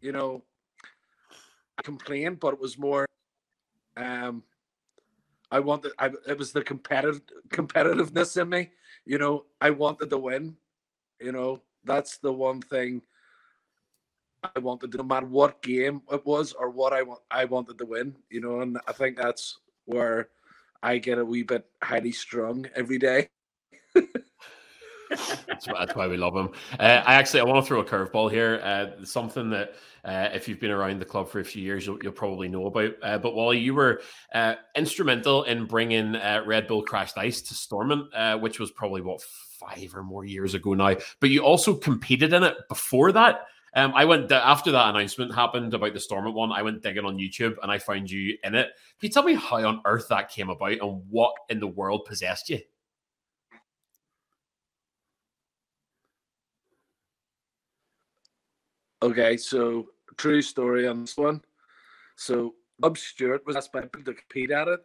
you 0.00 0.12
know 0.12 0.42
i 1.78 1.82
complained 1.82 2.38
but 2.38 2.52
it 2.54 2.60
was 2.60 2.76
more 2.78 3.06
um 3.96 4.42
i 5.50 5.58
wanted 5.58 5.92
I, 5.98 6.10
it 6.28 6.38
was 6.38 6.52
the 6.52 6.62
competitive 6.62 7.22
competitiveness 7.48 8.40
in 8.40 8.48
me 8.50 8.70
you 9.06 9.18
know 9.18 9.46
i 9.60 9.70
wanted 9.70 10.10
to 10.10 10.18
win 10.18 10.56
you 11.20 11.32
know 11.32 11.60
that's 11.84 12.18
the 12.18 12.32
one 12.32 12.60
thing 12.60 13.00
i 14.54 14.58
wanted 14.58 14.92
to 14.92 14.98
no 14.98 15.04
matter 15.04 15.26
what 15.26 15.62
game 15.62 16.02
it 16.12 16.24
was 16.26 16.52
or 16.52 16.70
what 16.70 16.92
i 16.92 17.02
want 17.02 17.20
i 17.30 17.44
wanted 17.44 17.78
to 17.78 17.86
win 17.86 18.14
you 18.30 18.40
know 18.40 18.60
and 18.60 18.78
i 18.86 18.92
think 18.92 19.16
that's 19.16 19.58
where 19.86 20.28
i 20.82 20.98
get 20.98 21.18
a 21.18 21.24
wee 21.24 21.42
bit 21.42 21.66
highly 21.82 22.12
strung 22.12 22.66
every 22.74 22.98
day 22.98 23.28
That's, 25.46 25.94
why- 25.94 26.08
we 26.08 26.16
love 26.16 26.34
him. 26.34 26.50
Uh, 26.78 27.02
I 27.06 27.14
actually 27.14 27.40
I 27.40 27.44
want 27.44 27.64
to 27.64 27.68
throw 27.68 27.80
a 27.80 27.84
curveball 27.84 28.30
here. 28.30 28.60
Uh, 28.62 29.04
something 29.04 29.50
that 29.50 29.74
uh, 30.04 30.28
if 30.32 30.48
you've 30.48 30.60
been 30.60 30.70
around 30.70 31.00
the 31.00 31.04
club 31.04 31.28
for 31.28 31.40
a 31.40 31.44
few 31.44 31.62
years, 31.62 31.86
you'll, 31.86 31.98
you'll 32.02 32.12
probably 32.12 32.48
know 32.48 32.66
about. 32.66 32.92
Uh, 33.02 33.18
but 33.18 33.34
Wally, 33.34 33.58
you 33.58 33.74
were 33.74 34.00
uh, 34.34 34.54
instrumental 34.76 35.44
in 35.44 35.64
bringing 35.66 36.16
uh, 36.16 36.42
Red 36.44 36.66
Bull 36.66 36.82
Crashed 36.82 37.18
Ice 37.18 37.40
to 37.42 37.54
Stormont, 37.54 38.10
which 38.40 38.58
was 38.58 38.70
probably 38.70 39.00
what 39.00 39.20
five 39.58 39.94
or 39.94 40.02
more 40.02 40.24
years 40.24 40.54
ago 40.54 40.74
now. 40.74 40.96
But 41.20 41.30
you 41.30 41.40
also 41.40 41.74
competed 41.74 42.32
in 42.32 42.42
it 42.42 42.56
before 42.68 43.12
that. 43.12 43.46
Um, 43.74 43.92
I 43.94 44.06
went 44.06 44.32
after 44.32 44.70
that 44.72 44.88
announcement 44.88 45.34
happened 45.34 45.74
about 45.74 45.92
the 45.92 46.00
Stormont 46.00 46.34
one. 46.34 46.50
I 46.50 46.62
went 46.62 46.82
digging 46.82 47.04
on 47.04 47.18
YouTube 47.18 47.56
and 47.62 47.70
I 47.70 47.78
found 47.78 48.10
you 48.10 48.38
in 48.42 48.54
it. 48.54 48.68
Can 48.98 49.08
you 49.08 49.08
tell 49.10 49.22
me 49.22 49.34
how 49.34 49.56
on 49.66 49.82
earth 49.84 50.08
that 50.08 50.30
came 50.30 50.48
about 50.48 50.72
and 50.72 51.02
what 51.10 51.34
in 51.50 51.60
the 51.60 51.66
world 51.66 52.06
possessed 52.06 52.48
you? 52.48 52.60
Okay, 59.02 59.36
so 59.36 59.88
true 60.16 60.40
story 60.40 60.86
on 60.86 61.02
this 61.02 61.18
one. 61.18 61.42
So 62.16 62.54
Bob 62.78 62.96
Stewart 62.96 63.46
was 63.46 63.56
asked 63.56 63.72
by 63.72 63.82
people 63.82 64.04
to 64.04 64.14
compete 64.14 64.50
at 64.50 64.68
it. 64.68 64.80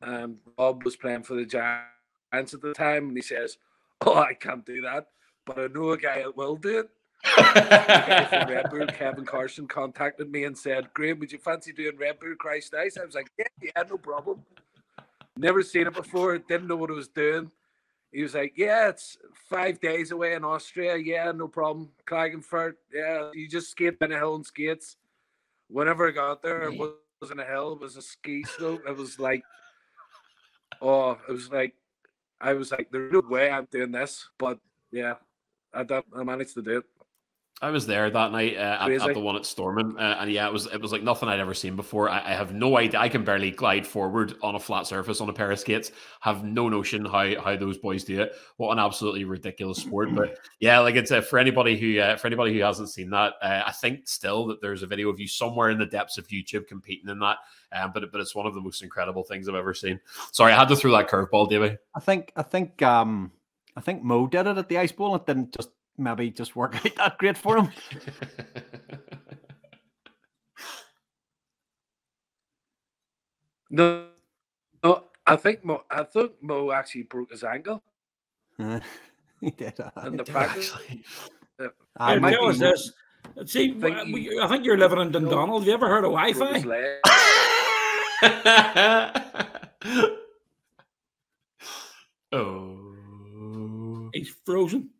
Um, 0.00 0.38
Bob 0.56 0.82
was 0.84 0.96
playing 0.96 1.24
for 1.24 1.34
the 1.34 1.44
Giants 1.44 1.92
at 2.32 2.60
the 2.60 2.72
time, 2.72 3.08
and 3.08 3.16
he 3.16 3.22
says, 3.22 3.58
"Oh, 4.00 4.16
I 4.16 4.34
can't 4.34 4.64
do 4.64 4.80
that, 4.82 5.08
but 5.46 5.58
I 5.58 5.66
know 5.66 5.90
a 5.90 5.98
guy 5.98 6.22
that 6.22 6.36
will 6.36 6.56
do 6.56 6.80
it." 6.80 6.90
From 7.24 8.48
Red 8.48 8.70
Bull, 8.70 8.86
Kevin 8.98 9.24
Carson, 9.24 9.68
contacted 9.68 10.30
me 10.30 10.44
and 10.44 10.56
said, 10.56 10.92
"Graeme, 10.94 11.18
would 11.20 11.32
you 11.32 11.38
fancy 11.38 11.72
doing 11.72 11.96
Red 11.96 12.18
Bull 12.18 12.34
Crashed 12.38 12.74
Ice?" 12.74 12.96
I 12.98 13.04
was 13.04 13.14
like, 13.14 13.30
"Yeah, 13.38 13.46
yeah, 13.60 13.82
no 13.88 13.98
problem." 13.98 14.44
Never 15.36 15.62
seen 15.62 15.86
it 15.86 15.94
before. 15.94 16.36
Didn't 16.38 16.68
know 16.68 16.76
what 16.76 16.90
it 16.90 16.94
was 16.94 17.08
doing. 17.08 17.50
He 18.10 18.22
was 18.22 18.34
like, 18.34 18.54
"Yeah, 18.56 18.88
it's 18.88 19.16
five 19.48 19.80
days 19.80 20.10
away 20.10 20.34
in 20.34 20.44
Austria. 20.44 20.96
Yeah, 20.96 21.32
no 21.32 21.48
problem. 21.48 21.90
Klagenfurt. 22.06 22.74
Yeah, 22.92 23.30
you 23.34 23.48
just 23.48 23.70
skate 23.70 23.98
down 23.98 24.12
a 24.12 24.18
hill 24.18 24.34
and 24.34 24.46
skates." 24.46 24.96
Whenever 25.68 26.08
I 26.08 26.10
got 26.10 26.42
there, 26.42 26.64
it 26.64 26.78
wasn't 27.20 27.40
a 27.40 27.44
hill; 27.44 27.72
it 27.72 27.80
was 27.80 27.96
a 27.96 28.02
ski 28.02 28.42
slope. 28.44 28.82
It 28.86 28.96
was 28.96 29.18
like, 29.18 29.42
oh, 30.82 31.12
it 31.28 31.32
was 31.32 31.50
like, 31.50 31.74
I 32.42 32.54
was 32.54 32.72
like, 32.72 32.90
"There's 32.90 33.12
no 33.12 33.22
way 33.22 33.50
I'm 33.50 33.68
doing 33.70 33.92
this," 33.92 34.28
but 34.38 34.58
yeah, 34.90 35.16
I 35.72 35.86
I 36.14 36.24
managed 36.24 36.54
to 36.54 36.62
do 36.62 36.78
it. 36.78 36.86
I 37.62 37.70
was 37.70 37.86
there 37.86 38.10
that 38.10 38.32
night 38.32 38.56
uh, 38.56 38.78
at, 38.80 38.90
at 38.90 39.14
the 39.14 39.20
one 39.20 39.36
at 39.36 39.46
Stormont, 39.46 39.96
uh, 39.96 40.16
and 40.18 40.32
yeah, 40.32 40.48
it 40.48 40.52
was 40.52 40.66
it 40.66 40.80
was 40.80 40.90
like 40.90 41.04
nothing 41.04 41.28
I'd 41.28 41.38
ever 41.38 41.54
seen 41.54 41.76
before. 41.76 42.10
I, 42.10 42.18
I 42.18 42.34
have 42.34 42.52
no 42.52 42.76
idea. 42.76 42.98
I 42.98 43.08
can 43.08 43.22
barely 43.22 43.52
glide 43.52 43.86
forward 43.86 44.34
on 44.42 44.56
a 44.56 44.58
flat 44.58 44.88
surface 44.88 45.20
on 45.20 45.28
a 45.28 45.32
pair 45.32 45.52
of 45.52 45.60
skates. 45.60 45.92
Have 46.22 46.42
no 46.42 46.68
notion 46.68 47.04
how 47.04 47.40
how 47.40 47.56
those 47.56 47.78
boys 47.78 48.02
do 48.02 48.20
it. 48.20 48.34
What 48.56 48.72
an 48.72 48.80
absolutely 48.80 49.24
ridiculous 49.24 49.78
sport! 49.78 50.12
But 50.12 50.38
yeah, 50.58 50.80
like 50.80 50.96
it's 50.96 51.12
uh, 51.12 51.20
for 51.20 51.38
anybody 51.38 51.78
who 51.78 52.00
uh, 52.00 52.16
for 52.16 52.26
anybody 52.26 52.52
who 52.52 52.64
hasn't 52.64 52.90
seen 52.90 53.10
that, 53.10 53.34
uh, 53.40 53.62
I 53.64 53.70
think 53.70 54.08
still 54.08 54.44
that 54.48 54.60
there's 54.60 54.82
a 54.82 54.86
video 54.88 55.08
of 55.08 55.20
you 55.20 55.28
somewhere 55.28 55.70
in 55.70 55.78
the 55.78 55.86
depths 55.86 56.18
of 56.18 56.26
YouTube 56.26 56.66
competing 56.66 57.10
in 57.10 57.20
that. 57.20 57.38
Um, 57.70 57.92
but 57.94 58.10
but 58.10 58.20
it's 58.20 58.34
one 58.34 58.46
of 58.46 58.54
the 58.54 58.60
most 58.60 58.82
incredible 58.82 59.22
things 59.22 59.48
I've 59.48 59.54
ever 59.54 59.72
seen. 59.72 60.00
Sorry, 60.32 60.52
I 60.52 60.58
had 60.58 60.68
to 60.68 60.74
throw 60.74 60.90
that 60.96 61.08
curveball, 61.08 61.48
David. 61.48 61.78
I 61.94 62.00
think 62.00 62.32
I 62.34 62.42
think 62.42 62.82
um 62.82 63.30
I 63.76 63.80
think 63.80 64.02
Mo 64.02 64.26
did 64.26 64.48
it 64.48 64.58
at 64.58 64.68
the 64.68 64.78
ice 64.78 64.90
bowl. 64.90 65.14
It 65.14 65.26
didn't 65.26 65.52
just 65.54 65.70
maybe 65.98 66.30
just 66.30 66.56
work 66.56 66.74
out 66.86 66.94
that 66.96 67.18
great 67.18 67.36
for 67.36 67.58
him. 67.58 67.68
No, 73.70 74.06
no. 74.84 75.04
I 75.26 75.36
think 75.36 75.64
Mo. 75.64 75.82
I 75.90 76.02
think 76.02 76.32
Mo 76.42 76.70
actually 76.72 77.04
broke 77.04 77.30
his 77.30 77.44
ankle 77.44 77.82
he 79.40 79.50
did. 79.50 79.78
uh, 79.80 79.90
in 80.06 80.16
the 80.16 80.24
practice. 80.24 80.72
actually. 80.74 81.04
I 81.96 82.18
might 82.18 82.32
tell 82.32 82.48
us 82.48 82.58
this. 82.58 82.92
See, 83.46 83.72
think 83.80 83.96
we- 84.12 84.38
I 84.40 84.48
think 84.48 84.64
you're 84.64 84.76
living 84.76 84.98
in 85.00 85.12
Dundonald. 85.12 85.62
Have 85.62 85.68
you 85.68 85.74
ever 85.74 85.88
heard 85.88 86.04
of 86.04 86.10
Wi-Fi? 86.12 86.60
oh. 92.32 94.10
He's 94.12 94.34
frozen. 94.44 94.90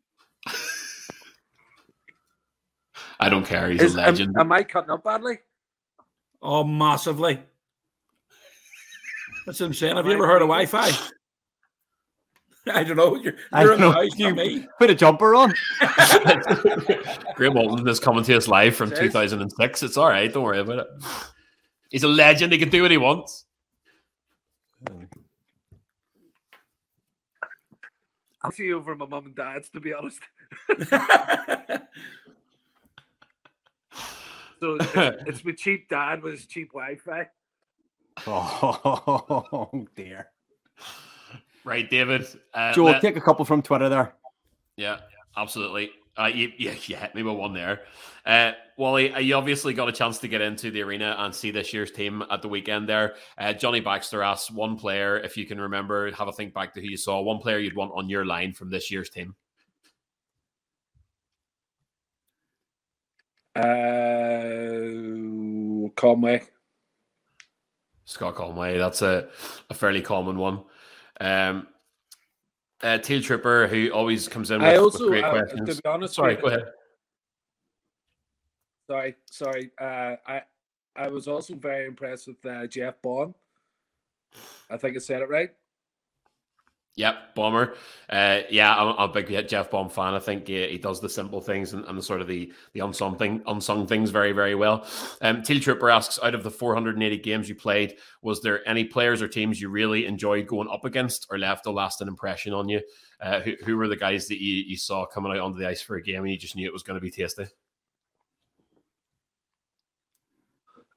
I 3.23 3.29
don't 3.29 3.47
care. 3.47 3.71
He's 3.71 3.81
Is, 3.81 3.95
a 3.95 3.99
legend. 3.99 4.37
am 4.37 4.51
I 4.51 4.65
cutting 4.65 4.91
up 4.91 5.05
badly? 5.05 5.39
Oh, 6.43 6.65
massively. 6.65 7.39
That's 9.47 9.61
what 9.61 9.67
I'm 9.67 9.75
saying. 9.75 9.95
Have 9.95 10.07
you 10.07 10.13
ever 10.13 10.27
heard 10.27 10.43
of 10.43 10.49
Wi-Fi? 10.49 10.91
I 12.73 12.83
don't 12.83 12.97
know. 12.97 13.15
You're, 13.15 13.35
I 13.53 13.63
you're 13.63 13.75
in 13.75 13.81
the 13.81 13.87
know. 13.87 13.93
house 13.93 14.17
near 14.19 14.35
me. 14.35 14.67
Put 14.81 14.91
a 14.91 14.95
jumper 14.97 15.37
on. 15.37 15.55
Graeme 17.37 17.55
Walton 17.55 17.87
is 17.87 18.01
coming 18.01 18.25
to 18.25 18.37
us 18.37 18.49
live 18.49 18.75
from 18.75 18.89
Says- 18.91 18.99
2006. 18.99 19.85
It's 19.85 19.97
all 19.97 20.09
right. 20.09 20.33
Don't 20.33 20.43
worry 20.43 20.59
about 20.59 20.81
it. 20.81 20.87
He's 21.91 22.03
a 22.03 22.09
legend. 22.09 22.53
He 22.53 22.59
can 22.59 22.71
do 22.71 22.83
what 22.83 22.91
he 22.91 22.97
wants. 22.97 23.45
I'll 28.43 28.51
see 28.51 28.65
you 28.65 28.79
over 28.79 28.97
my 28.97 29.07
mum 29.07 29.27
and 29.27 29.37
dad's 29.37 29.69
to 29.71 29.79
be 29.81 29.93
honest. 29.93 30.19
So 34.63 34.77
it's, 34.81 34.95
it's 35.27 35.45
my 35.45 35.53
cheap 35.53 35.89
dad 35.89 36.23
with 36.23 36.35
his 36.35 36.47
cheap 36.47 36.73
Wi-Fi. 36.73 37.27
Oh 38.29 39.85
dear. 39.97 40.29
Right, 41.65 41.91
David. 41.91 42.29
Uh, 42.55 42.73
Joel, 42.73 42.93
let- 42.93 43.03
take 43.03 43.17
a 43.17 43.21
couple 43.21 43.45
from 43.45 43.61
Twitter 43.61 43.89
there. 43.89 44.15
Yeah, 44.77 45.01
absolutely. 45.37 45.91
Uh, 46.17 46.31
you, 46.33 46.53
yeah, 46.59 46.75
yeah, 46.87 47.01
hit 47.01 47.15
me 47.17 47.25
with 47.25 47.35
one 47.35 47.55
there. 47.55 47.81
Uh, 48.25 48.53
Wally, 48.79 49.13
uh, 49.13 49.19
you 49.19 49.35
obviously 49.35 49.75
got 49.75 49.89
a 49.89 49.93
chance 49.93 50.19
to 50.19 50.29
get 50.29 50.41
into 50.41 50.71
the 50.71 50.83
arena 50.83 51.17
and 51.19 51.35
see 51.35 51.51
this 51.51 51.75
year's 51.75 51.91
team 51.91 52.23
at 52.31 52.41
the 52.41 52.49
weekend 52.49 52.89
there. 52.89 53.17
Uh, 53.39 53.53
Johnny 53.53 53.81
Baxter 53.81 54.23
asks 54.23 54.49
one 54.49 54.77
player, 54.77 55.19
if 55.19 55.37
you 55.37 55.45
can 55.45 55.61
remember, 55.61 56.13
have 56.13 56.29
a 56.29 56.33
think 56.33 56.55
back 56.55 56.73
to 56.75 56.81
who 56.81 56.87
you 56.87 56.97
saw, 56.97 57.21
one 57.21 57.39
player 57.39 57.59
you'd 57.59 57.75
want 57.75 57.91
on 57.97 58.09
your 58.09 58.25
line 58.25 58.53
from 58.53 58.71
this 58.71 58.93
year's 58.93 59.11
team. 59.11 59.35
Uh, 63.55 64.93
Conway. 65.97 66.43
Scott 68.05 68.35
Conway, 68.35 68.79
that's 68.79 69.03
a, 69.03 69.29
a 69.71 69.75
fairly 69.75 70.03
common 70.03 70.39
one. 70.39 70.63
Um, 71.21 71.67
uh, 72.83 72.99
Teal 72.99 73.23
Tripper, 73.23 73.69
who 73.69 73.91
always 73.91 74.29
comes 74.29 74.51
in 74.51 74.61
with, 74.61 74.69
I 74.69 74.81
with 74.81 74.97
great 74.99 75.25
uh, 75.25 75.31
questions. 75.31 75.77
to 75.77 75.83
be 75.83 75.89
honest, 75.89 76.15
Sorry, 76.15 76.37
go 76.37 76.49
ahead. 76.49 76.65
Sorry, 78.89 79.15
sorry. 79.31 79.71
Uh, 79.81 80.17
I 80.27 80.43
I 80.97 81.09
was 81.09 81.29
also 81.29 81.55
very 81.55 81.87
impressed 81.87 82.27
with 82.29 82.45
uh, 82.45 82.67
Jeff 82.67 83.01
Baum. 83.01 83.35
I 84.69 84.77
think 84.77 84.97
I 84.97 84.99
said 84.99 85.23
it 85.23 85.29
right. 85.29 85.51
Yep, 86.95 87.35
Bomber. 87.35 87.75
Uh, 88.11 88.41
yeah, 88.51 88.77
I'm, 88.77 88.95
I'm 88.99 89.11
a 89.11 89.13
big 89.13 89.49
Jeff 89.49 89.71
Baum 89.71 89.89
fan. 89.89 90.13
I 90.13 90.19
think 90.19 90.47
he, 90.47 90.67
he 90.69 90.77
does 90.77 91.01
the 91.01 91.09
simple 91.09 91.41
things 91.41 91.73
and, 91.73 91.87
and 91.87 91.97
the 91.97 92.03
sort 92.03 92.21
of 92.21 92.29
the 92.29 92.53
the 92.75 92.81
unsung 92.81 93.17
thing, 93.17 93.43
unsung 93.47 93.87
things 93.87 94.11
very 94.11 94.33
very 94.33 94.55
well. 94.55 94.87
Um, 95.23 95.43
Teal 95.43 95.59
Trooper 95.59 95.89
asks, 95.89 96.19
out 96.23 96.35
of 96.35 96.43
the 96.43 96.51
480 96.51 97.17
games 97.19 97.49
you 97.49 97.55
played, 97.55 97.97
was 98.21 98.43
there 98.43 98.67
any 98.69 98.85
players 98.85 99.23
or 99.23 99.29
teams 99.29 99.59
you 99.59 99.71
really 99.71 100.05
enjoyed 100.05 100.47
going 100.47 100.69
up 100.71 100.85
against 100.85 101.27
or 101.31 101.39
left 101.39 101.65
a 101.65 101.71
lasting 101.71 102.09
impression 102.09 102.53
on 102.53 102.69
you? 102.69 102.83
Uh, 103.23 103.41
who, 103.41 103.55
who 103.65 103.77
were 103.79 103.89
the 103.89 103.97
guys 103.97 104.29
that 104.29 104.43
you, 104.43 104.63
you 104.67 104.77
saw 104.77 105.07
coming 105.07 105.33
out 105.33 105.39
onto 105.39 105.59
the 105.59 105.69
ice 105.69 105.81
for 105.81 105.97
a 105.97 106.03
game 106.03 106.23
and 106.23 106.31
you 106.31 106.37
just 106.37 106.57
knew 106.57 106.67
it 106.67 106.73
was 106.73 106.83
going 106.83 106.97
to 106.97 107.01
be 107.01 107.11
tasty? 107.11 107.47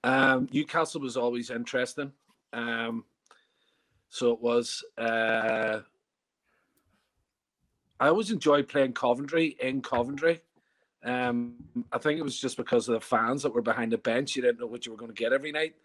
Um, 0.03 0.49
Newcastle 0.51 1.01
was 1.01 1.15
always 1.15 1.49
interesting. 1.49 2.11
Um, 2.51 3.05
so 4.15 4.31
it 4.31 4.41
was. 4.41 4.81
Uh, 4.97 5.81
I 7.99 8.07
always 8.07 8.31
enjoyed 8.31 8.69
playing 8.69 8.93
Coventry 8.93 9.57
in 9.59 9.81
Coventry. 9.81 10.39
Um, 11.03 11.55
I 11.91 11.97
think 11.97 12.17
it 12.17 12.23
was 12.23 12.39
just 12.39 12.55
because 12.55 12.87
of 12.87 12.93
the 12.93 13.01
fans 13.01 13.43
that 13.43 13.53
were 13.53 13.61
behind 13.61 13.91
the 13.91 13.97
bench. 13.97 14.37
You 14.37 14.41
didn't 14.41 14.61
know 14.61 14.67
what 14.67 14.85
you 14.85 14.93
were 14.93 14.97
going 14.97 15.11
to 15.11 15.21
get 15.21 15.33
every 15.33 15.51
night. 15.51 15.75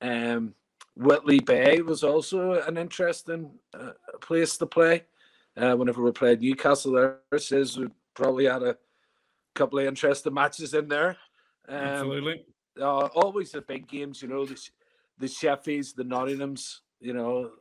Um, 0.00 0.54
Whitley 0.96 1.40
Bay 1.40 1.82
was 1.82 2.02
also 2.02 2.52
an 2.62 2.78
interesting 2.78 3.50
uh, 3.78 3.92
place 4.22 4.56
to 4.56 4.66
play. 4.66 5.04
Uh, 5.54 5.74
whenever 5.74 6.02
we 6.02 6.10
played 6.10 6.40
Newcastle, 6.40 6.92
there 6.92 7.38
says 7.38 7.76
we 7.76 7.88
probably 8.14 8.46
had 8.46 8.62
a 8.62 8.78
couple 9.54 9.78
of 9.78 9.84
interesting 9.84 10.32
matches 10.32 10.72
in 10.72 10.88
there. 10.88 11.18
Um, 11.68 11.76
Absolutely. 11.76 12.46
uh, 12.80 13.08
always 13.08 13.50
the 13.50 13.60
big 13.60 13.86
games, 13.86 14.22
you 14.22 14.28
know, 14.28 14.46
the 14.46 14.58
the 15.18 15.26
Sheffies, 15.26 15.94
the 15.94 16.02
Nottinghams, 16.02 16.80
you 16.98 17.12
know, 17.12 17.52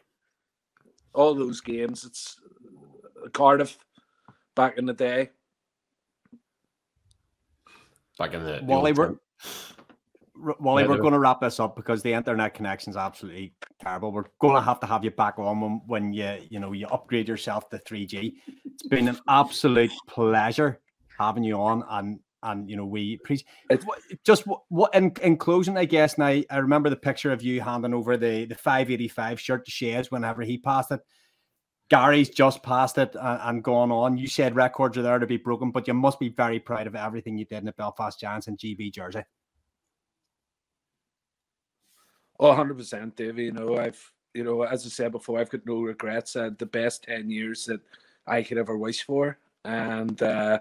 all 1.14 1.34
those 1.34 1.62
games. 1.62 2.04
It's 2.04 2.40
Cardiff 3.34 3.78
back 4.56 4.78
in 4.78 4.86
the 4.86 4.94
day. 4.94 5.30
Back 8.18 8.34
in 8.34 8.44
the, 8.44 8.60
the 8.60 8.64
Wally, 8.64 8.94
we're, 8.94 9.16
Wally, 10.60 10.84
Yeah, 10.84 10.90
we're 10.90 10.98
going 10.98 11.14
to 11.14 11.20
wrap 11.20 11.42
this 11.42 11.60
up 11.60 11.76
because 11.76 12.04
the 12.04 12.14
internet 12.14 12.54
connection 12.54 12.92
is 12.92 12.98
absolutely 12.98 13.54
terrible. 13.82 14.12
We're 14.12 14.26
going 14.40 14.56
to 14.56 14.62
have 14.62 14.80
to 14.82 14.88
have 14.88 15.04
you 15.04 15.12
back 15.12 15.40
on 15.40 15.62
when, 15.62 15.82
when 15.88 16.14
you 16.14 16.38
you 16.50 16.60
know 16.60 16.74
you 16.74 16.88
upgrade 16.88 17.28
yourself 17.28 17.70
to 17.70 17.80
3G. 17.80 18.34
It's 18.66 18.88
been 18.88 19.08
an 19.08 19.20
absolute 19.28 19.92
pleasure 20.08 20.80
having 21.18 21.44
you 21.44 21.56
on, 21.56 21.84
and 21.90 22.20
and 22.44 22.70
you 22.70 22.76
know 22.76 22.86
we 22.86 23.16
appreciate 23.16 23.48
just 24.24 24.46
what, 24.46 24.62
what 24.70 24.94
in, 24.94 25.12
in 25.22 25.38
closing, 25.38 25.78
I 25.78 25.86
guess. 25.86 26.18
Now 26.18 26.26
I 26.28 26.46
remember 26.52 26.90
the 26.90 26.96
picture 26.96 27.32
of 27.32 27.42
you 27.42 27.62
handing 27.62 27.94
over 27.94 28.18
the 28.18 28.46
the 28.46 28.56
585 28.56 29.40
shirt 29.40 29.66
to 29.66 29.72
Shays 29.72 30.12
whenever 30.12 30.44
he 30.44 30.58
passed 30.58 30.92
it. 30.92 31.02
Gary's 31.90 32.30
just 32.30 32.64
passed 32.64 32.98
it 32.98 33.16
and, 33.20 33.40
and 33.44 33.64
gone 33.64 33.92
on. 33.92 34.18
You 34.18 34.28
said 34.28 34.56
records 34.56 34.98
are 34.98 35.02
there 35.02 35.20
to 35.20 35.28
be 35.28 35.38
broken, 35.38 35.72
but 35.72 35.88
you 35.88 35.94
must 35.94 36.20
be 36.20 36.30
very 36.30 36.60
proud 36.60 36.88
of 36.88 36.96
everything 36.96 37.38
you 37.38 37.46
did 37.46 37.60
in 37.60 37.66
the 37.66 37.74
Belfast 37.74 38.20
Giants 38.20 38.48
and 38.48 38.58
GB 38.58 38.94
jersey. 38.94 39.24
Oh, 42.40 42.52
100%, 42.52 43.16
Davey. 43.16 43.46
You 43.46 43.52
know, 43.52 43.78
I've, 43.78 44.12
you 44.34 44.44
know, 44.44 44.64
as 44.64 44.86
I 44.86 44.90
said 44.90 45.12
before, 45.12 45.40
I've 45.40 45.50
got 45.50 45.66
no 45.66 45.82
regrets. 45.82 46.36
Uh, 46.36 46.50
the 46.58 46.66
best 46.66 47.04
10 47.04 47.30
years 47.30 47.66
that 47.66 47.80
I 48.26 48.42
could 48.42 48.58
ever 48.58 48.78
wish 48.78 49.04
for. 49.04 49.38
And, 49.64 50.22
uh, 50.22 50.60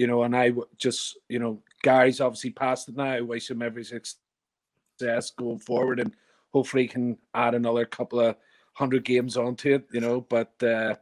you 0.00 0.06
know, 0.06 0.22
and 0.22 0.34
I 0.34 0.50
just, 0.78 1.18
you 1.28 1.38
know, 1.38 1.62
Gary's 1.82 2.22
obviously 2.22 2.52
passed 2.52 2.88
it 2.88 2.96
now. 2.96 3.04
I 3.04 3.20
wish 3.20 3.50
him 3.50 3.60
every 3.60 3.84
success 3.84 5.30
going 5.36 5.58
forward 5.58 6.00
and 6.00 6.16
hopefully 6.54 6.84
he 6.84 6.88
can 6.88 7.18
add 7.34 7.54
another 7.54 7.84
couple 7.84 8.18
of 8.18 8.36
hundred 8.72 9.04
games 9.04 9.36
onto 9.36 9.74
it, 9.74 9.86
you 9.92 10.00
know. 10.00 10.22
But, 10.22 10.54
uh, 10.62 10.94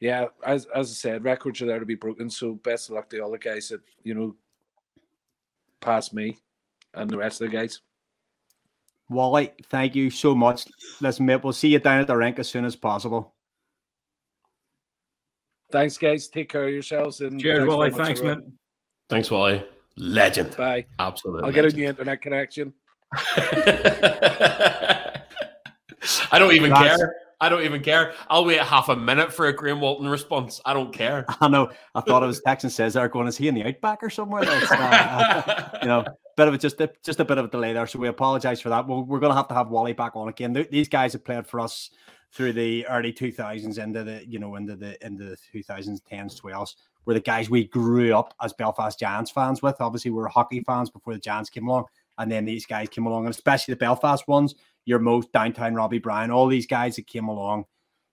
yeah, 0.00 0.28
as, 0.46 0.64
as 0.74 0.90
I 0.90 0.94
said, 0.94 1.24
records 1.24 1.60
are 1.60 1.66
there 1.66 1.78
to 1.78 1.84
be 1.84 1.94
broken. 1.94 2.30
So 2.30 2.54
best 2.54 2.88
of 2.88 2.94
luck 2.94 3.10
to 3.10 3.20
all 3.20 3.32
the 3.32 3.36
guys 3.36 3.68
that, 3.68 3.82
you 4.02 4.14
know, 4.14 4.34
past 5.82 6.14
me 6.14 6.38
and 6.94 7.10
the 7.10 7.18
rest 7.18 7.42
of 7.42 7.50
the 7.50 7.54
guys. 7.58 7.82
Wally, 9.10 9.52
thank 9.64 9.94
you 9.94 10.08
so 10.08 10.34
much. 10.34 10.64
Listen, 11.02 11.26
mate, 11.26 11.44
we'll 11.44 11.52
see 11.52 11.68
you 11.68 11.80
down 11.80 12.00
at 12.00 12.06
the 12.06 12.16
rink 12.16 12.38
as 12.38 12.48
soon 12.48 12.64
as 12.64 12.76
possible. 12.76 13.34
Thanks, 15.72 15.98
guys. 15.98 16.28
Take 16.28 16.48
care 16.50 16.64
of 16.68 16.72
yourselves. 16.72 17.20
And 17.20 17.40
Cheers, 17.40 17.58
thanks 17.60 17.74
Wally. 17.74 17.90
much, 17.90 17.98
Thanks, 18.06 18.20
everyone. 18.20 18.40
man. 18.40 18.52
Thanks, 19.08 19.30
Wally. 19.30 19.64
Legend. 19.96 20.56
Bye. 20.56 20.86
Absolutely. 20.98 21.44
I'll 21.44 21.52
get 21.52 21.64
a 21.64 21.68
legend. 21.68 21.82
new 21.82 21.88
internet 21.88 22.22
connection. 22.22 22.72
I 26.32 26.38
don't 26.38 26.52
even 26.54 26.70
That's- 26.70 26.96
care. 26.96 27.16
I 27.40 27.48
don't 27.48 27.64
even 27.64 27.82
care. 27.82 28.14
I'll 28.30 28.44
wait 28.44 28.60
half 28.60 28.88
a 28.88 28.94
minute 28.94 29.32
for 29.32 29.46
a 29.48 29.52
Graeme 29.52 29.80
Walton 29.80 30.06
response. 30.08 30.60
I 30.64 30.72
don't 30.74 30.92
care. 30.92 31.24
I 31.40 31.48
know. 31.48 31.72
I 31.92 32.00
thought 32.00 32.22
it 32.22 32.26
was 32.26 32.40
texting 32.40 32.70
says 32.70 32.94
there 32.94 33.08
going, 33.08 33.26
is 33.26 33.36
he 33.36 33.48
in 33.48 33.56
the 33.56 33.64
outback 33.64 34.00
or 34.00 34.10
somewhere? 34.10 34.44
That's, 34.44 34.70
uh, 34.70 35.78
you 35.82 35.88
know, 35.88 36.04
bit 36.36 36.46
of 36.46 36.54
a 36.54 36.58
just 36.58 36.80
a 36.80 36.88
just 37.04 37.18
a 37.18 37.24
bit 37.24 37.38
of 37.38 37.46
a 37.46 37.48
delay 37.48 37.72
there. 37.72 37.88
So 37.88 37.98
we 37.98 38.06
apologize 38.06 38.60
for 38.60 38.68
that. 38.68 38.86
Well, 38.86 39.02
we're 39.02 39.18
gonna 39.18 39.34
have 39.34 39.48
to 39.48 39.54
have 39.54 39.70
Wally 39.70 39.92
back 39.92 40.14
on 40.14 40.28
again. 40.28 40.52
These 40.70 40.88
guys 40.88 41.14
have 41.14 41.24
played 41.24 41.44
for 41.44 41.58
us 41.58 41.90
through 42.32 42.52
the 42.52 42.86
early 42.86 43.12
2000s 43.12 43.78
into 43.78 44.04
the 44.04 44.24
you 44.26 44.38
know 44.38 44.56
into 44.56 44.74
the 44.74 45.04
into 45.04 45.24
the 45.24 45.36
2010s 45.54 46.40
12s 46.40 46.74
were 47.04 47.14
the 47.14 47.20
guys 47.20 47.50
we 47.50 47.64
grew 47.64 48.14
up 48.16 48.34
as 48.40 48.52
belfast 48.52 48.98
giants 48.98 49.30
fans 49.30 49.60
with. 49.60 49.76
Obviously 49.80 50.10
we 50.10 50.16
were 50.16 50.28
hockey 50.28 50.62
fans 50.66 50.90
before 50.90 51.12
the 51.12 51.20
giants 51.20 51.50
came 51.50 51.68
along 51.68 51.84
and 52.18 52.30
then 52.30 52.44
these 52.44 52.66
guys 52.66 52.88
came 52.88 53.06
along 53.06 53.26
and 53.26 53.34
especially 53.34 53.72
the 53.72 53.78
belfast 53.78 54.26
ones 54.28 54.54
your 54.84 54.98
most 54.98 55.32
downtown 55.32 55.74
robbie 55.74 55.98
bryan 55.98 56.30
all 56.30 56.46
these 56.46 56.66
guys 56.66 56.96
that 56.96 57.06
came 57.06 57.28
along 57.28 57.64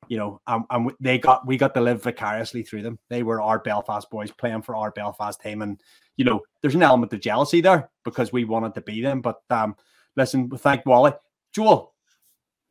you 0.07 0.17
know 0.17 0.41
and, 0.47 0.65
and 0.69 0.91
they 0.99 1.17
got 1.17 1.45
we 1.47 1.57
got 1.57 1.73
to 1.73 1.81
live 1.81 2.03
vicariously 2.03 2.63
through 2.63 2.81
them. 2.81 2.99
They 3.09 3.23
were 3.23 3.41
our 3.41 3.59
belfast 3.59 4.09
boys 4.09 4.31
playing 4.31 4.63
for 4.63 4.75
our 4.75 4.91
belfast 4.91 5.41
team 5.41 5.61
and 5.61 5.79
you 6.17 6.25
know 6.25 6.41
there's 6.61 6.75
an 6.75 6.83
element 6.83 7.13
of 7.13 7.21
jealousy 7.21 7.61
there 7.61 7.89
because 8.03 8.33
we 8.33 8.43
wanted 8.43 8.73
to 8.75 8.81
be 8.81 9.01
them 9.01 9.21
but 9.21 9.41
um 9.49 9.75
listen 10.17 10.49
thank 10.49 10.85
wally. 10.85 11.13
Joel 11.53 11.93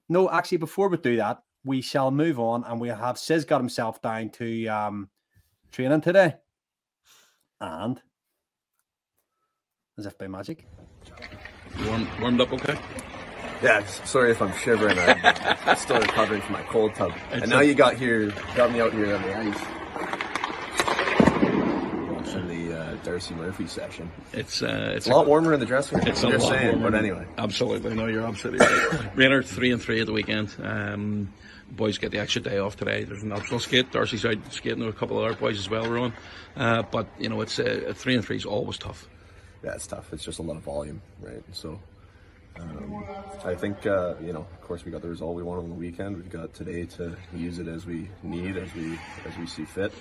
no, 0.08 0.30
actually, 0.30 0.58
before 0.58 0.88
we 0.88 0.96
do 0.96 1.16
that, 1.16 1.42
we 1.64 1.80
shall 1.80 2.10
move 2.10 2.38
on 2.38 2.64
and 2.64 2.80
we 2.80 2.88
have 2.88 3.18
Sis 3.18 3.44
got 3.44 3.60
himself 3.60 4.00
down 4.00 4.30
to 4.30 4.66
um, 4.66 5.08
training 5.70 6.00
today. 6.00 6.36
And 7.60 8.00
as 9.98 10.06
if 10.06 10.16
by 10.16 10.28
magic. 10.28 10.64
Warm, 11.84 12.08
warmed 12.20 12.40
up 12.40 12.52
okay? 12.52 12.78
Yeah, 13.62 13.84
sorry 14.04 14.30
if 14.30 14.40
I'm 14.40 14.56
shivering. 14.58 14.96
I'm 14.98 15.76
still 15.76 15.98
recovering 15.98 16.40
from 16.42 16.52
my 16.52 16.62
cold 16.62 16.94
tub. 16.94 17.12
And 17.32 17.50
now 17.50 17.60
you 17.60 17.74
got 17.74 17.96
here, 17.96 18.32
got 18.54 18.70
me 18.72 18.80
out 18.80 18.92
here 18.92 19.16
on 19.16 19.22
the 19.22 19.36
ice. 19.36 19.60
Watching 22.12 22.46
the 22.46 22.78
uh, 22.80 22.96
Darcy 23.08 23.34
Murphy 23.34 23.66
session. 23.66 24.10
It's 24.34 24.62
uh, 24.62 24.92
It's 24.94 25.06
a 25.06 25.10
lot 25.10 25.26
warmer 25.26 25.54
in 25.54 25.60
the 25.60 25.66
dressing 25.66 25.96
room. 25.96 26.08
It's 26.08 26.22
I'm 26.22 26.28
a 26.28 26.32
just 26.32 26.44
lot 26.44 26.52
saying, 26.58 26.72
warmer. 26.80 26.90
but 26.90 26.98
anyway. 26.98 27.26
Absolutely, 27.38 27.94
no, 27.94 28.04
you're 28.06 28.26
absolutely 28.26 28.66
right. 28.66 29.16
Rayner 29.16 29.42
three 29.42 29.72
and 29.72 29.80
three 29.80 30.00
at 30.00 30.06
the 30.06 30.12
weekend. 30.12 30.54
Um, 30.62 31.32
boys 31.70 31.96
get 31.96 32.10
the 32.12 32.18
extra 32.18 32.42
day 32.42 32.58
off 32.58 32.76
today. 32.76 33.04
There's 33.04 33.22
an 33.22 33.32
optional 33.32 33.60
skate. 33.60 33.90
Darcy's 33.92 34.26
out 34.26 34.36
skating 34.52 34.80
with 34.84 34.94
a 34.94 34.98
couple 34.98 35.18
of 35.18 35.24
other 35.24 35.34
boys 35.36 35.58
as 35.58 35.70
well, 35.70 35.88
Rowan. 35.88 36.12
Uh, 36.54 36.82
but 36.82 37.06
you 37.18 37.30
know, 37.30 37.40
it's 37.40 37.58
uh, 37.58 37.94
three 37.96 38.14
and 38.14 38.22
three 38.22 38.36
is 38.36 38.44
always 38.44 38.76
tough. 38.76 39.08
Yeah, 39.64 39.72
it's 39.72 39.86
tough. 39.86 40.12
It's 40.12 40.22
just 40.24 40.38
a 40.38 40.42
lot 40.42 40.56
of 40.58 40.62
volume, 40.62 41.00
right? 41.22 41.42
So 41.52 41.80
um, 42.60 43.04
I 43.42 43.54
think, 43.54 43.86
uh, 43.86 44.16
you 44.20 44.34
know, 44.34 44.40
of 44.52 44.60
course, 44.60 44.84
we 44.84 44.90
got 44.92 45.00
the 45.00 45.08
result 45.08 45.34
we 45.34 45.42
wanted 45.42 45.62
on 45.62 45.68
the 45.70 45.74
weekend. 45.76 46.16
We've 46.16 46.28
got 46.30 46.52
today 46.52 46.84
to 46.96 47.16
use 47.34 47.58
it 47.58 47.68
as 47.68 47.86
we 47.86 48.10
need, 48.22 48.58
as 48.58 48.74
we 48.74 48.98
as 49.26 49.34
we 49.38 49.46
see 49.46 49.64
fit. 49.64 49.94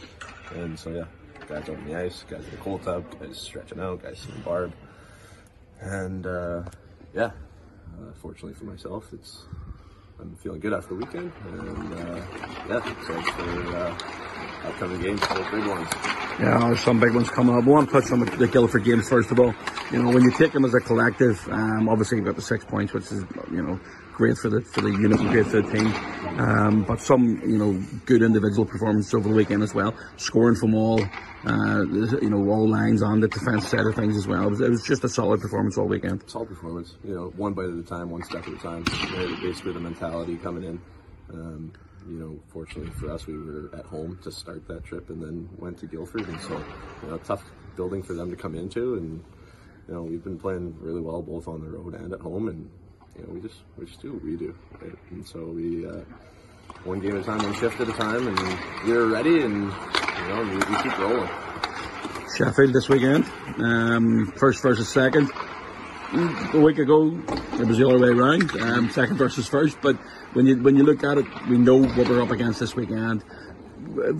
And 0.55 0.77
so, 0.77 0.89
yeah, 0.91 1.05
guys 1.47 1.69
on 1.69 1.85
the 1.85 1.95
ice, 1.95 2.23
guys 2.29 2.43
in 2.43 2.51
the 2.51 2.57
cold 2.57 2.83
tub, 2.83 3.03
guys 3.19 3.38
stretching 3.38 3.79
out, 3.79 4.03
guys 4.03 4.19
seeing 4.19 4.41
barb. 4.41 4.71
And 5.79 6.25
uh, 6.25 6.63
yeah, 7.13 7.25
uh, 7.25 8.11
fortunately 8.21 8.53
for 8.53 8.65
myself, 8.65 9.05
it's 9.13 9.45
I'm 10.19 10.35
feeling 10.38 10.59
good 10.59 10.73
after 10.73 10.89
the 10.89 10.95
weekend, 10.95 11.31
and 11.45 11.93
uh, 11.93 12.25
yeah, 12.67 12.91
excited 12.91 13.25
for 13.33 13.75
uh, 13.75 14.67
upcoming 14.67 15.01
games, 15.01 15.21
the 15.21 15.47
big 15.51 15.67
ones. 15.67 15.89
Yeah, 16.39 16.75
some 16.75 16.99
big 16.99 17.13
ones 17.13 17.29
coming 17.29 17.55
up. 17.55 17.63
I 17.63 17.67
want 17.67 17.89
to 17.89 18.01
touch 18.01 18.11
on 18.11 18.19
the, 18.19 18.25
the 18.38 18.47
Guildford 18.47 18.83
games 18.83 19.07
first 19.09 19.31
of 19.31 19.39
all. 19.39 19.53
You 19.91 20.01
know, 20.01 20.09
when 20.09 20.23
you 20.23 20.31
take 20.31 20.53
them 20.53 20.65
as 20.65 20.73
a 20.73 20.79
collective, 20.79 21.47
um, 21.49 21.88
obviously 21.88 22.17
you've 22.17 22.25
got 22.25 22.35
the 22.35 22.41
six 22.41 22.65
points, 22.65 22.93
which 22.93 23.11
is 23.11 23.23
you 23.51 23.61
know 23.61 23.79
great 24.18 24.36
for 24.36 24.49
the 24.49 24.61
for 24.61 24.82
the 24.82 24.89
unit 24.89 25.20
great 25.20 25.45
for 25.45 25.61
the 25.61 25.72
team. 25.72 25.88
Um, 26.39 26.84
but 26.84 26.99
some 26.99 27.39
you 27.45 27.57
know 27.57 27.80
good 28.05 28.24
individual 28.24 28.65
performances 28.65 29.13
over 29.13 29.30
the 29.30 29.36
weekend 29.36 29.61
as 29.61 29.76
well, 29.76 29.93
scoring 30.18 30.55
from 30.55 30.74
all 30.74 30.99
uh, 31.45 31.84
you 31.86 32.30
know 32.32 32.49
all 32.49 32.68
lines 32.68 33.03
on 33.03 33.20
the 33.20 33.28
defence 33.28 33.70
side 33.70 33.86
of 33.86 33.93
things 33.95 34.18
as 34.18 34.28
well. 34.28 34.47
It 34.47 34.49
was, 34.49 34.61
it 34.61 34.70
was 34.72 34.84
just 34.84 35.03
a 35.03 35.09
solid 35.09 35.39
performance 35.39 35.78
all 35.78 35.86
weekend. 35.86 36.24
solid 36.28 36.49
performance. 36.49 36.95
You 37.03 37.13
know, 37.13 37.34
one 37.38 37.53
bite 37.53 37.70
at 37.70 37.78
a 37.78 37.84
time, 37.84 38.09
one 38.09 38.24
step 38.24 38.47
at 38.47 38.53
a 38.53 38.57
time. 38.57 38.84
Basically, 39.41 39.74
the 39.74 39.80
mentality 39.80 40.36
coming 40.38 40.63
in. 40.63 40.82
Um, 41.32 41.74
you 42.09 42.18
know, 42.18 42.39
fortunately 42.47 42.91
for 42.91 43.11
us, 43.11 43.28
we 43.28 43.38
were 43.38 43.70
at 43.78 43.86
home 43.86 44.18
to 44.24 44.32
start 44.32 44.68
that 44.68 44.84
trip, 44.84 45.11
and 45.11 45.22
then 45.22 45.47
went 45.59 45.78
to 45.80 45.86
Guildford, 45.86 46.28
and 46.28 46.41
so 46.41 46.57
you 47.03 47.09
know, 47.09 47.18
tough 47.18 47.43
building 47.76 48.01
for 48.01 48.13
them 48.13 48.32
to 48.32 48.36
come 48.36 48.55
into. 48.55 48.95
And 48.95 49.24
you 49.88 49.93
know, 49.93 50.01
we've 50.01 50.24
been 50.24 50.39
playing 50.39 50.76
really 50.80 51.01
well 51.01 51.22
both 51.22 51.47
on 51.47 51.61
the 51.61 51.70
road 51.70 51.93
and 51.93 52.13
at 52.13 52.22
home, 52.22 52.47
and 52.47 52.68
you 53.18 53.24
know, 53.28 53.34
we 53.34 53.41
just 53.41 53.61
we 53.78 53.86
just 53.86 54.01
do 54.01 54.13
what 54.13 54.24
we 54.24 54.36
do, 54.38 54.55
right? 54.82 54.93
And 55.11 55.26
so 55.28 55.39
we. 55.45 55.88
Uh, 55.88 56.01
one 56.84 56.99
game 56.99 57.15
at 57.15 57.22
a 57.22 57.24
time, 57.24 57.38
one 57.39 57.53
shift 57.55 57.80
at 57.80 57.88
a 57.89 57.93
time, 57.93 58.28
and 58.28 58.39
we 58.86 58.91
are 58.91 59.07
ready, 59.07 59.41
and 59.41 59.53
you 59.63 60.28
know, 60.28 60.43
we, 60.43 60.55
we 60.57 60.84
keep 60.84 60.97
rolling. 60.99 61.30
Sheffield 62.38 62.74
this 62.74 62.89
weekend, 62.89 63.26
um, 63.57 64.32
first 64.38 64.61
versus 64.61 64.88
second. 64.89 65.30
Mm, 66.11 66.53
A 66.53 66.59
week 66.59 66.78
ago, 66.78 67.07
it 67.59 67.65
was 67.65 67.78
the 67.78 67.88
other 67.88 67.99
way 67.99 68.09
around, 68.09 68.51
um, 68.61 68.89
second 68.91 69.18
versus 69.18 69.47
first. 69.47 69.78
But 69.82 69.95
when 70.34 70.45
you 70.45 70.61
when 70.61 70.76
you 70.76 70.84
look 70.84 71.03
at 71.03 71.18
it, 71.18 71.26
we 71.49 71.57
know 71.57 71.78
what 71.84 72.07
we're 72.09 72.22
up 72.22 72.32
against 72.32 72.59
this 72.59 72.76
weekend. 72.76 73.24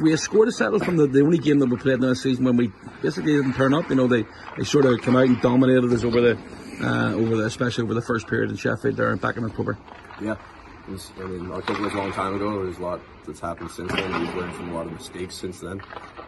We 0.02 0.16
scored 0.18 0.48
a 0.48 0.52
settle 0.52 0.80
from 0.80 0.98
the, 0.98 1.06
the 1.08 1.22
only 1.22 1.38
game 1.38 1.60
that 1.60 1.70
we 1.70 1.78
played 1.78 1.96
in 1.96 2.02
the 2.02 2.16
season 2.16 2.46
when 2.46 2.58
we 2.58 2.72
basically 3.02 3.36
didn't 3.36 3.54
turn 3.54 3.74
up. 3.74 3.90
You 3.90 3.96
know, 3.96 4.08
they, 4.08 4.26
they 4.58 4.64
sort 4.64 4.86
of 4.86 5.00
came 5.02 5.16
out 5.16 5.26
and 5.28 5.40
dominated 5.42 5.92
us 5.94 6.04
over 6.04 6.22
the 6.22 6.38
uh, 6.82 7.14
over 7.14 7.38
the 7.38 7.46
especially 7.46 7.84
over 7.84 7.94
the 7.94 8.02
first 8.02 8.28
period 8.28 8.50
in 8.50 8.58
Sheffield 8.58 8.96
there 8.96 9.12
and 9.12 9.22
back 9.22 9.38
in 9.38 9.44
October. 9.44 9.78
Yeah. 10.22 10.36
It 10.88 10.92
was, 10.92 11.12
I 11.20 11.24
mean, 11.26 11.52
October 11.52 11.82
was 11.82 11.94
a 11.94 11.98
long 11.98 12.14
time 12.14 12.36
ago. 12.36 12.64
There's 12.64 12.78
a 12.78 12.82
lot 12.82 13.02
that's 13.26 13.42
happened 13.42 13.72
since 13.72 13.92
then. 13.92 14.22
We've 14.22 14.36
learned 14.36 14.56
from 14.56 14.70
a 14.70 14.74
lot 14.74 14.86
of 14.86 14.94
mistakes 14.94 15.36
since 15.36 15.60
then. 15.60 15.82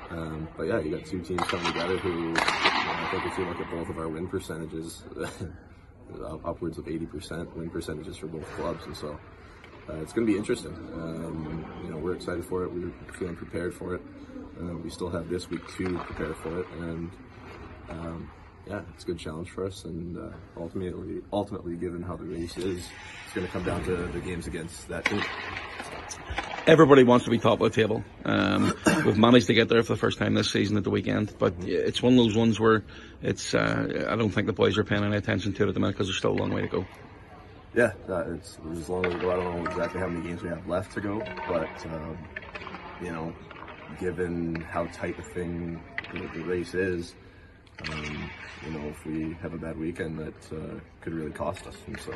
Um, 0.10 0.50
but 0.58 0.64
yeah, 0.64 0.80
you 0.80 0.98
got 0.98 1.06
two 1.06 1.22
teams 1.22 1.42
coming 1.44 1.66
together 1.68 1.98
who, 1.98 2.34
I 2.38 3.08
think 3.10 3.26
if 3.26 3.38
you 3.38 3.46
look 3.46 3.60
at 3.62 3.72
both 3.72 3.90
of 3.90 3.98
our 3.98 4.10
win 4.10 4.28
percentages, 4.28 5.04
upwards 6.44 6.78
of 6.78 6.86
80% 6.86 7.56
win 7.56 7.70
percentages 7.70 8.18
for 8.18 8.28
both 8.28 8.46
clubs. 8.58 8.86
And 8.86 8.98
so 8.98 9.18
uh, 9.90 9.96
it's 10.02 10.12
going 10.12 10.28
to 10.28 10.34
be 10.34 10.38
interesting. 10.38 10.74
Um, 10.94 11.66
you 11.84 11.92
know, 11.92 11.98
we're 11.98 12.16
excited 12.16 12.44
for 12.44 12.64
it. 12.64 12.74
We're 12.74 12.92
feeling 13.14 13.36
prepared 13.36 13.74
for 13.74 13.96
it. 13.96 14.02
Uh, 14.60 14.76
we 14.78 14.90
still 14.90 15.10
have 15.10 15.30
this 15.30 15.50
week 15.50 15.66
to 15.78 15.98
prepare 16.00 16.34
for 16.34 16.60
it. 16.60 16.68
And 16.80 17.12
um, 17.90 18.32
yeah, 18.70 18.82
it's 18.94 19.04
a 19.04 19.08
good 19.08 19.18
challenge 19.18 19.50
for 19.50 19.66
us, 19.66 19.84
and 19.86 20.18
uh, 20.18 20.30
ultimately, 20.56 21.22
ultimately, 21.34 21.76
given 21.76 22.04
how 22.04 22.16
the 22.16 22.24
race 22.24 22.56
is, 22.58 22.88
it's 23.26 23.34
going 23.34 23.48
to 23.48 23.52
come 23.52 23.64
down 23.64 23.84
to 23.86 23.96
the 23.96 24.20
games 24.20 24.46
against 24.46 24.88
that 24.90 25.06
team. 25.06 25.24
everybody 26.68 27.04
wants 27.04 27.26
to 27.26 27.32
be 27.32 27.40
top 27.40 27.60
of 27.62 27.74
the 27.74 27.82
table. 27.82 28.04
Um, 28.26 28.76
we've 29.06 29.18
managed 29.18 29.48
to 29.48 29.56
get 29.56 29.70
there 29.70 29.82
for 29.82 29.94
the 29.94 30.00
first 30.00 30.20
time 30.20 30.36
this 30.36 30.52
season 30.52 30.78
at 30.78 30.84
the 30.84 30.92
weekend, 30.92 31.34
but 31.40 31.56
it's 31.64 32.04
one 32.04 32.14
of 32.14 32.20
those 32.20 32.36
ones 32.36 32.60
where 32.60 32.84
it's. 33.24 33.56
Uh, 33.56 34.08
I 34.08 34.16
don't 34.16 34.30
think 34.30 34.46
the 34.46 34.54
boys 34.54 34.78
are 34.78 34.84
paying 34.84 35.04
any 35.04 35.18
attention 35.18 35.54
to 35.54 35.64
it 35.64 35.70
at 35.70 35.74
the 35.74 35.80
minute 35.80 35.94
because 35.94 36.08
there's 36.08 36.18
still 36.18 36.34
a 36.34 36.40
long 36.40 36.54
way 36.54 36.62
to 36.62 36.68
go. 36.68 36.86
Yeah, 37.74 37.94
uh, 38.08 38.34
it's 38.34 38.60
as 38.72 38.88
long 38.88 39.06
as 39.06 39.14
we 39.16 39.20
go. 39.20 39.32
I 39.32 39.36
don't 39.36 39.64
know 39.64 39.72
exactly 39.72 40.00
how 40.00 40.08
many 40.08 40.28
games 40.28 40.44
we 40.44 40.50
have 40.50 40.68
left 40.68 40.92
to 40.94 41.02
go, 41.02 41.20
but 41.48 41.86
um, 41.88 42.18
you 43.02 43.12
know, 43.12 43.34
given 44.00 44.62
how 44.62 44.86
tight 44.88 45.18
the 45.18 45.24
thing, 45.24 45.82
the 46.14 46.42
race 46.42 46.76
is, 46.76 47.16
um, 47.90 48.30
you 48.66 48.72
know, 48.72 48.88
if 48.88 49.06
we 49.06 49.34
have 49.42 49.54
a 49.54 49.58
bad 49.58 49.78
weekend, 49.78 50.20
that 50.20 50.52
uh, 50.52 50.80
could 51.02 51.14
really 51.14 51.32
cost 51.32 51.66
us. 51.68 51.76
And 51.88 52.00
so, 52.00 52.14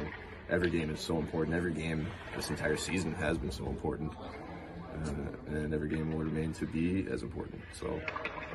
every 0.50 0.70
game 0.70 0.90
is 0.90 1.00
so 1.00 1.18
important. 1.18 1.56
Every 1.56 1.74
game 1.74 2.08
this 2.36 2.50
entire 2.50 2.78
season 2.78 3.14
has 3.16 3.38
been 3.38 3.52
so 3.52 3.66
important, 3.66 4.12
uh, 4.14 5.12
and 5.48 5.74
every 5.74 5.90
game 5.90 6.12
will 6.12 6.24
remain 6.24 6.54
to 6.54 6.66
be 6.66 7.08
as 7.12 7.24
important. 7.24 7.62
So, 7.74 8.00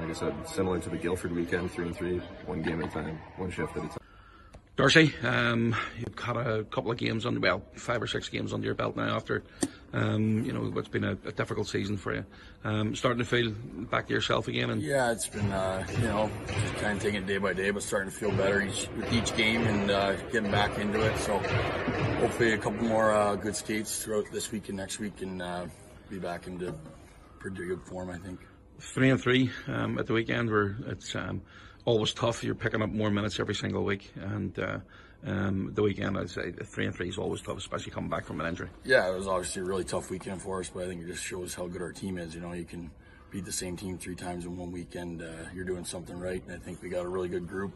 like 0.01 0.11
I 0.11 0.13
said, 0.13 0.35
similar 0.49 0.79
to 0.81 0.91
the 0.91 0.99
Guildford 0.99 1.33
weekend, 1.33 1.71
three 1.71 1.87
and 1.87 1.97
three, 1.97 2.19
one 2.47 2.63
game 2.63 2.83
at 2.83 2.91
a 2.91 2.93
time, 2.93 3.19
one 3.37 3.51
shift 3.51 3.77
at 3.77 3.85
a 3.85 3.89
time. 3.89 3.99
Darcy, 4.77 5.13
um, 5.25 5.75
you've 5.99 6.15
got 6.15 6.37
a 6.37 6.63
couple 6.71 6.93
of 6.93 6.99
games 6.99 7.27
under, 7.27 7.41
well, 7.41 7.63
five 7.75 8.01
or 8.01 8.07
six 8.07 8.29
games 8.29 8.53
under 8.53 8.65
your 8.65 8.77
belt 8.77 8.95
now 8.97 9.17
after, 9.17 9.43
um, 9.93 10.45
you 10.45 10.53
know, 10.53 10.61
what's 10.71 10.89
been 10.89 11.05
a, 11.05 11.13
a 11.25 11.33
difficult 11.33 11.67
season 11.69 11.97
for 11.97 12.15
you. 12.15 12.25
Um, 12.65 12.95
starting 12.95 13.21
to 13.21 13.25
feel 13.25 13.53
back 13.91 14.07
to 14.09 14.13
yourself 14.13 14.49
again, 14.49 14.71
and 14.71 14.83
Yeah, 14.83 15.11
it's 15.13 15.29
been 15.29 15.51
uh, 15.51 15.87
you 15.93 16.03
know 16.03 16.31
kind 16.81 16.97
of 16.97 17.03
taking 17.03 17.23
it 17.23 17.27
day 17.27 17.39
by 17.39 17.53
day, 17.53 17.71
but 17.71 17.83
starting 17.83 18.11
to 18.11 18.17
feel 18.17 18.31
better 18.33 18.61
each 18.61 18.89
with 18.97 19.13
each 19.13 19.35
game 19.37 19.63
and 19.67 19.91
uh, 19.91 20.17
getting 20.33 20.51
back 20.51 20.79
into 20.79 21.01
it. 21.01 21.19
So 21.19 21.39
hopefully 22.19 22.53
a 22.53 22.59
couple 22.59 22.85
more 22.87 23.13
uh, 23.13 23.37
good 23.37 23.57
skates 23.57 24.03
throughout 24.03 24.27
this 24.33 24.51
week 24.53 24.69
and 24.69 24.77
next 24.77 24.99
week, 24.99 25.23
and 25.23 25.41
uh, 25.41 25.67
be 26.11 26.19
back 26.19 26.47
into 26.47 26.75
pretty 27.39 27.65
good 27.67 27.83
form. 27.83 28.11
I 28.11 28.19
think. 28.19 28.41
three 28.81 29.11
and 29.11 29.21
three 29.21 29.51
um, 29.69 29.99
at 29.99 30.07
the 30.07 30.13
weekend 30.13 30.51
where 30.51 30.77
it's 30.87 31.15
um, 31.15 31.43
always 31.85 32.13
tough. 32.13 32.45
You're 32.45 32.55
picking 32.55 32.83
up 32.83 32.91
more 32.91 33.11
minutes 33.11 33.41
every 33.41 33.55
single 33.55 33.85
week, 33.85 34.13
and 34.17 34.59
uh, 34.59 34.79
um, 35.27 35.73
the 35.75 35.83
weekend 35.83 36.17
I'd 36.17 36.31
say 36.31 36.53
three 36.53 36.87
and 36.87 36.95
three 36.95 37.09
is 37.09 37.19
always 37.19 37.43
tough, 37.43 37.59
especially 37.59 37.93
coming 37.93 38.11
back 38.11 38.25
from 38.25 38.41
an 38.41 38.47
injury. 38.47 38.69
Yeah, 38.85 39.11
it 39.11 39.17
was 39.17 39.27
obviously 39.27 39.63
a 39.63 39.65
really 39.65 39.85
tough 39.85 40.11
weekend 40.11 40.41
for 40.43 40.61
us, 40.61 40.71
but 40.71 40.85
I 40.85 40.87
think 40.87 41.03
it 41.03 41.07
just 41.07 41.25
shows 41.25 41.55
how 41.55 41.67
good 41.67 41.83
our 41.83 41.93
team 41.93 42.19
is. 42.19 42.35
You 42.35 42.41
know, 42.41 42.53
you 42.53 42.65
can 42.65 42.91
beat 43.31 43.45
the 43.45 43.53
same 43.53 43.77
team 43.77 43.99
three 43.99 44.15
times 44.15 44.45
in 44.45 44.57
one 44.57 44.73
weekend. 44.73 45.23
Uh, 45.23 45.27
you're 45.55 45.65
doing 45.65 45.85
something 45.85 46.19
right, 46.19 46.43
and 46.47 46.55
I 46.55 46.59
think 46.59 46.83
we 46.83 46.89
got 46.89 47.05
a 47.05 47.09
really 47.09 47.29
good 47.29 47.49
group, 47.49 47.73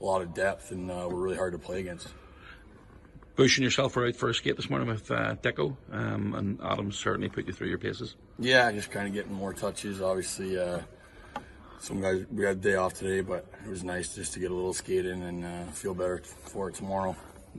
a 0.00 0.04
lot 0.04 0.22
of 0.22 0.34
depth, 0.34 0.70
and 0.70 0.90
uh, 0.90 1.06
we're 1.10 1.20
really 1.20 1.36
hard 1.36 1.52
to 1.52 1.58
play 1.58 1.80
against. 1.80 2.08
Bush 3.36 3.56
and 3.56 3.64
yourself 3.64 3.96
were 3.96 4.06
out 4.06 4.16
for 4.16 4.28
a 4.28 4.34
skate 4.34 4.56
this 4.56 4.68
morning 4.68 4.88
with 4.88 5.10
uh, 5.10 5.34
Deco, 5.36 5.76
um, 5.92 6.34
and 6.34 6.58
Adam 6.62 6.92
certainly 6.92 7.28
put 7.28 7.46
you 7.46 7.52
through 7.52 7.68
your 7.68 7.78
paces. 7.78 8.16
Yeah, 8.38 8.70
just 8.72 8.90
kind 8.90 9.06
of 9.06 9.14
getting 9.14 9.32
more 9.32 9.54
touches. 9.54 10.02
Obviously, 10.02 10.58
uh, 10.58 10.80
some 11.80 12.00
guys 12.00 12.24
we 12.30 12.44
had 12.44 12.56
a 12.56 12.60
day 12.60 12.74
off 12.74 12.94
today, 12.94 13.20
but 13.20 13.46
it 13.64 13.68
was 13.68 13.82
nice 13.82 14.14
just 14.14 14.34
to 14.34 14.40
get 14.40 14.50
a 14.50 14.54
little 14.54 14.72
skate 14.72 15.06
in 15.06 15.22
and 15.22 15.44
uh, 15.44 15.64
feel 15.72 15.94
better 15.94 16.22
for 16.24 16.68
it 16.68 16.74
tomorrow. 16.74 17.16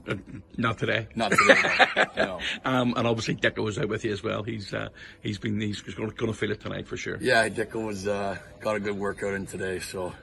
Uh, 0.08 0.14
not 0.56 0.78
today. 0.78 1.06
Not 1.14 1.32
today, 1.32 1.60
no. 1.96 2.06
no. 2.16 2.38
Um, 2.64 2.94
and 2.96 3.06
obviously 3.06 3.34
Deco 3.34 3.62
was 3.62 3.78
out 3.78 3.88
with 3.88 4.04
you 4.04 4.12
as 4.12 4.22
well. 4.22 4.42
He's 4.42 4.72
uh, 4.72 4.88
he's 5.22 5.38
been 5.38 5.60
he's 5.60 5.82
going 5.82 6.10
to 6.10 6.32
feel 6.32 6.50
it 6.50 6.60
tonight 6.60 6.86
for 6.86 6.96
sure. 6.96 7.18
Yeah, 7.20 7.48
Dicko 7.48 7.84
was 7.86 8.08
uh, 8.08 8.38
got 8.60 8.76
a 8.76 8.80
good 8.80 8.96
workout 8.96 9.34
in 9.34 9.46
today, 9.46 9.80
so 9.80 10.14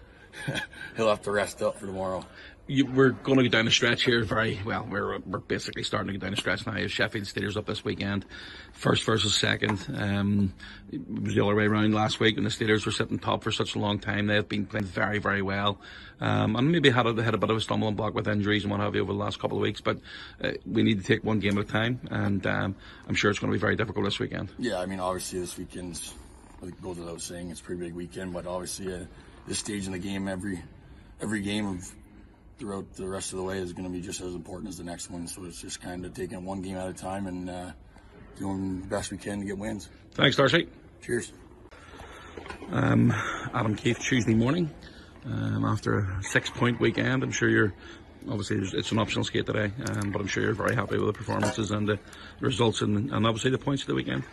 he'll 0.95 1.10
have 1.10 1.22
to 1.24 1.32
rest 1.32 1.62
up 1.62 1.78
for 1.78 1.86
tomorrow. 1.86 2.26
You, 2.70 2.86
we're 2.86 3.09
going 3.09 3.38
to 3.39 3.43
go 3.43 3.49
down 3.49 3.65
the 3.65 3.72
stretch 3.72 4.03
here 4.03 4.24
very 4.24 4.59
well. 4.63 4.88
We're 4.89 5.17
we're 5.20 5.39
basically 5.39 5.82
starting 5.84 6.13
to 6.13 6.20
go 6.20 6.20
down 6.20 6.32
the 6.32 6.38
stretch 6.38 6.65
now. 6.67 6.86
Sheffield 6.88 7.26
Steelers 7.26 7.57
up 7.57 7.65
this 7.65 7.84
weekend, 7.84 8.26
first 8.74 9.03
versus 9.03 9.36
second. 9.36 9.84
Um, 9.93 10.53
it 10.91 11.01
was 11.09 11.34
the 11.34 11.43
other 11.43 11.55
way 11.55 11.65
around 11.65 11.95
last 11.95 12.20
week 12.20 12.36
when 12.36 12.43
the 12.43 12.51
Steelers 12.51 12.86
were 12.86 12.91
sitting 12.91 13.17
top 13.17 13.43
for 13.43 13.51
such 13.51 13.76
a 13.76 13.80
long 13.80 13.97
time. 13.97 14.28
They've 14.28 14.47
been 14.47 14.67
playing 14.67 14.86
very 14.86 15.17
very 15.17 15.41
well, 15.41 15.80
um, 16.22 16.55
and 16.55 16.72
maybe 16.72 16.91
had 16.91 17.07
a, 17.07 17.24
had 17.24 17.34
a 17.34 17.39
bit 17.39 17.49
of 17.49 17.57
a 17.57 17.61
stumbling 17.61 17.95
block 17.95 18.13
with 18.13 18.28
injuries 18.28 18.63
and 18.63 18.72
what 18.72 18.82
have 18.82 18.93
you 18.93 19.01
over 19.01 19.13
the 19.13 19.20
last 19.20 19.39
couple 19.39 19.57
of 19.57 19.63
weeks. 19.63 19.82
But 19.82 19.97
uh, 20.43 20.51
we 20.65 20.84
need 20.84 20.99
to 20.99 21.05
take 21.05 21.24
one 21.24 21.39
game 21.39 21.57
at 21.57 21.65
a 21.65 21.67
time, 21.67 21.99
and 22.11 22.45
um, 22.45 22.76
I'm 23.07 23.15
sure 23.15 23.32
it's 23.32 23.39
going 23.39 23.51
to 23.51 23.57
be 23.57 23.61
very 23.61 23.78
difficult 23.78 24.05
this 24.05 24.20
weekend. 24.20 24.51
Yeah, 24.59 24.80
I 24.80 24.86
mean 24.86 24.99
obviously 24.99 25.39
this 25.39 25.57
weekend's 25.57 26.13
like 26.61 26.80
goes 26.82 26.99
without 26.99 27.22
saying 27.22 27.49
it's 27.49 27.61
a 27.61 27.63
pretty 27.63 27.82
big 27.82 27.93
weekend, 27.95 28.32
but 28.32 28.45
obviously 28.45 28.93
uh, 28.93 29.05
this 29.47 29.57
stage 29.57 29.88
in 29.88 29.93
the 29.93 29.99
game 29.99 30.28
every 30.28 30.61
every 31.20 31.41
game 31.41 31.65
of 31.65 31.91
throughout 32.60 32.93
the 32.93 33.07
rest 33.07 33.32
of 33.32 33.38
the 33.38 33.43
way 33.43 33.57
is 33.57 33.74
going 33.74 33.86
to 33.86 33.89
be 33.89 34.01
just 34.01 34.22
as 34.22 34.36
important 34.36 34.70
as 34.70 34.78
the 34.78 34.84
next 34.84 35.10
one. 35.10 35.28
So 35.28 35.45
it's 35.45 35.62
just 35.62 35.82
kind 35.82 36.05
of 36.05 36.14
taking 36.14 36.43
one 36.45 36.62
game 36.62 36.76
at 36.76 36.89
a 36.89 36.93
time 36.93 37.26
and 37.28 37.49
uh, 37.49 37.72
doing 38.38 38.82
the 38.82 38.88
best 38.88 39.12
we 39.12 39.18
can 39.18 39.39
to 39.39 39.45
get 39.45 39.57
wins. 39.57 39.89
Thanks, 40.14 40.36
Darcy. 40.36 40.68
Cheers. 41.01 41.32
Um, 42.72 43.12
Adam 43.53 43.76
Keefe, 43.76 43.99
Tuesday 43.99 44.36
morning, 44.36 44.70
um, 45.26 45.66
after 45.66 45.99
a 45.99 46.24
six-point 46.24 46.80
weekend. 46.80 47.24
I'm 47.24 47.32
sure 47.32 47.49
you're 47.49 47.74
obviously 48.28 48.57
it's 48.78 48.91
an 48.91 48.99
optional 48.99 49.24
skate 49.24 49.45
today, 49.45 49.72
um, 49.89 50.12
but 50.12 50.22
I'm 50.22 50.28
sure 50.28 50.43
you're 50.43 50.53
very 50.53 50.76
happy 50.76 50.97
with 50.97 51.07
the 51.07 51.14
performances 51.14 51.72
and 51.72 51.88
the 51.88 51.97
results 52.41 52.82
and, 52.82 53.12
and 53.12 53.26
obviously 53.26 53.51
the 53.51 53.57
points 53.57 53.84
of 53.84 53.88
the 53.88 53.95
weekend. 53.95 54.24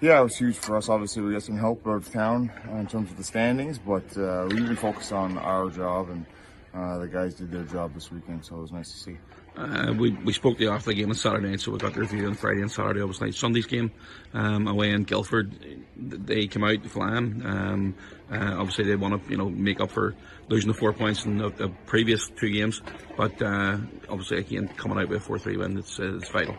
Yeah, 0.00 0.20
it 0.20 0.24
was 0.24 0.36
huge 0.36 0.56
for 0.56 0.76
us. 0.76 0.88
Obviously, 0.88 1.22
we 1.22 1.32
got 1.32 1.42
some 1.42 1.56
help 1.56 1.86
out 1.86 1.96
of 1.96 2.12
town 2.12 2.50
uh, 2.68 2.76
in 2.76 2.86
terms 2.86 3.10
of 3.10 3.16
the 3.16 3.24
standings, 3.24 3.78
but 3.78 4.04
uh, 4.18 4.46
we 4.48 4.60
really 4.60 4.76
focused 4.76 5.12
on 5.12 5.38
our 5.38 5.70
job 5.70 6.10
and 6.10 6.26
uh, 6.74 6.98
the 6.98 7.06
guys 7.06 7.34
did 7.34 7.52
their 7.52 7.62
job 7.62 7.94
this 7.94 8.10
weekend, 8.10 8.44
so 8.44 8.56
it 8.56 8.62
was 8.62 8.72
nice 8.72 8.90
to 8.90 8.98
see. 8.98 9.16
Uh, 9.56 9.94
we, 9.96 10.10
we 10.24 10.32
spoke 10.32 10.56
to 10.58 10.64
you 10.64 10.70
after 10.70 10.90
the 10.90 10.94
game 10.94 11.08
on 11.08 11.14
Saturday 11.14 11.50
night, 11.50 11.60
so 11.60 11.70
we 11.70 11.78
got 11.78 11.94
the 11.94 12.00
review 12.00 12.26
on 12.26 12.34
Friday 12.34 12.60
and 12.60 12.70
Saturday, 12.70 13.00
obviously. 13.00 13.30
Sunday's 13.30 13.66
game 13.66 13.92
um, 14.32 14.66
away 14.66 14.90
in 14.90 15.04
Guildford, 15.04 15.54
they 15.96 16.48
came 16.48 16.64
out 16.64 16.84
flying. 16.86 17.40
Um, 17.46 17.94
uh, 18.32 18.56
obviously, 18.58 18.84
they 18.84 18.96
want 18.96 19.22
to 19.22 19.30
you 19.30 19.36
know 19.36 19.48
make 19.48 19.80
up 19.80 19.92
for 19.92 20.16
losing 20.48 20.66
the 20.66 20.74
four 20.76 20.92
points 20.92 21.24
in 21.24 21.38
the, 21.38 21.50
the 21.50 21.68
previous 21.86 22.28
two 22.30 22.50
games, 22.50 22.82
but 23.16 23.40
uh, 23.40 23.78
obviously, 24.08 24.38
again, 24.38 24.66
coming 24.66 24.98
out 24.98 25.08
with 25.08 25.18
a 25.18 25.24
4 25.24 25.38
3 25.38 25.56
win, 25.58 25.78
it's, 25.78 26.00
it's 26.00 26.28
vital. 26.30 26.56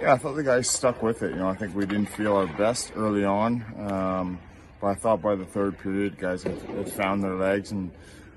Yeah, 0.00 0.12
I 0.12 0.18
thought 0.18 0.34
the 0.34 0.44
guys 0.44 0.70
stuck 0.70 1.02
with 1.02 1.24
it. 1.24 1.30
You 1.30 1.38
know, 1.38 1.48
I 1.48 1.56
think 1.56 1.74
we 1.74 1.86
didn't 1.86 2.10
feel 2.10 2.36
our 2.36 2.46
best 2.46 2.92
early 2.94 3.24
on, 3.24 3.64
um, 3.90 4.38
but 4.80 4.88
I 4.88 4.94
thought 4.94 5.20
by 5.20 5.34
the 5.34 5.44
third 5.44 5.78
period, 5.78 6.18
guys 6.18 6.44
had, 6.44 6.60
had 6.62 6.92
found 6.92 7.24
their 7.24 7.34
legs 7.34 7.72
and 7.72 7.90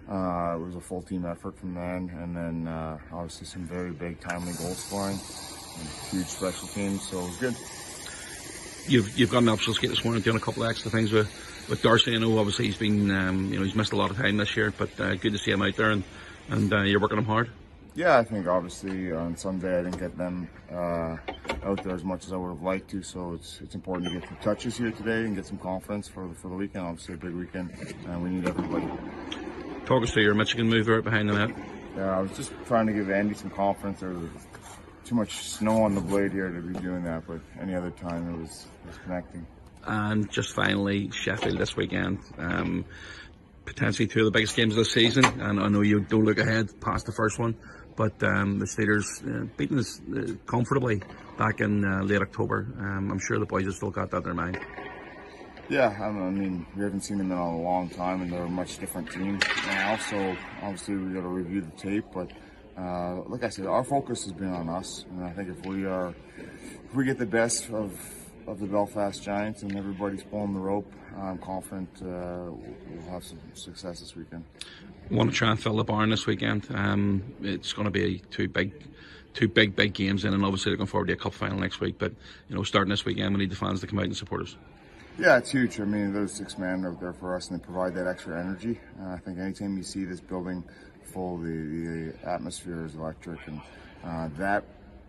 uh, 0.10 0.56
it 0.56 0.64
was 0.64 0.76
a 0.76 0.82
full 0.82 1.02
team 1.02 1.26
effort 1.26 1.58
from 1.58 1.74
then, 1.74 2.10
and 2.22 2.36
then 2.36 2.68
uh, 2.68 2.98
obviously 3.12 3.46
some 3.46 3.64
very 3.64 3.92
big 3.92 4.20
timely 4.20 4.54
goal 4.54 4.72
scoring, 4.72 5.20
and 5.80 5.88
huge 6.10 6.28
special 6.28 6.68
teams, 6.70 7.02
so 7.10 7.20
it 7.20 7.26
was 7.26 7.38
good. 7.38 7.56
You've 8.88 9.18
you've 9.20 9.32
got 9.32 9.44
an 9.44 9.50
optional 9.50 9.76
skate 9.76 9.90
this 9.90 10.06
morning, 10.06 10.22
doing 10.22 10.38
a 10.38 10.40
couple 10.40 10.64
of 10.64 10.70
extra 10.70 10.90
things 10.90 11.12
with 11.12 11.30
with 11.70 11.82
Darcy. 11.82 12.16
I 12.16 12.20
know 12.20 12.38
obviously 12.38 12.66
he's 12.66 12.78
been 12.78 13.12
um, 13.12 13.52
you 13.52 13.60
know 13.60 13.66
he's 13.66 13.76
missed 13.76 13.92
a 13.92 13.98
lot 13.98 14.12
of 14.12 14.18
time 14.18 14.38
this 14.38 14.56
year, 14.56 14.74
but 14.78 14.98
uh, 15.00 15.16
good 15.16 15.34
to 15.34 15.38
see 15.38 15.52
him 15.52 15.62
out 15.62 15.76
there 15.76 15.92
and 15.92 16.04
and 16.50 16.72
uh, 16.72 16.82
you're 16.84 17.02
working 17.02 17.18
him 17.18 17.26
hard. 17.26 17.50
Yeah, 17.96 18.18
I 18.20 18.24
think 18.24 18.48
obviously 18.48 19.12
on 19.12 19.36
Sunday 19.36 19.80
I 19.80 19.82
didn't 19.82 20.00
get 20.00 20.18
them 20.18 20.48
uh, 20.72 21.18
out 21.64 21.84
there 21.84 21.96
as 21.96 22.04
much 22.04 22.26
as 22.26 22.32
I 22.32 22.38
would 22.38 22.50
have 22.50 22.62
liked 22.62 22.90
to, 22.92 23.02
so 23.02 23.34
it's 23.34 23.60
it's 23.62 23.76
important 23.76 24.08
to 24.08 24.20
get 24.20 24.30
some 24.30 24.38
touches 24.38 24.78
here 24.78 24.92
today 24.92 25.26
and 25.26 25.36
get 25.36 25.46
some 25.46 25.58
confidence 25.58 26.08
for 26.08 26.30
for 26.36 26.48
the 26.48 26.56
weekend. 26.56 26.86
Obviously 26.86 27.16
a 27.16 27.18
big 27.18 27.34
weekend, 27.34 27.72
and 28.06 28.24
we 28.24 28.30
need 28.30 28.48
everybody. 28.48 28.88
Talk 29.88 30.04
us 30.04 30.12
through 30.12 30.24
your 30.24 30.34
Michigan 30.34 30.68
move 30.68 30.90
right 30.90 31.02
behind 31.02 31.30
the 31.30 31.34
net. 31.34 31.58
Yeah, 31.96 32.18
I 32.18 32.20
was 32.20 32.36
just 32.36 32.52
trying 32.66 32.88
to 32.88 32.94
give 32.94 33.10
Andy 33.10 33.36
some 33.36 33.50
confidence. 33.50 34.02
There 34.02 34.10
was 34.10 34.30
too 35.06 35.16
much 35.16 35.32
snow 35.32 35.84
on 35.84 35.96
the 35.96 36.02
blade 36.02 36.34
here 36.34 36.52
to 36.52 36.62
be 36.62 36.78
doing 36.78 37.06
that, 37.06 37.26
but 37.26 37.40
any 37.58 37.74
other 37.74 37.92
time 37.92 38.34
it 38.34 38.38
was, 38.38 38.66
it 38.84 38.88
was 38.88 38.98
connecting. 38.98 39.48
And 39.86 40.30
just 40.30 40.54
finally, 40.54 41.10
Sheffield 41.12 41.58
this 41.58 41.78
weekend. 41.78 42.20
Um, 42.38 42.84
potentially 43.64 44.08
two 44.08 44.20
of 44.20 44.26
the 44.26 44.32
biggest 44.32 44.58
games 44.58 44.74
of 44.74 44.80
the 44.80 44.86
season, 44.86 45.24
and 45.24 45.58
I 45.58 45.70
know 45.70 45.80
you 45.80 46.02
don't 46.02 46.26
look 46.26 46.40
ahead 46.40 46.82
past 46.82 47.06
the 47.06 47.14
first 47.14 47.40
one, 47.40 47.56
but 47.96 48.22
um, 48.24 48.60
the 48.60 48.66
Steelers 48.66 49.24
uh, 49.26 49.46
beating 49.56 49.80
us 49.80 50.02
uh, 50.14 50.34
comfortably 50.46 51.02
back 51.38 51.62
in 51.62 51.86
uh, 51.86 52.04
late 52.04 52.22
October. 52.22 52.68
Um, 52.78 53.10
I'm 53.10 53.20
sure 53.20 53.40
the 53.40 53.46
boys 53.46 53.64
have 53.64 53.76
still 53.76 53.92
got 53.92 54.12
that 54.12 54.18
in 54.18 54.24
their 54.24 54.34
mind. 54.34 54.60
Yeah, 55.70 55.98
I 56.00 56.10
mean, 56.12 56.66
we 56.78 56.84
haven't 56.84 57.02
seen 57.02 57.18
them 57.18 57.32
in 57.32 57.38
a 57.38 57.62
long 57.62 57.90
time, 57.90 58.22
and 58.22 58.32
they're 58.32 58.44
a 58.44 58.50
much 58.50 58.78
different 58.78 59.12
team 59.12 59.38
now. 59.66 59.98
So 59.98 60.36
obviously, 60.62 60.96
we 60.96 61.14
got 61.14 61.22
to 61.22 61.28
review 61.28 61.60
the 61.62 61.72
tape. 61.72 62.06
But 62.14 62.32
uh, 62.78 63.22
like 63.24 63.44
I 63.44 63.50
said, 63.50 63.66
our 63.66 63.84
focus 63.84 64.24
has 64.24 64.32
been 64.32 64.54
on 64.54 64.70
us, 64.70 65.06
and 65.12 65.26
I 65.26 65.32
think 65.32 65.50
if 65.50 65.66
we 65.66 65.86
are, 65.86 66.14
if 66.38 66.96
we 66.96 67.04
get 67.04 67.18
the 67.18 67.26
best 67.26 67.70
of 67.72 68.00
of 68.48 68.62
the 68.62 68.66
Belfast 68.66 69.22
Giants 69.22 69.62
and 69.64 69.76
everybody's 69.76 70.24
pulling 70.24 70.54
the 70.54 70.60
rope, 70.60 70.90
I'm 71.18 71.38
confident 71.38 71.90
uh, 72.02 72.50
we'll 72.50 73.12
have 73.12 73.26
some 73.26 73.40
success 73.54 74.00
this 74.00 74.16
weekend. 74.16 74.46
want 75.12 75.32
to 75.32 75.36
try 75.36 75.52
and 75.52 75.60
fill 75.62 75.76
the 75.76 75.84
barn 75.84 76.10
this 76.10 76.26
weekend. 76.26 76.66
Um, 76.74 77.24
it's 77.42 77.74
going 77.74 77.88
to 77.88 77.92
be 77.92 78.22
two 78.32 78.48
big 78.48 78.72
two 79.34 79.50
big, 79.50 79.76
big 79.76 79.94
games 79.94 80.24
in, 80.24 80.34
and 80.34 80.46
obviously 80.46 80.72
looking 80.72 80.88
forward 80.88 81.08
to 81.08 81.14
a 81.14 81.18
cup 81.18 81.34
final 81.34 81.60
next 81.60 81.82
week. 81.82 81.96
But 82.00 82.14
you 82.48 82.56
know, 82.56 82.64
starting 82.64 82.90
this 82.90 83.04
weekend, 83.04 83.36
we 83.36 83.42
need 83.42 83.52
the 83.52 83.58
fans 83.58 83.82
to 83.82 83.88
come 83.88 84.00
out 84.00 84.06
and 84.06 84.16
support 84.16 84.44
us. 84.44 84.56
Yeah, 85.20 85.38
it's 85.38 85.50
huge. 85.50 85.80
I 85.80 85.84
mean, 85.86 86.14
those 86.14 86.32
six 86.32 86.60
men 86.60 86.86
are 86.86 86.94
there 86.94 87.12
for 87.12 87.36
us, 87.36 87.50
and 87.50 87.60
they 87.60 87.64
provide 87.64 87.96
that 87.96 88.06
extra 88.06 88.40
energy. 88.40 88.80
Uh, 89.02 89.14
I 89.14 89.18
think 89.18 89.40
anytime 89.40 89.76
you 89.76 89.82
see 89.82 90.06
this 90.06 90.20
building 90.20 90.64
full, 91.12 91.38
the, 91.40 92.14
the 92.22 92.30
atmosphere 92.30 92.86
is 92.86 92.94
electric, 92.94 93.40
and 93.48 93.60
uh, 94.04 94.30
that 94.38 94.64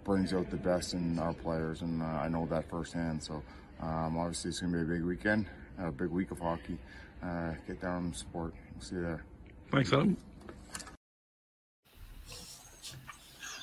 brings 0.04 0.32
out 0.32 0.50
the 0.50 0.56
best 0.56 0.94
in 0.94 1.18
our 1.18 1.34
players, 1.34 1.82
and 1.82 2.00
uh, 2.00 2.06
I 2.06 2.28
know 2.28 2.46
that 2.46 2.70
firsthand. 2.70 3.22
So, 3.22 3.42
um, 3.82 4.16
obviously, 4.16 4.48
it's 4.48 4.60
going 4.60 4.72
to 4.72 4.78
be 4.78 4.84
a 4.84 4.96
big 4.96 5.04
weekend, 5.04 5.44
a 5.78 5.92
big 5.92 6.08
week 6.08 6.30
of 6.30 6.38
hockey. 6.38 6.78
Uh, 7.22 7.52
get 7.66 7.82
down 7.82 8.04
and 8.04 8.16
support. 8.16 8.54
We'll 8.74 8.82
see 8.82 8.94
you 8.94 9.02
there. 9.02 9.24
Thanks, 9.70 9.92
Adam. 9.92 10.16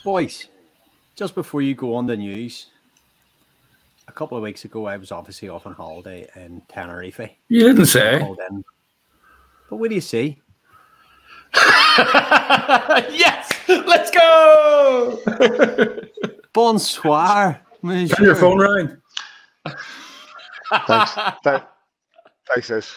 Boys, 0.04 0.48
just 1.16 1.34
before 1.34 1.64
you 1.64 1.74
go 1.74 1.96
on 1.96 2.06
the 2.06 2.16
news, 2.16 2.68
a 4.08 4.12
couple 4.12 4.38
of 4.38 4.44
weeks 4.44 4.66
ago, 4.66 4.86
I 4.86 4.98
was 4.98 5.12
obviously 5.12 5.50
off 5.50 5.66
on 5.66 5.74
holiday 5.74 6.28
in 6.36 6.62
Tenerife. 6.68 7.20
You 7.48 7.62
didn't 7.62 7.88
say. 7.88 8.20
But 9.70 9.78
what 9.78 9.90
do 9.90 9.96
you 9.96 10.02
see? 10.02 10.42
yes, 11.98 13.52
let's 13.68 14.12
go. 14.12 15.20
Bonsoir, 16.54 17.62
monsieur. 17.82 18.26
Your 18.26 18.36
phone 18.36 18.60
rang. 18.60 18.98
Thanks. 20.88 21.16
That, 21.44 21.72
thanks, 22.48 22.68
Sis. 22.68 22.94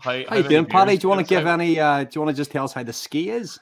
How, 0.00 0.12
how, 0.12 0.24
how 0.28 0.36
you 0.36 0.48
doing, 0.48 0.64
Paddy? 0.64 0.96
Do 0.96 1.04
you 1.04 1.08
want 1.08 1.26
to 1.26 1.34
give 1.34 1.46
any? 1.46 1.78
Uh, 1.78 2.04
do 2.04 2.10
you 2.14 2.20
want 2.22 2.34
to 2.34 2.40
just 2.40 2.50
tell 2.50 2.64
us 2.64 2.72
how 2.72 2.82
the 2.82 2.92
ski 2.92 3.30
is? 3.30 3.58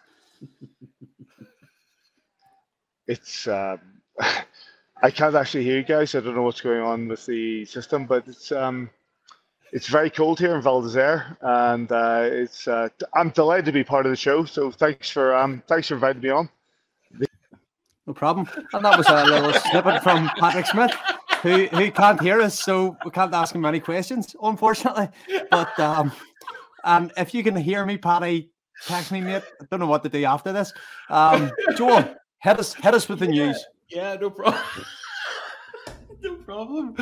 It's. 3.07 3.49
Um, 3.49 3.81
I 5.03 5.11
can't 5.11 5.34
actually 5.34 5.64
hear 5.64 5.76
you 5.76 5.84
guys. 5.84 6.14
I 6.14 6.20
don't 6.20 6.34
know 6.34 6.42
what's 6.42 6.61
going 6.61 6.80
on 6.80 7.09
with 7.09 7.26
the 7.26 7.64
system, 7.66 8.07
but 8.07 8.26
it's 8.26 8.51
um, 8.51 8.88
it's 9.72 9.88
very 9.88 10.09
cold 10.11 10.38
here 10.38 10.55
in 10.57 10.62
Val 10.62 10.80
d'Isere, 10.80 11.36
and 11.42 11.90
uh, 11.92 12.22
it's. 12.22 12.66
Uh, 12.66 12.88
I'm 13.14 13.30
delighted 13.30 13.66
to 13.66 13.72
be 13.72 13.84
part 13.84 14.07
of 14.07 14.11
the 14.11 14.16
show. 14.16 14.44
So 14.44 14.70
thanks 14.70 15.11
for 15.11 15.34
um, 15.36 15.62
thanks 15.68 15.88
for 15.88 15.94
inviting 15.94 16.22
me 16.22 16.30
on. 16.30 16.49
No 18.07 18.14
problem. 18.14 18.49
And 18.72 18.84
that 18.84 18.97
was 18.97 19.09
a 19.09 19.24
little 19.24 19.53
snippet 19.53 20.03
from 20.03 20.30
Patrick 20.38 20.66
Smith, 20.66 20.92
who 21.42 21.66
who 21.66 21.90
can't 21.90 22.20
hear 22.20 22.40
us, 22.40 22.59
so 22.59 22.97
we 23.05 23.11
can't 23.11 23.34
ask 23.34 23.55
him 23.55 23.64
any 23.64 23.80
questions, 23.80 24.34
unfortunately. 24.42 25.09
But 25.51 25.78
um, 25.78 26.12
um, 26.84 27.11
if 27.16 27.34
you 27.34 27.42
can 27.42 27.57
hear 27.57 27.84
me, 27.84 27.99
Paddy, 27.99 28.51
text 28.86 29.11
me, 29.12 29.20
mate. 29.20 29.42
I 29.61 29.64
don't 29.70 29.80
know 29.80 29.88
what 29.88 30.05
to 30.05 30.09
do 30.09 30.24
after 30.24 30.53
this. 30.53 30.72
Um, 31.11 31.51
Joel, 31.76 32.16
hit 32.38 32.59
us 32.59 32.74
hit 32.74 32.94
us 32.94 33.09
with 33.09 33.18
the 33.18 33.26
news. 33.26 33.62
Yeah, 33.89 34.16
no 34.20 34.30
problem. 34.30 34.62
no 36.22 36.34
problem. 36.37 36.95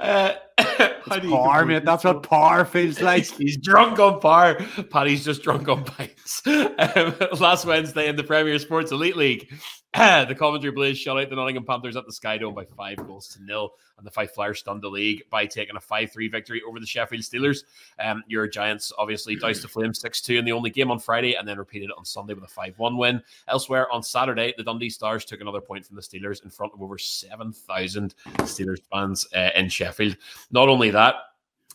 Uh, 0.00 0.32
par, 1.28 1.66
mate. 1.66 1.84
That's 1.84 2.04
what 2.04 2.22
par 2.22 2.64
feels 2.64 3.00
like. 3.02 3.26
He's 3.26 3.56
drunk 3.56 3.98
on 3.98 4.20
par. 4.20 4.56
Paddy's 4.90 5.24
just 5.24 5.42
drunk 5.42 5.68
on 5.68 5.84
pints. 5.84 6.42
Um, 6.46 7.14
last 7.38 7.64
Wednesday 7.66 8.08
in 8.08 8.16
the 8.16 8.24
Premier 8.24 8.58
Sports 8.58 8.92
Elite 8.92 9.16
League, 9.16 9.52
the 9.94 10.36
Coventry 10.38 10.70
Blaze 10.70 10.96
shut 10.96 11.18
out 11.18 11.28
the 11.30 11.34
Nottingham 11.34 11.64
Panthers 11.64 11.96
at 11.96 12.06
the 12.06 12.12
Sky 12.12 12.38
Dome 12.38 12.54
by 12.54 12.64
five 12.64 13.04
goals 13.08 13.26
to 13.30 13.42
nil, 13.42 13.72
and 13.98 14.06
the 14.06 14.10
Fife 14.10 14.30
Flyers 14.30 14.60
stunned 14.60 14.82
the 14.82 14.88
league 14.88 15.24
by 15.30 15.46
taking 15.46 15.74
a 15.74 15.80
5 15.80 16.12
3 16.12 16.28
victory 16.28 16.62
over 16.62 16.78
the 16.78 16.86
Sheffield 16.86 17.22
Steelers. 17.22 17.64
Um, 17.98 18.22
your 18.28 18.46
Giants 18.46 18.92
obviously 18.98 19.34
doused 19.34 19.64
the 19.64 19.68
Flames 19.68 20.00
6 20.00 20.20
2 20.20 20.38
in 20.38 20.44
the 20.44 20.52
only 20.52 20.70
game 20.70 20.92
on 20.92 21.00
Friday 21.00 21.34
and 21.34 21.46
then 21.46 21.58
repeated 21.58 21.86
it 21.86 21.96
on 21.98 22.04
Sunday 22.04 22.34
with 22.34 22.44
a 22.44 22.48
5 22.48 22.78
1 22.78 22.96
win. 22.96 23.20
Elsewhere 23.48 23.90
on 23.90 24.00
Saturday, 24.00 24.54
the 24.56 24.62
Dundee 24.62 24.90
Stars 24.90 25.24
took 25.24 25.40
another 25.40 25.60
point 25.60 25.84
from 25.84 25.96
the 25.96 26.02
Steelers 26.02 26.44
in 26.44 26.50
front 26.50 26.72
of 26.72 26.80
over 26.80 26.96
7,000 26.96 28.14
Steelers 28.42 28.82
fans 28.92 29.26
uh, 29.34 29.50
in 29.56 29.68
Sheffield. 29.68 30.16
Not 30.52 30.68
only 30.68 30.90
that, 30.90 31.14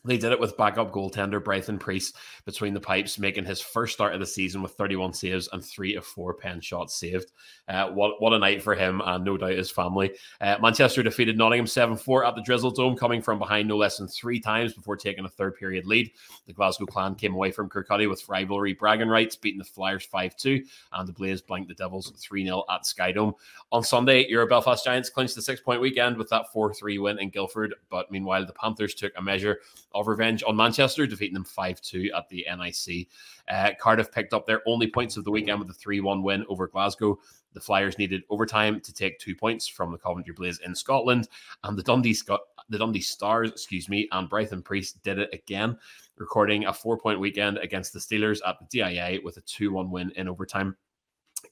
They 0.06 0.18
did 0.18 0.32
it 0.32 0.40
with 0.40 0.56
backup 0.56 0.92
goaltender 0.92 1.42
Brython 1.42 1.80
Priest 1.80 2.16
between 2.46 2.74
the 2.74 2.80
pipes, 2.80 3.18
making 3.18 3.46
his 3.46 3.60
first 3.60 3.94
start 3.94 4.14
of 4.14 4.20
the 4.20 4.26
season 4.26 4.62
with 4.62 4.74
31 4.74 5.14
saves 5.14 5.50
and 5.52 5.64
three 5.64 5.96
of 5.96 6.06
four 6.06 6.36
pen 6.36 6.62
shots 6.62 6.96
saved. 6.96 7.32
Uh, 7.68 7.90
what 7.90 8.22
what 8.22 8.34
a 8.34 8.40
night 8.40 8.62
for 8.62 8.76
him 8.76 9.02
and 9.04 9.26
no 9.26 9.36
doubt 9.36 9.52
his 9.52 9.72
family. 9.72 10.12
Uh, 10.40 10.58
Manchester 10.62 11.02
defeated 11.02 11.38
Nottingham 11.38 11.66
7 11.66 11.98
4 11.98 12.26
at 12.26 12.36
the 12.36 12.42
Drizzle 12.44 12.72
Dome, 12.72 12.96
coming 12.96 13.22
from 13.22 13.40
behind 13.40 13.68
no 13.68 13.78
less 13.78 13.98
than 13.98 14.08
three 14.08 14.40
times 14.40 14.74
before 14.74 14.96
taking 14.96 15.26
a 15.26 15.30
third 15.30 15.56
period 15.56 15.86
lead. 15.88 16.12
The 16.46 16.54
Glasgow 16.54 16.86
clan 16.86 17.16
came 17.16 17.34
away 17.34 17.52
from 17.52 17.70
Kirkcaldy 17.70 18.08
with 18.08 18.28
rivalry 18.30 18.74
bragging 18.74 19.10
rights, 19.10 19.36
beating 19.36 19.58
the 19.60 19.66
Flyers 19.66 20.06
5 20.06 20.36
2, 20.36 20.64
and 20.94 21.08
the 21.08 21.14
Blaze 21.14 21.42
blanked 21.42 21.70
the 21.70 21.76
Devils 21.76 22.14
3 22.16 22.46
0 22.46 22.64
at 22.70 22.84
Skydome. 22.84 23.34
On 23.72 23.84
Sunday, 23.84 24.28
your 24.28 24.46
Belfast 24.46 24.86
Giants 24.86 25.10
clinched 25.10 25.36
the 25.36 25.42
six 25.42 25.62
point 25.62 25.82
weekend 25.82 26.18
with 26.18 26.30
that 26.30 26.52
4 26.54 26.74
3 26.76 27.00
win 27.00 27.20
in 27.20 27.30
Guildford, 27.30 27.74
but 27.90 28.12
meanwhile, 28.12 28.46
the 28.46 28.54
Panthers 28.54 28.94
took 28.94 29.14
a 29.18 29.22
measure 29.22 29.60
of 29.96 30.08
revenge 30.08 30.44
on 30.46 30.56
Manchester, 30.56 31.08
defeating 31.08 31.34
them 31.34 31.44
5 31.44 31.82
2 31.82 32.12
at 32.16 32.30
the 32.30 32.46
NIC. 32.48 33.08
Uh, 33.48 33.72
Cardiff 33.80 34.12
picked 34.12 34.34
up 34.34 34.46
their 34.46 34.62
only 34.68 34.88
points 34.88 35.18
of 35.18 35.24
the 35.24 35.32
weekend 35.32 35.60
with 35.60 35.70
a 35.70 35.74
3 35.74 36.02
1 36.02 36.22
win 36.22 36.46
over 36.50 36.68
Glasgow. 36.68 37.18
The 37.54 37.62
Flyers 37.62 37.98
needed 37.98 38.24
overtime 38.30 38.82
to 38.82 38.94
take 38.94 39.18
two 39.18 39.34
points 39.34 39.68
from 39.68 39.92
the 39.92 39.98
Coventry 39.98 40.34
Blaze 40.34 40.60
in 40.64 40.76
Scotland, 40.76 41.30
and 41.64 41.78
the 41.78 41.84
Dundee 41.84 42.14
Scot- 42.14 42.42
the 42.70 42.78
Dundee 42.78 43.02
Stars, 43.02 43.52
excuse 43.52 43.90
me, 43.90 44.08
and 44.12 44.30
Brython 44.30 44.64
Priest 44.64 45.02
did 45.04 45.20
it 45.20 45.30
again, 45.34 45.78
recording 46.18 46.66
a 46.66 46.74
four 46.74 46.98
point 46.98 47.20
weekend 47.20 47.58
against 47.60 47.94
the 47.94 48.00
Steelers 48.00 48.40
at 48.46 48.58
the 48.60 48.66
DIA 48.70 49.20
with 49.24 49.38
a 49.38 49.42
2 49.42 49.72
1 49.72 49.90
win 49.90 50.12
in 50.16 50.28
overtime. 50.28 50.76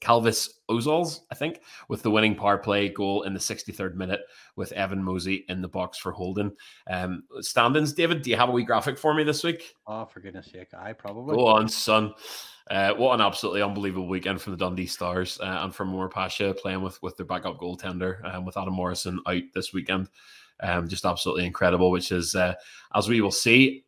Kalvis 0.00 0.48
Ozols, 0.70 1.20
I 1.30 1.34
think, 1.34 1.60
with 1.88 2.02
the 2.02 2.10
winning 2.10 2.34
power 2.34 2.58
play 2.58 2.88
goal 2.88 3.22
in 3.22 3.34
the 3.34 3.40
63rd 3.40 3.94
minute 3.94 4.20
with 4.56 4.72
Evan 4.72 5.02
Mosey 5.02 5.44
in 5.48 5.60
the 5.60 5.68
box 5.68 5.98
for 5.98 6.12
Holden. 6.12 6.52
Um, 6.88 7.24
standings, 7.40 7.92
David, 7.92 8.22
do 8.22 8.30
you 8.30 8.36
have 8.36 8.48
a 8.48 8.52
wee 8.52 8.64
graphic 8.64 8.98
for 8.98 9.14
me 9.14 9.24
this 9.24 9.44
week? 9.44 9.74
Oh, 9.86 10.04
for 10.06 10.20
goodness 10.20 10.50
sake, 10.50 10.74
I 10.74 10.92
probably. 10.92 11.36
Go 11.36 11.46
on, 11.46 11.68
son. 11.68 12.14
Uh, 12.70 12.94
what 12.94 13.14
an 13.14 13.20
absolutely 13.20 13.62
unbelievable 13.62 14.08
weekend 14.08 14.40
from 14.40 14.52
the 14.52 14.56
Dundee 14.56 14.86
Stars 14.86 15.38
uh, 15.40 15.60
and 15.62 15.74
from 15.74 15.90
Omar 15.90 16.08
Pacha 16.08 16.54
playing 16.54 16.80
with, 16.80 17.00
with 17.02 17.16
their 17.16 17.26
backup 17.26 17.58
goaltender 17.58 18.24
um, 18.34 18.46
with 18.46 18.56
Adam 18.56 18.72
Morrison 18.72 19.20
out 19.26 19.42
this 19.54 19.74
weekend. 19.74 20.08
Um, 20.60 20.88
just 20.88 21.04
absolutely 21.04 21.44
incredible, 21.44 21.90
which 21.90 22.10
is, 22.10 22.34
uh, 22.34 22.54
as 22.94 23.08
we 23.08 23.20
will 23.20 23.30
see, 23.30 23.84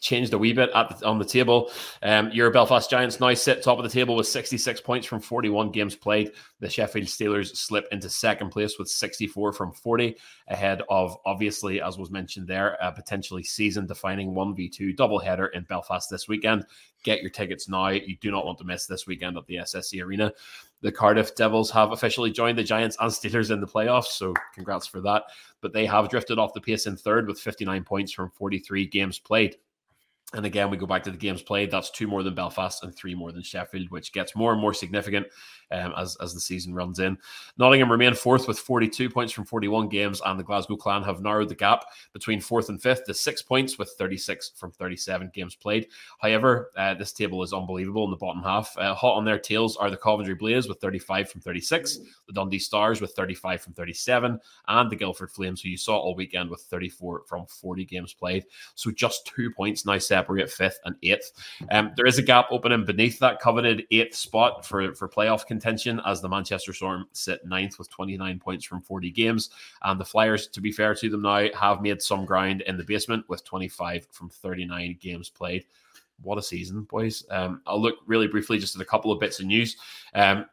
changed 0.00 0.32
a 0.32 0.38
wee 0.38 0.52
bit 0.52 0.70
the, 0.72 1.06
on 1.06 1.18
the 1.18 1.24
table. 1.24 1.70
Um, 2.02 2.30
your 2.32 2.50
Belfast 2.50 2.88
Giants 2.90 3.20
now 3.20 3.34
sit 3.34 3.62
top 3.62 3.78
of 3.78 3.84
the 3.84 3.90
table 3.90 4.16
with 4.16 4.26
66 4.26 4.80
points 4.80 5.06
from 5.06 5.20
41 5.20 5.70
games 5.70 5.94
played. 5.94 6.32
The 6.60 6.68
Sheffield 6.68 7.06
Steelers 7.06 7.56
slip 7.56 7.86
into 7.92 8.08
second 8.08 8.50
place 8.50 8.78
with 8.78 8.88
64 8.88 9.52
from 9.52 9.72
40, 9.72 10.16
ahead 10.48 10.82
of, 10.88 11.16
obviously, 11.26 11.80
as 11.80 11.98
was 11.98 12.10
mentioned 12.10 12.46
there, 12.46 12.76
a 12.80 12.92
potentially 12.92 13.42
season 13.42 13.86
defining 13.86 14.32
1v2 14.32 14.96
doubleheader 14.96 15.48
in 15.54 15.64
Belfast 15.64 16.08
this 16.10 16.28
weekend. 16.28 16.64
Get 17.04 17.20
your 17.20 17.30
tickets 17.30 17.68
now. 17.68 17.88
You 17.88 18.16
do 18.20 18.30
not 18.30 18.46
want 18.46 18.58
to 18.58 18.64
miss 18.64 18.86
this 18.86 19.06
weekend 19.06 19.36
at 19.36 19.46
the 19.46 19.56
SSE 19.56 20.02
Arena. 20.02 20.32
The 20.82 20.92
Cardiff 20.92 21.34
Devils 21.34 21.70
have 21.70 21.92
officially 21.92 22.30
joined 22.30 22.58
the 22.58 22.64
Giants 22.64 22.96
and 23.00 23.10
Steelers 23.10 23.50
in 23.50 23.60
the 23.60 23.66
playoffs, 23.66 24.06
so 24.06 24.34
congrats 24.54 24.86
for 24.86 25.00
that. 25.02 25.24
But 25.60 25.72
they 25.72 25.86
have 25.86 26.08
drifted 26.08 26.38
off 26.38 26.54
the 26.54 26.60
pace 26.60 26.86
in 26.86 26.96
third 26.96 27.28
with 27.28 27.40
59 27.40 27.84
points 27.84 28.12
from 28.12 28.30
43 28.30 28.86
games 28.86 29.18
played. 29.18 29.56
And 30.34 30.46
again, 30.46 30.70
we 30.70 30.78
go 30.78 30.86
back 30.86 31.02
to 31.02 31.10
the 31.10 31.16
games 31.16 31.42
played. 31.42 31.70
That's 31.70 31.90
two 31.90 32.06
more 32.06 32.22
than 32.22 32.34
Belfast 32.34 32.82
and 32.82 32.94
three 32.94 33.14
more 33.14 33.32
than 33.32 33.42
Sheffield, 33.42 33.90
which 33.90 34.12
gets 34.12 34.34
more 34.34 34.52
and 34.52 34.60
more 34.60 34.72
significant 34.72 35.26
um, 35.72 35.94
as, 35.96 36.16
as 36.20 36.34
the 36.34 36.40
season 36.40 36.74
runs 36.74 36.98
in. 36.98 37.16
Nottingham 37.58 37.90
remain 37.90 38.14
fourth 38.14 38.46
with 38.46 38.58
42 38.58 39.10
points 39.10 39.32
from 39.32 39.44
41 39.44 39.88
games, 39.88 40.20
and 40.24 40.38
the 40.38 40.44
Glasgow 40.44 40.76
Clan 40.76 41.02
have 41.02 41.22
narrowed 41.22 41.48
the 41.48 41.54
gap 41.54 41.84
between 42.12 42.40
fourth 42.40 42.68
and 42.68 42.80
fifth 42.80 43.04
to 43.06 43.14
six 43.14 43.42
points 43.42 43.78
with 43.78 43.90
36 43.98 44.52
from 44.56 44.70
37 44.72 45.30
games 45.34 45.54
played. 45.54 45.88
However, 46.18 46.70
uh, 46.76 46.94
this 46.94 47.12
table 47.12 47.42
is 47.42 47.52
unbelievable 47.52 48.04
in 48.04 48.10
the 48.10 48.16
bottom 48.16 48.42
half. 48.42 48.76
Uh, 48.76 48.94
hot 48.94 49.16
on 49.16 49.24
their 49.24 49.38
tails 49.38 49.76
are 49.76 49.90
the 49.90 49.96
Coventry 49.96 50.34
Blaze 50.34 50.68
with 50.68 50.80
35 50.80 51.30
from 51.30 51.40
36, 51.40 51.98
the 52.26 52.32
Dundee 52.32 52.58
Stars 52.58 53.00
with 53.00 53.12
35 53.12 53.62
from 53.62 53.72
37, 53.72 54.38
and 54.68 54.90
the 54.90 54.96
Guildford 54.96 55.30
Flames, 55.30 55.62
who 55.62 55.68
you 55.68 55.76
saw 55.76 55.96
all 55.96 56.14
weekend 56.14 56.50
with 56.50 56.60
34 56.62 57.22
from 57.26 57.46
40 57.46 57.84
games 57.84 58.12
played. 58.12 58.44
So 58.74 58.90
just 58.90 59.26
two 59.26 59.50
points 59.50 59.86
now 59.86 59.98
separate 59.98 60.50
fifth 60.50 60.78
and 60.84 60.96
eighth. 61.02 61.32
Um, 61.70 61.92
there 61.96 62.06
is 62.06 62.18
a 62.18 62.22
gap 62.22 62.46
opening 62.50 62.84
beneath 62.84 63.18
that 63.20 63.40
coveted 63.40 63.84
eighth 63.90 64.14
spot 64.14 64.66
for, 64.66 64.94
for 64.94 65.08
playoff 65.08 65.46
contention 65.46 65.61
as 66.04 66.20
the 66.20 66.28
Manchester 66.28 66.72
Storm 66.72 67.06
sit 67.12 67.44
ninth 67.44 67.78
with 67.78 67.90
29 67.90 68.38
points 68.38 68.64
from 68.64 68.80
40 68.80 69.10
games. 69.10 69.50
And 69.82 70.00
the 70.00 70.04
Flyers, 70.04 70.46
to 70.48 70.60
be 70.60 70.72
fair 70.72 70.94
to 70.94 71.08
them 71.08 71.22
now, 71.22 71.48
have 71.58 71.82
made 71.82 72.02
some 72.02 72.24
ground 72.24 72.62
in 72.62 72.76
the 72.76 72.84
basement 72.84 73.28
with 73.28 73.44
25 73.44 74.06
from 74.10 74.28
39 74.28 74.98
games 75.00 75.28
played. 75.28 75.64
What 76.22 76.38
a 76.38 76.42
season, 76.42 76.82
boys. 76.82 77.24
Um, 77.30 77.62
I'll 77.66 77.80
look 77.80 77.96
really 78.06 78.28
briefly 78.28 78.58
just 78.58 78.76
at 78.76 78.82
a 78.82 78.86
couple 78.86 79.10
of 79.10 79.20
bits 79.20 79.40
of 79.40 79.46
news. 79.46 79.76
Um, 80.14 80.46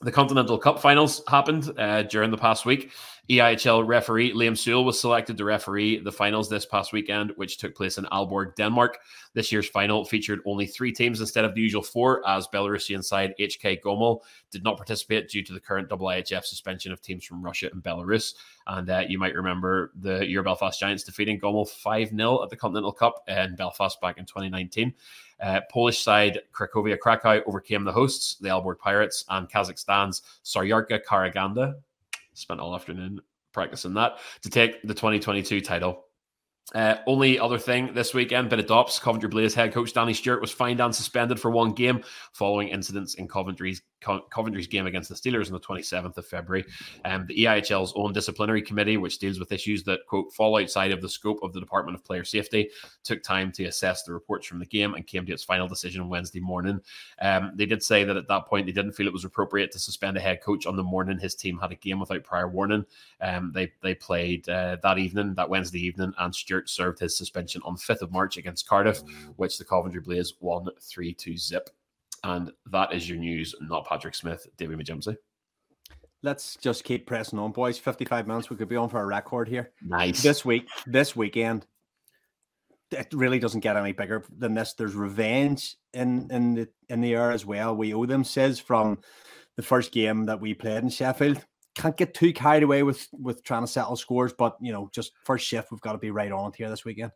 the 0.00 0.12
Continental 0.12 0.58
Cup 0.58 0.80
finals 0.80 1.22
happened 1.28 1.72
uh, 1.78 2.02
during 2.02 2.30
the 2.30 2.36
past 2.36 2.66
week. 2.66 2.90
EIHL 3.30 3.86
referee 3.86 4.34
Liam 4.34 4.56
Sewell 4.56 4.84
was 4.84 5.00
selected 5.00 5.38
to 5.38 5.46
referee 5.46 5.98
the 5.98 6.12
finals 6.12 6.50
this 6.50 6.66
past 6.66 6.92
weekend, 6.92 7.32
which 7.36 7.56
took 7.56 7.74
place 7.74 7.96
in 7.96 8.04
Aalborg, 8.06 8.54
Denmark. 8.54 8.98
This 9.32 9.50
year's 9.50 9.68
final 9.68 10.04
featured 10.04 10.40
only 10.44 10.66
three 10.66 10.92
teams 10.92 11.20
instead 11.20 11.46
of 11.46 11.54
the 11.54 11.62
usual 11.62 11.82
four, 11.82 12.26
as 12.28 12.46
Belarusian 12.48 13.02
side 13.02 13.32
HK 13.40 13.80
Gomel 13.80 14.20
did 14.50 14.62
not 14.62 14.76
participate 14.76 15.30
due 15.30 15.42
to 15.42 15.54
the 15.54 15.60
current 15.60 15.88
IIHF 15.88 16.44
suspension 16.44 16.92
of 16.92 17.00
teams 17.00 17.24
from 17.24 17.42
Russia 17.42 17.70
and 17.72 17.82
Belarus. 17.82 18.34
And 18.66 18.90
uh, 18.90 19.04
you 19.08 19.18
might 19.18 19.34
remember 19.34 19.92
the 19.98 20.26
Euro 20.26 20.44
Belfast 20.44 20.78
Giants 20.78 21.04
defeating 21.04 21.40
Gomel 21.40 21.66
5 21.66 22.10
0 22.10 22.42
at 22.42 22.50
the 22.50 22.56
Continental 22.56 22.92
Cup 22.92 23.24
in 23.26 23.56
Belfast 23.56 23.98
back 24.02 24.18
in 24.18 24.26
2019. 24.26 24.92
Uh, 25.40 25.60
Polish 25.70 26.02
side 26.02 26.40
Cracovia 26.52 26.98
Krakow 26.98 27.42
overcame 27.46 27.84
the 27.84 27.92
hosts, 27.92 28.36
the 28.36 28.48
Aalborg 28.48 28.78
Pirates, 28.78 29.24
and 29.30 29.48
Kazakhstan's 29.48 30.20
Saryarka 30.44 31.00
Karaganda 31.02 31.76
spent 32.34 32.60
all 32.60 32.74
afternoon 32.74 33.20
practicing 33.52 33.94
that 33.94 34.18
to 34.42 34.50
take 34.50 34.82
the 34.82 34.94
2022 34.94 35.60
title. 35.60 36.03
Uh, 36.74 36.96
only 37.06 37.38
other 37.38 37.58
thing 37.58 37.92
this 37.92 38.14
weekend, 38.14 38.48
bit 38.48 38.58
of 38.58 38.66
dops. 38.66 38.98
Coventry 38.98 39.28
Blaze 39.28 39.54
head 39.54 39.72
coach 39.72 39.92
Danny 39.92 40.14
Stewart 40.14 40.40
was 40.40 40.50
fined 40.50 40.80
and 40.80 40.94
suspended 40.94 41.38
for 41.38 41.50
one 41.50 41.72
game 41.72 42.02
following 42.32 42.68
incidents 42.68 43.14
in 43.14 43.28
Coventry's 43.28 43.82
Co- 44.04 44.20
Coventry's 44.30 44.66
game 44.66 44.86
against 44.86 45.08
the 45.08 45.14
Steelers 45.14 45.46
on 45.46 45.54
the 45.54 45.60
27th 45.60 46.18
of 46.18 46.26
February. 46.26 46.64
Um, 47.06 47.26
the 47.26 47.44
EIHL's 47.44 47.94
own 47.96 48.12
disciplinary 48.12 48.60
committee, 48.60 48.98
which 48.98 49.18
deals 49.18 49.38
with 49.38 49.50
issues 49.50 49.82
that 49.84 50.00
quote 50.06 50.32
fall 50.34 50.58
outside 50.58 50.92
of 50.92 51.00
the 51.00 51.08
scope 51.08 51.38
of 51.42 51.54
the 51.54 51.60
Department 51.60 51.96
of 51.96 52.04
Player 52.04 52.22
Safety, 52.22 52.68
took 53.02 53.22
time 53.22 53.50
to 53.52 53.64
assess 53.64 54.02
the 54.02 54.12
reports 54.12 54.46
from 54.46 54.58
the 54.58 54.66
game 54.66 54.92
and 54.94 55.06
came 55.06 55.24
to 55.24 55.32
its 55.32 55.42
final 55.42 55.66
decision 55.66 56.10
Wednesday 56.10 56.40
morning. 56.40 56.80
Um, 57.20 57.52
they 57.54 57.64
did 57.64 57.82
say 57.82 58.04
that 58.04 58.16
at 58.16 58.28
that 58.28 58.46
point 58.46 58.66
they 58.66 58.72
didn't 58.72 58.92
feel 58.92 59.06
it 59.06 59.12
was 59.12 59.24
appropriate 59.24 59.72
to 59.72 59.78
suspend 59.78 60.18
a 60.18 60.20
head 60.20 60.42
coach 60.42 60.66
on 60.66 60.76
the 60.76 60.82
morning 60.82 61.18
his 61.18 61.34
team 61.34 61.58
had 61.58 61.72
a 61.72 61.76
game 61.76 61.98
without 61.98 62.24
prior 62.24 62.48
warning. 62.48 62.84
Um, 63.22 63.52
they 63.54 63.72
they 63.80 63.94
played 63.94 64.46
uh, 64.50 64.76
that 64.82 64.98
evening, 64.98 65.34
that 65.36 65.48
Wednesday 65.48 65.80
evening, 65.80 66.12
and 66.18 66.34
Stewart 66.34 66.53
served 66.66 66.98
his 66.98 67.16
suspension 67.16 67.62
on 67.64 67.76
5th 67.76 68.02
of 68.02 68.12
March 68.12 68.36
against 68.36 68.68
Cardiff, 68.68 69.02
which 69.36 69.58
the 69.58 69.64
Coventry 69.64 70.00
Blaze 70.00 70.34
won 70.40 70.66
3 70.80 71.14
2 71.14 71.36
zip. 71.36 71.70
And 72.22 72.50
that 72.70 72.92
is 72.92 73.08
your 73.08 73.18
news, 73.18 73.54
not 73.60 73.86
Patrick 73.86 74.14
Smith, 74.14 74.46
David 74.56 74.78
McGimpsey. 74.78 75.16
Let's 76.22 76.56
just 76.56 76.84
keep 76.84 77.06
pressing 77.06 77.38
on, 77.38 77.52
boys. 77.52 77.76
55 77.78 78.26
minutes. 78.26 78.48
We 78.48 78.56
could 78.56 78.68
be 78.68 78.76
on 78.76 78.88
for 78.88 79.00
a 79.00 79.06
record 79.06 79.46
here. 79.46 79.72
Nice. 79.82 80.22
This 80.22 80.42
week, 80.42 80.66
this 80.86 81.14
weekend, 81.14 81.66
it 82.90 83.08
really 83.12 83.38
doesn't 83.38 83.60
get 83.60 83.76
any 83.76 83.92
bigger 83.92 84.24
than 84.38 84.54
this. 84.54 84.72
There's 84.72 84.94
revenge 84.94 85.76
in 85.92 86.28
in 86.30 86.54
the 86.54 86.68
in 86.88 87.02
the 87.02 87.14
air 87.14 87.30
as 87.30 87.44
well. 87.44 87.76
We 87.76 87.92
owe 87.92 88.06
them, 88.06 88.24
says 88.24 88.58
from 88.58 89.00
the 89.56 89.62
first 89.62 89.92
game 89.92 90.24
that 90.24 90.40
we 90.40 90.54
played 90.54 90.82
in 90.82 90.88
Sheffield. 90.88 91.44
Can't 91.74 91.96
get 91.96 92.14
too 92.14 92.32
carried 92.32 92.62
away 92.62 92.82
with 92.82 93.08
with 93.12 93.42
trying 93.42 93.62
to 93.62 93.66
settle 93.66 93.96
scores, 93.96 94.32
but 94.32 94.56
you 94.60 94.72
know, 94.72 94.90
just 94.92 95.12
first 95.24 95.46
shift, 95.46 95.70
we've 95.70 95.80
got 95.80 95.92
to 95.92 95.98
be 95.98 96.10
right 96.10 96.30
on 96.30 96.50
it 96.50 96.56
here 96.56 96.70
this 96.70 96.84
weekend. 96.84 97.12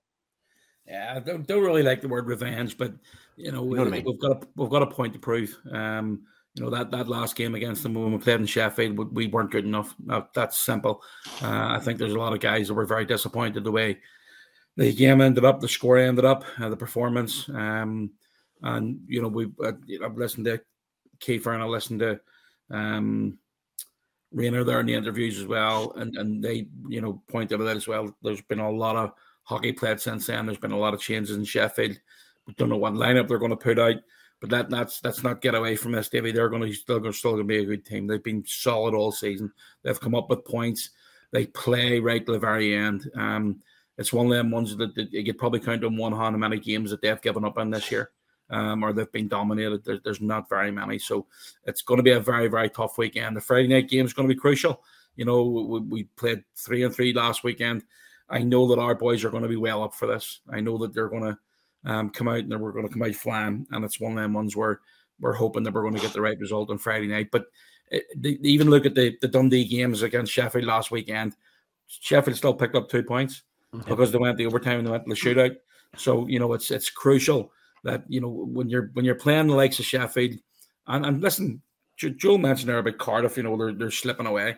Yeah, 0.86 1.14
I 1.16 1.20
don't, 1.20 1.46
don't 1.46 1.62
really 1.62 1.82
like 1.82 2.00
the 2.00 2.08
word 2.08 2.26
revenge, 2.26 2.78
but 2.78 2.92
you 3.36 3.52
know, 3.52 3.62
You 3.64 3.76
know 3.76 3.84
what 3.84 3.94
I 3.94 4.02
we've 4.04 4.18
got 4.18 4.42
a, 4.42 4.48
we've 4.56 4.70
got 4.70 4.82
a 4.82 4.86
point 4.86 5.12
to 5.12 5.18
prove. 5.18 5.56
Um, 5.70 6.22
you 6.54 6.64
know 6.64 6.70
that 6.70 6.90
that 6.90 7.08
last 7.08 7.36
game 7.36 7.54
against 7.54 7.82
them 7.82 7.94
when 7.94 8.10
we 8.10 8.18
played 8.18 8.40
in 8.40 8.46
Sheffield, 8.46 8.98
we, 8.98 9.04
we 9.04 9.26
weren't 9.28 9.50
good 9.50 9.64
enough. 9.64 9.94
That, 10.06 10.32
that's 10.34 10.64
simple. 10.64 11.02
Uh, 11.42 11.68
I 11.76 11.78
think 11.78 11.98
there's 11.98 12.14
a 12.14 12.18
lot 12.18 12.32
of 12.32 12.40
guys 12.40 12.68
that 12.68 12.74
were 12.74 12.86
very 12.86 13.04
disappointed 13.04 13.64
the 13.64 13.70
way 13.70 13.98
the 14.76 14.92
game 14.92 15.20
ended 15.20 15.44
up, 15.44 15.60
the 15.60 15.68
score 15.68 15.98
ended 15.98 16.24
up, 16.24 16.44
uh, 16.60 16.68
the 16.68 16.76
performance. 16.76 17.48
Um, 17.48 18.12
and 18.62 19.00
you 19.06 19.20
know, 19.20 19.28
we 19.28 19.52
uh, 19.62 19.72
I've 20.04 20.16
listened 20.16 20.46
to 20.46 20.60
Kiefer 21.20 21.52
and 21.52 21.62
I 21.62 21.66
listened 21.66 22.00
to 22.00 22.20
um, 22.70 23.38
Rayner 24.32 24.64
there 24.64 24.80
in 24.80 24.86
the 24.86 24.94
interviews 24.94 25.38
as 25.38 25.46
well, 25.46 25.92
and 25.96 26.16
and 26.16 26.42
they 26.42 26.68
you 26.88 27.00
know 27.00 27.22
pointed 27.28 27.60
out 27.60 27.64
that 27.64 27.76
as 27.76 27.88
well. 27.88 28.14
There's 28.22 28.42
been 28.42 28.58
a 28.58 28.70
lot 28.70 28.96
of 28.96 29.12
hockey 29.44 29.72
played 29.72 30.00
since 30.00 30.26
then. 30.26 30.46
There's 30.46 30.58
been 30.58 30.72
a 30.72 30.78
lot 30.78 30.94
of 30.94 31.00
changes 31.00 31.36
in 31.36 31.44
Sheffield. 31.44 31.98
We 32.46 32.54
don't 32.54 32.68
know 32.68 32.76
what 32.76 32.92
lineup 32.94 33.28
they're 33.28 33.38
going 33.38 33.50
to 33.50 33.56
put 33.56 33.78
out, 33.78 33.96
but 34.40 34.50
that 34.50 34.68
that's 34.70 35.00
that's 35.00 35.22
not 35.22 35.40
get 35.40 35.54
away 35.54 35.76
from 35.76 35.92
this, 35.92 36.08
Davy. 36.08 36.32
They're 36.32 36.50
going 36.50 36.62
to 36.62 36.72
still 36.74 37.00
going 37.00 37.12
still 37.12 37.32
going 37.32 37.44
to 37.44 37.48
be 37.48 37.58
a 37.58 37.64
good 37.64 37.86
team. 37.86 38.06
They've 38.06 38.22
been 38.22 38.44
solid 38.46 38.94
all 38.94 39.12
season. 39.12 39.52
They've 39.82 40.00
come 40.00 40.14
up 40.14 40.28
with 40.28 40.44
points. 40.44 40.90
They 41.30 41.46
play 41.46 41.98
right 42.00 42.24
to 42.24 42.32
the 42.32 42.38
very 42.38 42.74
end. 42.74 43.10
Um, 43.14 43.62
it's 43.96 44.12
one 44.12 44.26
of 44.26 44.32
them 44.32 44.50
ones 44.50 44.76
that, 44.76 44.94
that 44.94 45.12
you 45.12 45.24
could 45.24 45.38
probably 45.38 45.60
count 45.60 45.84
on 45.84 45.96
one 45.96 46.12
hand 46.12 46.34
how 46.34 46.38
many 46.38 46.60
games 46.60 46.90
that 46.90 47.02
they've 47.02 47.20
given 47.20 47.44
up 47.44 47.58
in 47.58 47.70
this 47.70 47.90
year. 47.90 48.10
Um, 48.50 48.82
or 48.82 48.92
they've 48.92 49.12
been 49.12 49.28
dominated. 49.28 49.84
There, 49.84 49.98
there's 50.02 50.22
not 50.22 50.48
very 50.48 50.70
many, 50.70 50.98
so 50.98 51.26
it's 51.64 51.82
going 51.82 51.98
to 51.98 52.02
be 52.02 52.12
a 52.12 52.20
very, 52.20 52.48
very 52.48 52.70
tough 52.70 52.96
weekend. 52.96 53.36
The 53.36 53.42
Friday 53.42 53.68
night 53.68 53.90
game 53.90 54.06
is 54.06 54.14
going 54.14 54.26
to 54.26 54.34
be 54.34 54.40
crucial. 54.40 54.82
You 55.16 55.26
know, 55.26 55.42
we, 55.42 55.80
we 55.80 56.04
played 56.04 56.44
three 56.56 56.82
and 56.82 56.94
three 56.94 57.12
last 57.12 57.44
weekend. 57.44 57.84
I 58.30 58.38
know 58.38 58.66
that 58.68 58.78
our 58.78 58.94
boys 58.94 59.24
are 59.24 59.30
going 59.30 59.42
to 59.42 59.48
be 59.48 59.56
well 59.56 59.82
up 59.82 59.94
for 59.94 60.06
this. 60.06 60.40
I 60.50 60.60
know 60.60 60.78
that 60.78 60.94
they're 60.94 61.08
going 61.08 61.24
to 61.24 61.38
um, 61.90 62.10
come 62.10 62.28
out 62.28 62.38
and 62.38 62.60
we're 62.60 62.72
going 62.72 62.86
to 62.86 62.92
come 62.92 63.02
out 63.02 63.14
flying, 63.14 63.66
and 63.70 63.84
it's 63.84 64.00
one 64.00 64.12
of 64.12 64.18
them 64.18 64.32
ones 64.32 64.56
where 64.56 64.80
we're 65.20 65.34
hoping 65.34 65.62
that 65.64 65.74
we're 65.74 65.82
going 65.82 65.94
to 65.94 66.00
get 66.00 66.12
the 66.12 66.20
right 66.20 66.38
result 66.38 66.70
on 66.70 66.78
Friday 66.78 67.08
night. 67.08 67.28
But 67.30 67.46
it, 67.90 68.04
eh, 68.10 68.14
they, 68.16 68.48
even 68.48 68.70
look 68.70 68.86
at 68.86 68.94
the, 68.94 69.16
the 69.20 69.28
Dundee 69.28 69.64
games 69.64 70.02
against 70.02 70.32
Sheffield 70.32 70.64
last 70.64 70.90
weekend. 70.90 71.34
Sheffield 71.86 72.36
still 72.36 72.54
picked 72.54 72.76
up 72.76 72.88
two 72.88 73.02
points 73.02 73.42
mm-hmm. 73.74 73.88
because 73.88 74.12
they 74.12 74.18
went 74.18 74.36
the 74.36 74.46
overtime 74.46 74.78
and 74.78 74.86
they 74.86 74.90
went 74.90 75.04
to 75.04 75.10
the 75.10 75.16
shootout. 75.16 75.56
So 75.96 76.26
you 76.28 76.38
know 76.38 76.52
it's 76.52 76.70
it's 76.70 76.90
crucial 76.90 77.50
that 77.84 78.04
you 78.08 78.20
know 78.20 78.28
when 78.28 78.68
you're 78.68 78.90
when 78.92 79.04
you're 79.04 79.14
playing 79.14 79.48
the 79.48 79.54
likes 79.54 79.78
of 79.78 79.84
Sheffield, 79.84 80.38
and, 80.86 81.06
and 81.06 81.22
listen, 81.22 81.62
Joel 81.96 82.38
mentioned 82.38 82.68
there 82.68 82.78
about 82.78 82.98
Cardiff. 82.98 83.36
You 83.36 83.44
know 83.44 83.56
they're 83.56 83.72
they're 83.72 83.90
slipping 83.90 84.26
away. 84.26 84.56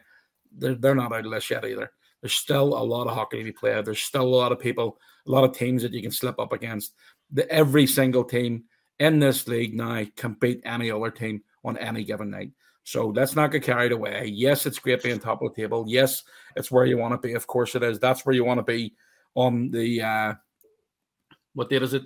They're 0.56 0.74
they're 0.74 0.94
not 0.94 1.12
out 1.12 1.26
of 1.26 1.32
this 1.32 1.50
yet 1.50 1.64
either. 1.64 1.90
There's 2.20 2.34
still 2.34 2.74
a 2.74 2.84
lot 2.84 3.06
of 3.06 3.14
hockey 3.14 3.38
to 3.38 3.44
be 3.44 3.52
played. 3.52 3.84
There's 3.84 4.02
still 4.02 4.22
a 4.22 4.36
lot 4.36 4.52
of 4.52 4.60
people, 4.60 4.98
a 5.26 5.30
lot 5.30 5.44
of 5.44 5.56
teams 5.56 5.82
that 5.82 5.92
you 5.92 6.02
can 6.02 6.10
slip 6.10 6.38
up 6.38 6.52
against. 6.52 6.94
The, 7.32 7.50
every 7.50 7.86
single 7.86 8.24
team 8.24 8.64
in 8.98 9.18
this 9.20 9.48
league 9.48 9.74
now 9.74 10.04
can 10.16 10.34
beat 10.34 10.60
any 10.64 10.90
other 10.90 11.10
team 11.10 11.42
on 11.64 11.78
any 11.78 12.04
given 12.04 12.30
night. 12.30 12.50
So 12.84 13.08
let's 13.08 13.36
not 13.36 13.52
get 13.52 13.62
carried 13.62 13.92
away. 13.92 14.26
Yes, 14.26 14.66
it's 14.66 14.78
great 14.78 15.02
being 15.02 15.18
top 15.18 15.42
of 15.42 15.54
the 15.54 15.62
table. 15.62 15.84
Yes, 15.86 16.22
it's 16.56 16.70
where 16.70 16.86
you 16.86 16.98
want 16.98 17.12
to 17.12 17.26
be. 17.26 17.34
Of 17.34 17.46
course 17.46 17.74
it 17.74 17.82
is. 17.82 17.98
That's 17.98 18.26
where 18.26 18.34
you 18.34 18.44
want 18.44 18.58
to 18.58 18.64
be 18.64 18.94
on 19.34 19.70
the 19.70 20.02
uh 20.02 20.34
what 21.54 21.70
date 21.70 21.82
is 21.82 21.94
it? 21.94 22.02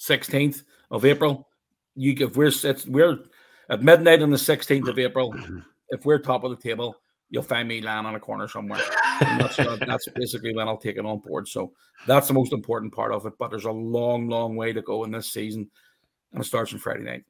16th 0.00 0.64
of 0.90 1.04
April. 1.04 1.48
You 1.94 2.14
if 2.18 2.36
we're 2.36 2.48
it's, 2.48 2.86
we're 2.86 3.18
at 3.68 3.82
midnight 3.82 4.22
on 4.22 4.30
the 4.30 4.36
16th 4.36 4.88
of 4.88 4.98
April, 4.98 5.34
if 5.90 6.04
we're 6.04 6.18
top 6.18 6.44
of 6.44 6.50
the 6.50 6.56
table, 6.56 6.96
you'll 7.30 7.42
find 7.42 7.68
me 7.68 7.80
lying 7.80 8.06
on 8.06 8.14
a 8.14 8.20
corner 8.20 8.48
somewhere. 8.48 8.80
That's, 9.20 9.58
uh, 9.58 9.76
that's, 9.86 10.08
basically 10.14 10.54
when 10.54 10.68
I'll 10.68 10.76
take 10.76 10.96
it 10.96 11.06
on 11.06 11.18
board. 11.18 11.48
So 11.48 11.72
that's 12.06 12.28
the 12.28 12.34
most 12.34 12.52
important 12.52 12.92
part 12.92 13.12
of 13.12 13.26
it. 13.26 13.34
But 13.38 13.50
there's 13.50 13.64
a 13.64 13.72
long, 13.72 14.28
long 14.28 14.56
way 14.56 14.72
to 14.72 14.82
go 14.82 15.04
in 15.04 15.10
this 15.10 15.32
season, 15.32 15.70
and 16.32 16.42
it 16.42 16.46
starts 16.46 16.72
on 16.72 16.78
Friday 16.80 17.04
night. 17.04 17.24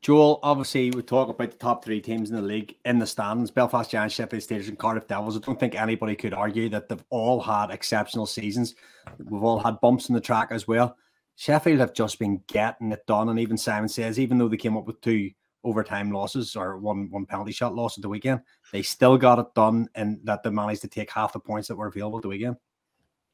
Joel, 0.00 0.38
obviously, 0.44 0.92
we 0.92 1.02
talk 1.02 1.28
about 1.28 1.50
the 1.50 1.56
top 1.56 1.84
three 1.84 2.00
teams 2.00 2.30
in 2.30 2.36
the 2.36 2.42
league 2.42 2.76
in 2.84 3.00
the 3.00 3.06
stands 3.06 3.50
Belfast 3.50 3.90
Giants, 3.90 4.14
Sheffield 4.14 4.42
Steelers, 4.42 4.68
and 4.68 4.78
Cardiff 4.78 5.08
Devils. 5.08 5.36
I 5.36 5.40
don't 5.40 5.58
think 5.58 5.74
anybody 5.74 6.14
could 6.14 6.32
argue 6.32 6.68
that 6.68 6.88
they've 6.88 7.04
all 7.10 7.40
had 7.40 7.70
exceptional 7.70 8.26
seasons. 8.26 8.76
We've 9.18 9.42
all 9.42 9.58
had 9.58 9.80
bumps 9.80 10.08
in 10.08 10.14
the 10.14 10.20
track 10.20 10.48
as 10.52 10.68
well. 10.68 10.96
Sheffield 11.38 11.78
have 11.78 11.94
just 11.94 12.18
been 12.18 12.42
getting 12.48 12.90
it 12.90 13.06
done. 13.06 13.28
And 13.28 13.38
even 13.38 13.56
Simon 13.56 13.88
says, 13.88 14.18
even 14.18 14.38
though 14.38 14.48
they 14.48 14.56
came 14.56 14.76
up 14.76 14.86
with 14.86 15.00
two 15.00 15.30
overtime 15.62 16.10
losses 16.10 16.56
or 16.56 16.78
one 16.78 17.08
one 17.10 17.26
penalty 17.26 17.52
shot 17.52 17.76
loss 17.76 17.96
at 17.96 18.02
the 18.02 18.08
weekend, 18.08 18.40
they 18.72 18.82
still 18.82 19.16
got 19.16 19.38
it 19.38 19.46
done 19.54 19.88
and 19.94 20.18
that 20.24 20.42
they 20.42 20.50
managed 20.50 20.80
to 20.80 20.88
take 20.88 21.12
half 21.12 21.32
the 21.32 21.38
points 21.38 21.68
that 21.68 21.76
were 21.76 21.86
available 21.86 22.18
at 22.18 22.22
the 22.22 22.28
weekend. 22.28 22.56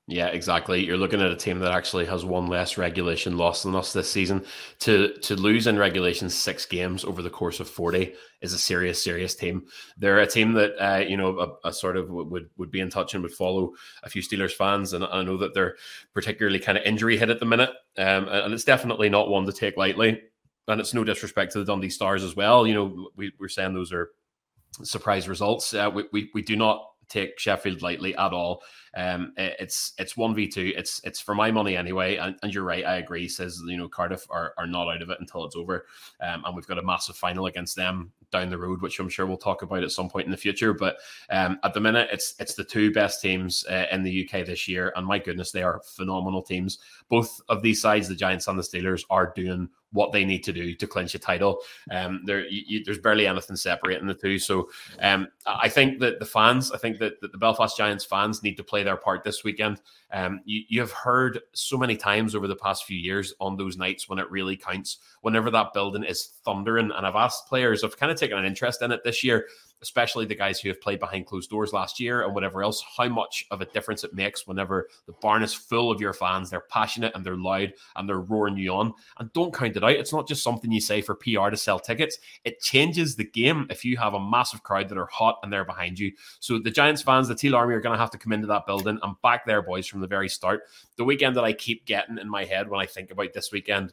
Yeah, 0.07 0.27
exactly. 0.27 0.85
You're 0.85 0.99
looking 0.99 1.23
at 1.23 1.31
a 1.31 1.37
team 1.37 1.61
that 1.61 1.73
actually 1.73 2.05
has 2.05 2.27
one 2.27 2.47
less 2.47 2.77
regulation 2.77 3.39
loss 3.39 3.63
than 3.63 3.75
us 3.75 3.95
this 3.95 4.11
season. 4.11 4.45
To 4.81 5.15
to 5.23 5.35
lose 5.35 5.67
in 5.67 5.79
regulation 5.79 6.29
six 6.29 6.67
games 6.67 7.07
over 7.07 7.23
the 7.23 7.31
course 7.31 7.59
of 7.59 7.71
forty 7.71 8.13
is 8.43 8.53
a 8.53 8.59
serious, 8.59 9.03
serious 9.03 9.35
team. 9.35 9.65
They're 9.97 10.19
a 10.19 10.27
team 10.27 10.53
that 10.55 10.75
uh, 10.79 10.99
you 10.99 11.17
know 11.17 11.39
a, 11.65 11.69
a, 11.69 11.73
sort 11.73 11.97
of 11.97 12.11
would 12.11 12.51
would 12.59 12.71
be 12.71 12.81
in 12.81 12.91
touch 12.91 13.15
and 13.15 13.23
would 13.23 13.33
follow 13.33 13.73
a 14.03 14.11
few 14.11 14.21
Steelers 14.21 14.53
fans, 14.53 14.93
and 14.93 15.05
I 15.05 15.23
know 15.23 15.39
that 15.39 15.55
they're 15.55 15.77
particularly 16.13 16.59
kind 16.59 16.77
of 16.77 16.85
injury 16.85 17.17
hit 17.17 17.31
at 17.31 17.41
the 17.41 17.47
minute, 17.47 17.71
um, 17.97 18.29
and 18.29 18.53
it's 18.53 18.65
definitely 18.65 19.09
not 19.09 19.31
one 19.31 19.47
to 19.47 19.53
take 19.53 19.79
lightly. 19.79 20.21
And 20.69 20.81
it's 20.81 20.95
no 20.95 21.05
disrespect 21.05 21.53
to 21.53 21.59
the 21.61 21.65
Dundee 21.65 21.91
Stars 21.91 22.23
as 22.23 22.37
well. 22.37 22.67
You 22.67 22.75
know, 22.75 23.09
we, 23.17 23.33
we're 23.39 23.49
saying 23.49 23.73
those 23.73 23.93
are 23.93 24.11
surprise 24.83 25.29
results. 25.29 25.73
Uh, 25.73 25.91
we, 25.95 26.05
we 26.13 26.31
we 26.35 26.43
do 26.43 26.57
not 26.57 26.85
take 27.09 27.39
Sheffield 27.39 27.83
lightly 27.83 28.15
at 28.17 28.33
all. 28.33 28.63
Um, 28.97 29.33
it's 29.37 29.93
it's 29.99 30.17
one 30.17 30.35
v 30.35 30.47
two. 30.49 30.73
It's 30.77 31.01
it's 31.05 31.21
for 31.21 31.35
my 31.35 31.51
money 31.51 31.77
anyway. 31.77 32.17
And, 32.17 32.37
and, 32.43 32.55
you're 32.55 32.65
right. 32.65 32.85
I 32.85 32.97
agree. 32.97 33.29
Says 33.29 33.61
you 33.67 33.77
know 33.77 33.89
Cardiff 33.89 34.25
are, 34.31 34.55
are 34.57 34.67
not 34.67 34.89
out 34.89 35.03
of 35.03 35.11
it 35.11 35.19
until 35.21 35.45
it's 35.45 35.57
over. 35.57 35.87
Um, 36.21 36.45
and 36.45 36.55
we've 36.55 36.67
got 36.67 36.79
a 36.79 36.83
massive 36.83 37.17
final 37.17 37.47
against 37.47 37.75
them 37.75 38.13
down 38.31 38.51
the 38.51 38.59
road, 38.59 38.83
which 38.83 38.99
I'm 39.01 39.09
sure 39.09 39.27
we'll 39.27 39.37
talk 39.37 39.63
about 39.63 39.83
at 39.83 39.91
some 39.91 40.09
point 40.09 40.27
in 40.27 40.31
the 40.31 40.37
future. 40.37 40.73
But 40.73 40.97
um, 41.31 41.59
at 41.65 41.75
the 41.75 41.81
minute, 41.81 42.09
it's 42.13 42.35
it's 42.39 42.55
the 42.55 42.65
two 42.65 42.93
best 42.93 43.21
teams 43.21 43.65
uh, 43.69 43.87
in 43.91 44.03
the 44.03 44.29
UK 44.29 44.47
this 44.47 44.69
year, 44.69 44.93
and 44.97 45.07
my 45.07 45.19
goodness, 45.19 45.51
they 45.51 45.63
are 45.63 45.81
phenomenal 45.85 46.43
teams. 46.43 46.79
Both 47.09 47.41
of 47.49 47.63
these 47.63 47.81
sides, 47.81 48.09
the 48.09 48.15
Giants 48.15 48.49
and 48.49 48.59
the 48.59 48.63
Steelers, 48.63 49.05
are 49.11 49.33
doing 49.35 49.69
what 49.95 50.11
they 50.11 50.25
need 50.25 50.43
to 50.43 50.53
do 50.53 50.75
to 50.75 50.87
clinch 50.87 51.15
a 51.15 51.19
title. 51.19 51.61
Um, 51.91 52.23
there, 52.25 52.47
you, 52.49 52.83
there's 52.85 52.99
barely 52.99 53.27
anything 53.27 53.57
separating 53.57 54.09
the 54.09 54.15
two. 54.15 54.39
So, 54.41 54.69
um, 55.01 55.29
I 55.47 55.69
think 55.69 56.01
that 56.01 56.19
the 56.19 56.27
fans, 56.27 56.73
I 56.73 56.79
think 56.79 56.99
that, 56.99 57.21
that, 57.21 57.31
the 57.31 57.39
Belfast 57.39 57.77
Giants 57.77 58.05
fans 58.05 58.43
need 58.43 58.57
to 58.57 58.65
play 58.65 58.83
their 58.83 58.97
part 58.97 59.23
this 59.23 59.45
weekend. 59.45 59.81
Um, 60.13 60.41
you, 60.45 60.63
you 60.69 60.81
have 60.81 60.91
heard 60.91 61.41
so 61.53 61.79
many 61.79 61.97
times 61.97 62.35
over 62.35 62.49
the 62.49 62.57
past 62.57 62.85
few 62.85 62.99
years 62.99 63.35
on 63.41 63.57
those 63.57 63.77
nights 63.77 64.09
when 64.09 64.19
it 64.19 64.31
really 64.31 64.57
counts, 64.57 64.99
whenever 65.21 65.51
that 65.53 65.73
building 65.73 66.03
is 66.03 66.33
thundering. 66.45 66.91
And 66.91 67.07
I've 67.07 67.15
asked 67.15 67.47
players, 67.47 67.85
I've 67.85 67.97
kind 67.97 68.11
of 68.11 68.19
taken 68.19 68.37
an 68.37 68.45
interest 68.45 68.83
in 68.83 68.91
it 68.91 69.05
this 69.05 69.23
year 69.23 69.47
especially 69.85 70.25
the 70.25 70.35
guys 70.35 70.59
who 70.59 70.71
have 70.71 70.81
played 70.81 70.99
behind 70.99 71.27
closed 71.27 71.51
doors 71.51 71.75
last 71.75 72.01
year 72.01 72.23
and 72.23 72.35
whatever 72.35 72.63
else, 72.63 72.83
how 72.97 73.07
much 73.07 73.45
of 73.51 73.61
a 73.61 73.67
difference 73.67 74.03
it 74.03 74.15
makes 74.15 74.47
whenever 74.47 74.89
the 75.05 75.13
barn 75.21 75.43
is 75.43 75.53
full 75.53 75.91
of 75.91 76.01
your 76.01 76.15
fans. 76.15 76.49
They're 76.49 76.65
passionate 76.71 77.13
and 77.15 77.23
they're 77.23 77.37
loud 77.37 77.75
and 77.95 78.09
they're 78.09 78.21
roaring 78.21 78.57
you 78.57 78.73
on. 78.73 78.95
And 79.19 79.31
don't 79.35 79.53
count 79.53 79.77
it 79.77 79.85
out. 79.85 79.91
It's 79.91 80.13
not 80.13 80.27
just 80.27 80.43
something 80.43 80.73
you 80.73 80.81
say 80.81 81.03
for 81.03 81.15
PR 81.15 81.51
to 81.51 81.57
sell 81.59 81.79
tickets. 81.79 82.19
It 82.45 82.61
changes 82.61 83.15
the 83.15 83.25
game 83.25 83.67
if 83.69 83.85
you 83.85 83.99
have 83.99 84.15
a 84.15 84.21
massive 84.21 84.63
crowd 84.63 84.89
that 84.89 84.97
are 84.97 85.07
hot 85.07 85.39
and 85.43 85.53
they're 85.53 85.67
behind 85.67 85.99
you. 85.99 86.13
So 86.41 86.59
the 86.59 86.71
Giants 86.71 87.03
fans, 87.03 87.29
the 87.29 87.35
Teal 87.35 87.55
Army 87.55 87.75
are 87.75 87.81
going 87.81 87.95
to 87.95 88.01
have 88.01 88.11
to 88.13 88.19
come 88.19 88.33
into 88.33 88.47
that 88.47 88.65
building 88.65 88.99
and 89.03 89.21
back 89.23 89.45
their 89.45 89.61
boys 89.61 89.87
from 89.87 90.01
the 90.01 90.07
very 90.07 90.31
start. 90.31 90.63
The 90.97 91.05
weekend 91.05 91.37
that 91.37 91.45
I 91.45 91.53
keep 91.53 91.85
getting 91.85 92.17
in 92.17 92.31
my 92.31 92.45
head 92.45 92.71
when 92.71 92.81
I 92.81 92.87
think 92.87 93.11
about 93.11 93.35
this 93.35 93.53
weekend 93.53 93.93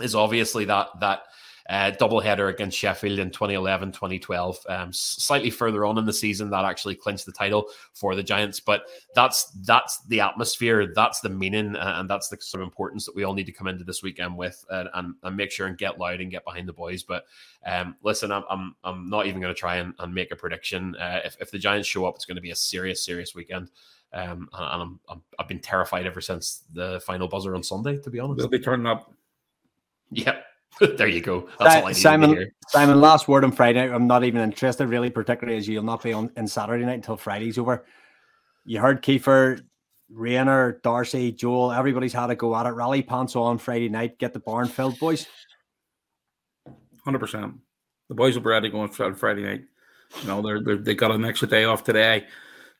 is 0.00 0.14
obviously 0.14 0.64
that 0.64 0.88
that 1.00 1.24
uh, 1.72 1.90
doubleheader 1.92 2.50
against 2.50 2.76
Sheffield 2.76 3.18
in 3.18 3.30
2011, 3.30 3.92
2012. 3.92 4.58
Um, 4.68 4.92
slightly 4.92 5.48
further 5.48 5.86
on 5.86 5.96
in 5.96 6.04
the 6.04 6.12
season, 6.12 6.50
that 6.50 6.66
actually 6.66 6.94
clinched 6.94 7.24
the 7.24 7.32
title 7.32 7.68
for 7.94 8.14
the 8.14 8.22
Giants. 8.22 8.60
But 8.60 8.82
that's 9.14 9.44
that's 9.64 10.04
the 10.04 10.20
atmosphere, 10.20 10.92
that's 10.94 11.20
the 11.20 11.30
meaning, 11.30 11.74
uh, 11.74 11.94
and 11.96 12.10
that's 12.10 12.28
the 12.28 12.36
sort 12.40 12.60
of 12.60 12.66
importance 12.66 13.06
that 13.06 13.16
we 13.16 13.24
all 13.24 13.32
need 13.32 13.46
to 13.46 13.52
come 13.52 13.68
into 13.68 13.84
this 13.84 14.02
weekend 14.02 14.36
with 14.36 14.62
uh, 14.70 14.84
and, 14.92 15.14
and 15.22 15.34
make 15.34 15.50
sure 15.50 15.66
and 15.66 15.78
get 15.78 15.98
loud 15.98 16.20
and 16.20 16.30
get 16.30 16.44
behind 16.44 16.68
the 16.68 16.74
boys. 16.74 17.04
But 17.04 17.24
um, 17.64 17.96
listen, 18.02 18.30
I'm, 18.30 18.44
I'm, 18.50 18.76
I'm 18.84 19.08
not 19.08 19.24
even 19.24 19.40
going 19.40 19.54
to 19.54 19.58
try 19.58 19.76
and, 19.76 19.94
and, 19.98 20.14
make 20.14 20.30
a 20.30 20.36
prediction. 20.36 20.94
Uh, 20.96 21.20
if, 21.24 21.38
if 21.40 21.50
the 21.50 21.58
Giants 21.58 21.88
show 21.88 22.04
up, 22.04 22.16
it's 22.16 22.26
going 22.26 22.36
to 22.36 22.42
be 22.42 22.50
a 22.50 22.56
serious, 22.56 23.02
serious 23.02 23.34
weekend. 23.34 23.70
Um, 24.12 24.50
and 24.52 24.82
I'm, 24.82 25.00
i 25.08 25.14
have 25.38 25.48
been 25.48 25.60
terrified 25.60 26.04
ever 26.04 26.20
since 26.20 26.64
the 26.74 27.00
final 27.06 27.28
buzzer 27.28 27.54
on 27.54 27.62
Sunday, 27.62 27.96
to 27.96 28.10
be 28.10 28.20
honest. 28.20 28.40
We'll 28.40 28.48
be 28.48 28.58
turning 28.58 28.86
up. 28.86 29.10
Yep. 30.10 30.44
there 30.96 31.08
you 31.08 31.20
go. 31.20 31.48
That's 31.58 32.00
Simon, 32.00 32.50
Simon, 32.68 33.00
last 33.00 33.28
word 33.28 33.44
on 33.44 33.52
Friday. 33.52 33.92
I'm 33.92 34.06
not 34.06 34.24
even 34.24 34.40
interested, 34.40 34.86
really, 34.86 35.10
particularly 35.10 35.58
as 35.58 35.68
you'll 35.68 35.82
not 35.82 36.02
be 36.02 36.12
on 36.12 36.30
in 36.36 36.46
Saturday 36.46 36.84
night 36.84 36.94
until 36.94 37.16
Friday's 37.16 37.58
over. 37.58 37.84
You 38.64 38.80
heard 38.80 39.02
Kiefer, 39.02 39.60
Rayner, 40.10 40.80
Darcy, 40.82 41.32
Joel, 41.32 41.72
everybody's 41.72 42.12
had 42.12 42.30
a 42.30 42.34
go 42.34 42.54
at 42.56 42.66
it. 42.66 42.70
Rally 42.70 43.02
pants 43.02 43.36
on 43.36 43.58
Friday 43.58 43.88
night. 43.88 44.18
Get 44.18 44.32
the 44.32 44.40
barn 44.40 44.68
filled, 44.68 44.98
boys. 44.98 45.26
100%. 47.06 47.58
The 48.08 48.14
boys 48.14 48.34
will 48.34 48.42
be 48.42 48.50
ready 48.50 48.68
going 48.68 48.90
on 48.98 49.14
Friday 49.14 49.42
night. 49.42 49.62
You 50.20 50.28
know, 50.28 50.42
they're, 50.42 50.62
they're, 50.62 50.76
they 50.76 50.94
got 50.94 51.10
an 51.10 51.24
extra 51.24 51.48
day 51.48 51.64
off 51.64 51.84
today. 51.84 52.26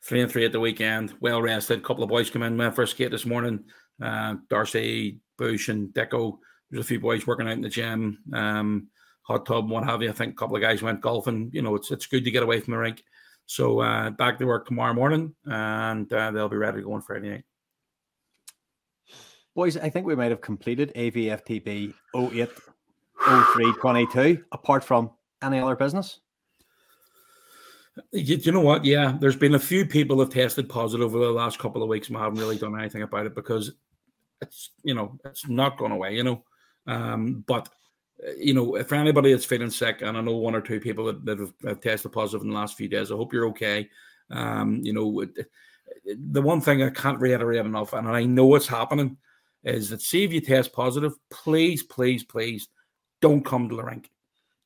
Three 0.03 0.21
and 0.21 0.31
three 0.31 0.45
at 0.45 0.51
the 0.51 0.59
weekend. 0.59 1.13
Well 1.21 1.41
rested. 1.41 1.79
A 1.79 1.81
couple 1.81 2.03
of 2.03 2.09
boys 2.09 2.29
come 2.29 2.43
in, 2.43 2.57
went 2.57 2.75
for 2.75 2.83
a 2.83 2.87
skate 2.87 3.11
this 3.11 3.25
morning. 3.25 3.63
Uh, 4.01 4.35
Darcy, 4.49 5.19
Bush, 5.37 5.69
and 5.69 5.89
Deco 5.89 6.37
there's 6.73 6.85
a 6.85 6.87
few 6.87 6.99
boys 6.99 7.27
working 7.27 7.47
out 7.47 7.53
in 7.53 7.61
the 7.61 7.69
gym, 7.69 8.17
um, 8.33 8.87
hot 9.21 9.45
tub, 9.45 9.69
what 9.69 9.83
have 9.83 10.01
you. 10.01 10.09
I 10.09 10.13
think 10.13 10.33
a 10.33 10.35
couple 10.35 10.55
of 10.55 10.61
guys 10.63 10.81
went 10.81 11.01
golfing. 11.01 11.51
You 11.53 11.61
know, 11.61 11.75
it's 11.75 11.91
it's 11.91 12.07
good 12.07 12.25
to 12.25 12.31
get 12.31 12.41
away 12.41 12.59
from 12.59 12.71
the 12.73 12.79
rink. 12.79 13.03
So 13.45 13.79
uh, 13.81 14.09
back 14.09 14.39
to 14.39 14.45
work 14.45 14.65
tomorrow 14.65 14.93
morning, 14.93 15.35
and 15.45 16.11
uh, 16.11 16.31
they'll 16.31 16.49
be 16.49 16.57
ready 16.57 16.79
to 16.79 16.83
go 16.83 16.93
on 16.93 17.03
Friday 17.03 17.29
night. 17.29 17.43
Boys, 19.53 19.77
I 19.77 19.87
think 19.91 20.07
we 20.07 20.15
might 20.15 20.31
have 20.31 20.41
completed 20.41 20.91
AVFTB 20.95 21.93
08 22.15 22.49
03 23.23 23.73
22, 23.79 24.43
apart 24.51 24.83
from 24.83 25.11
any 25.43 25.59
other 25.59 25.75
business. 25.75 26.21
You, 28.11 28.37
you, 28.37 28.51
know 28.51 28.61
what? 28.61 28.83
Yeah, 28.83 29.15
there's 29.21 29.35
been 29.35 29.53
a 29.53 29.59
few 29.59 29.85
people 29.85 30.19
have 30.21 30.31
tested 30.31 30.67
positive 30.67 31.13
over 31.13 31.23
the 31.23 31.31
last 31.31 31.59
couple 31.59 31.83
of 31.83 31.89
weeks, 31.89 32.07
and 32.07 32.17
I 32.17 32.23
haven't 32.23 32.39
really 32.39 32.57
done 32.57 32.79
anything 32.79 33.03
about 33.03 33.27
it 33.27 33.35
because 33.35 33.73
it's 34.41 34.71
you 34.83 34.95
know 34.95 35.19
it's 35.23 35.47
not 35.47 35.77
gone 35.77 35.91
away. 35.91 36.15
You 36.15 36.23
know, 36.23 36.43
um, 36.87 37.43
but 37.47 37.69
uh, 38.25 38.31
you 38.37 38.53
know, 38.53 38.81
for 38.83 38.95
anybody 38.95 39.31
that's 39.31 39.45
feeling 39.45 39.69
sick, 39.69 40.01
and 40.01 40.17
I 40.17 40.21
know 40.21 40.35
one 40.35 40.55
or 40.55 40.61
two 40.61 40.79
people 40.79 41.05
that, 41.05 41.25
that 41.25 41.39
have, 41.39 41.53
have, 41.65 41.81
tested 41.81 42.11
positive 42.11 42.43
in 42.43 42.49
the 42.49 42.55
last 42.55 42.77
few 42.77 42.87
days, 42.87 43.11
I 43.11 43.15
hope 43.15 43.33
you're 43.33 43.47
okay. 43.47 43.89
Um, 44.29 44.81
you 44.83 44.93
know, 44.93 45.25
the 46.05 46.41
one 46.41 46.61
thing 46.61 46.83
I 46.83 46.89
can't 46.89 47.19
reiterate 47.19 47.65
enough, 47.65 47.93
and 47.93 48.07
I 48.07 48.25
know 48.25 48.55
it's 48.55 48.67
happening, 48.67 49.17
is 49.63 49.89
that 49.89 50.01
see 50.01 50.23
if 50.23 50.33
you 50.33 50.41
test 50.41 50.73
positive, 50.73 51.13
please, 51.29 51.83
please, 51.83 52.23
please 52.23 52.67
don't 53.21 53.45
come 53.45 53.69
to 53.69 53.75
the 53.75 53.83
rink. 53.83 54.09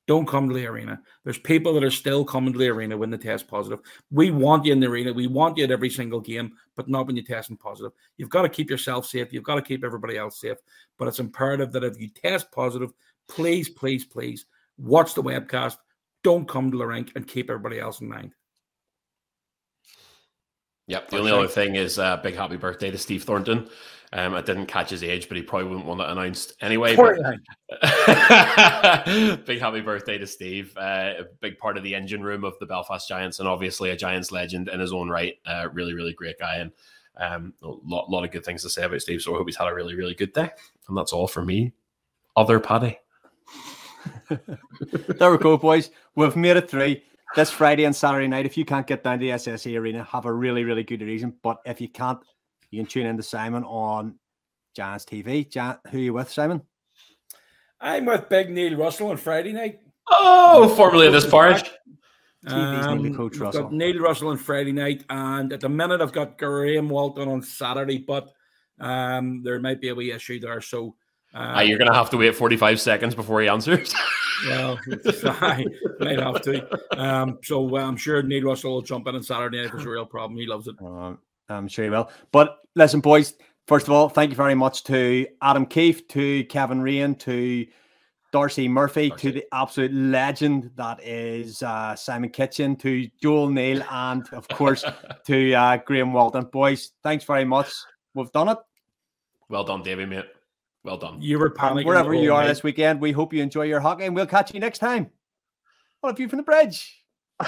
Don't 0.08 0.28
come 0.28 0.47
to 0.47 0.55
the 0.55 0.66
arena. 0.66 1.01
There's 1.26 1.38
people 1.38 1.74
that 1.74 1.84
are 1.84 1.91
still 1.91 2.24
coming 2.24 2.53
to 2.53 2.60
the 2.60 2.70
arena 2.70 2.97
when 2.97 3.10
they 3.10 3.18
test 3.18 3.47
positive. 3.47 3.82
We 4.10 4.32
want 4.32 4.64
you 4.64 4.72
in 4.72 4.80
the 4.80 4.88
arena. 4.88 5.12
We 5.12 5.28
want 5.28 5.58
you 5.58 5.66
at 5.66 5.72
every 5.72 5.89
single 5.89 6.22
game, 6.22 6.53
but 6.76 6.88
not 6.88 7.05
when 7.05 7.18
you're 7.18 7.26
testing 7.26 7.58
positive. 7.58 7.91
You've 8.16 8.30
got 8.30 8.43
to 8.43 8.49
keep 8.49 8.70
yourself 8.70 9.05
safe. 9.05 9.34
You've 9.34 9.43
got 9.43 9.55
to 9.55 9.62
keep 9.62 9.84
everybody 9.84 10.18
else 10.18 10.39
safe. 10.39 10.58
But 10.97 11.10
it's 11.10 11.20
imperative 11.20 11.74
that 11.74 11.84
if 11.84 11.99
you 11.99 12.08
test 12.08 12.49
positive, 12.53 12.93
please, 13.28 13.68
please, 13.68 14.05
please 14.05 14.45
watch 14.78 15.14
the 15.14 15.24
webcast. 15.24 15.76
Don't 16.24 16.47
come 16.47 16.72
to 16.72 16.78
the 16.78 16.88
rink 16.88 17.12
and 17.16 17.28
keep 17.28 17.49
everybody 17.49 17.78
else 17.78 17.99
in 17.99 18.08
mind. 18.08 18.34
Yep. 20.88 21.10
The 21.10 21.18
only 21.18 21.32
other 21.34 21.49
thing 21.49 21.76
is 21.76 21.99
uh, 21.99 22.16
big 22.18 22.36
happy 22.36 22.55
birthday 22.55 22.89
to 22.91 22.97
Steve 22.97 23.24
Thornton. 23.24 23.70
Um, 24.14 24.36
I 24.36 24.41
didn't 24.41 24.68
catch 24.68 24.89
his 24.89 25.03
age, 25.03 25.28
but 25.28 25.36
he 25.36 25.43
probably 25.43 25.68
wouldn't 25.68 25.86
want 25.86 25.99
it 25.99 26.10
announced 26.10 26.53
anyway. 26.62 26.95
But... 26.95 27.18
big 29.45 29.60
happy 29.60 29.82
birthday 29.82 30.18
to 30.18 30.26
Steve. 30.26 30.74
Uh, 30.78 31.14
a 31.20 31.24
big 31.41 31.58
part 31.58 31.78
of 31.78 31.84
the 31.84 31.93
engine 31.93 32.24
room 32.24 32.45
of 32.45 32.58
the 32.60 32.66
Belfast 32.66 33.08
Giants, 33.08 33.39
and 33.39 33.49
obviously 33.49 33.89
a 33.89 33.97
Giants 33.97 34.32
legend 34.32 34.70
in 34.70 34.80
his 34.80 34.93
own 34.93 35.10
right. 35.10 35.38
Uh, 35.45 35.68
really, 35.74 35.93
really 35.93 36.14
great 36.14 36.39
guy, 36.39 36.58
and 36.58 36.72
um, 37.18 37.53
a 37.62 37.68
lot, 37.68 38.10
lot 38.10 38.24
of 38.24 38.32
good 38.32 38.45
things 38.45 38.64
to 38.64 38.70
say 38.70 38.84
about 38.84 39.01
Steve. 39.01 39.22
So 39.22 39.34
I 39.34 39.38
hope 39.38 39.47
he's 39.47 39.58
had 39.58 39.68
a 39.68 39.74
really, 39.74 39.95
really 39.95 40.14
good 40.14 40.34
day. 40.34 40.49
And 40.88 40.97
that's 40.97 41.14
all 41.14 41.28
for 41.28 41.43
me. 41.43 41.74
Other 42.36 42.60
Paddy. 42.60 42.99
there 44.30 45.32
we 45.32 45.38
go, 45.38 45.58
boys. 45.58 45.89
We've 46.16 46.36
made 46.36 46.58
it 46.58 46.70
three 46.70 47.03
this 47.36 47.49
Friday 47.49 47.86
and 47.86 47.95
Saturday 47.95 48.28
night. 48.28 48.45
If 48.45 48.58
you 48.58 48.66
can't 48.66 48.88
get 48.88 49.03
down 49.03 49.20
to 49.20 49.26
the 49.26 49.32
SSE 49.32 49.78
Arena, 49.78 50.03
have 50.03 50.26
a 50.26 50.34
really, 50.34 50.64
really 50.64 50.84
good 50.84 51.01
reason. 51.01 51.36
But 51.41 51.62
if 51.66 51.82
you 51.82 51.89
can't, 51.89 52.20
you 52.78 52.84
can 52.84 52.89
tune 52.89 53.07
in 53.07 53.17
to 53.17 53.23
Simon 53.23 53.63
on 53.63 54.19
Giants 54.75 55.03
TV. 55.03 55.49
Jan, 55.49 55.78
who 55.89 55.97
are 55.97 56.01
you 56.01 56.13
with, 56.13 56.32
Simon? 56.32 56.61
I'm 57.82 58.05
with 58.05 58.30
Big 58.30 58.51
Neil 58.51 58.78
Russell 58.78 59.09
on 59.09 59.17
Friday 59.17 59.51
night. 59.51 59.80
Oh, 60.07 60.71
formerly 60.75 61.07
of 61.07 61.13
this 61.13 61.28
parish. 61.28 61.63
Um, 62.45 63.01
Neil, 63.01 63.15
Coach 63.15 63.38
Russell. 63.38 63.63
Got 63.63 63.73
Neil 63.73 63.97
Russell 63.97 64.30
on 64.30 64.38
Friday 64.38 64.73
night, 64.73 65.03
and 65.09 65.51
at 65.53 65.61
the 65.61 65.69
minute 65.69 66.01
I've 66.01 66.11
got 66.11 66.38
Graeme 66.38 66.88
Walton 66.88 67.28
on 67.28 67.41
Saturday, 67.41 67.97
but 67.97 68.32
um, 68.80 69.41
there 69.41 69.59
might 69.59 69.82
be 69.82 69.89
a 69.89 69.95
wee 69.95 70.11
issue 70.11 70.39
there. 70.39 70.61
So 70.61 70.95
uh, 71.34 71.63
you're 71.65 71.80
going 71.80 71.89
to 71.89 71.97
have 71.97 72.11
to 72.11 72.17
wait 72.17 72.36
45 72.36 72.80
seconds 72.80 73.15
before 73.15 73.41
he 73.41 73.47
answers. 73.47 73.91
well, 74.47 74.80
I 75.23 75.65
might 75.99 76.19
have 76.19 76.43
to. 76.43 76.78
Um, 76.95 77.39
so 77.41 77.75
uh, 77.75 77.82
I'm 77.82 77.97
sure 77.97 78.21
Neil 78.21 78.43
Russell 78.43 78.73
will 78.73 78.82
jump 78.84 79.07
in 79.07 79.15
on 79.15 79.23
Saturday 79.23 79.65
if 79.65 79.73
it's 79.73 79.84
a 79.84 79.89
real 79.89 80.05
problem. 80.05 80.38
He 80.38 80.45
loves 80.45 80.67
it. 80.67 80.75
Um, 80.80 81.17
I'm 81.50 81.68
sure 81.68 81.86
you 81.86 81.91
will. 81.91 82.10
But 82.32 82.60
listen, 82.76 83.00
boys, 83.00 83.36
first 83.68 83.88
of 83.88 83.93
all, 83.93 84.10
thank 84.10 84.32
you 84.32 84.36
very 84.36 84.56
much 84.56 84.84
to 84.86 85.28
Adam 85.41 85.66
Keefe, 85.66 86.08
to 86.10 86.43
Kevin 86.45 86.82
Raine, 86.82 87.16
to 87.16 87.66
Darcy 88.32 88.68
Murphy, 88.68 89.10
Darcy. 89.10 89.28
to 89.28 89.34
the 89.34 89.45
absolute 89.54 89.93
legend 89.93 90.72
that 90.76 91.02
is 91.04 91.64
uh, 91.64 91.95
Simon 91.95 92.30
Kitchen, 92.30 92.76
to 92.78 93.08
Joel 93.22 93.50
Neal, 93.50 93.84
and 93.89 94.28
of 94.34 94.48
course 94.50 94.84
to 95.26 95.54
uh, 95.54 95.78
Graeme 95.78 96.14
Walton. 96.14 96.45
Boys, 96.45 96.91
thanks 97.04 97.24
very 97.24 97.45
much. 97.45 97.72
We've 98.14 98.32
done 98.32 98.50
it. 98.50 98.58
Well 99.50 99.64
done, 99.64 99.82
Davy, 99.84 100.06
mate. 100.06 100.26
Well 100.84 100.98
done. 100.98 101.22
You 101.22 101.39
were 101.39 101.50
panicking. 101.50 101.86
Wherever 101.86 102.14
you 102.14 102.34
are 102.34 102.41
night. 102.41 102.48
this 102.48 102.64
weekend, 102.64 103.02
we 103.02 103.12
hope 103.12 103.34
you 103.34 103.41
enjoy 103.41 103.64
your 103.64 103.80
hockey 103.80 104.06
and 104.06 104.16
we'll 104.16 104.26
catch 104.26 104.54
you 104.54 104.60
next 104.60 104.80
time. 104.80 105.10
All 106.04 106.10
of 106.10 106.20
you 106.20 106.30
from 106.30 106.38
the 106.38 106.43
bridge. 106.43 107.04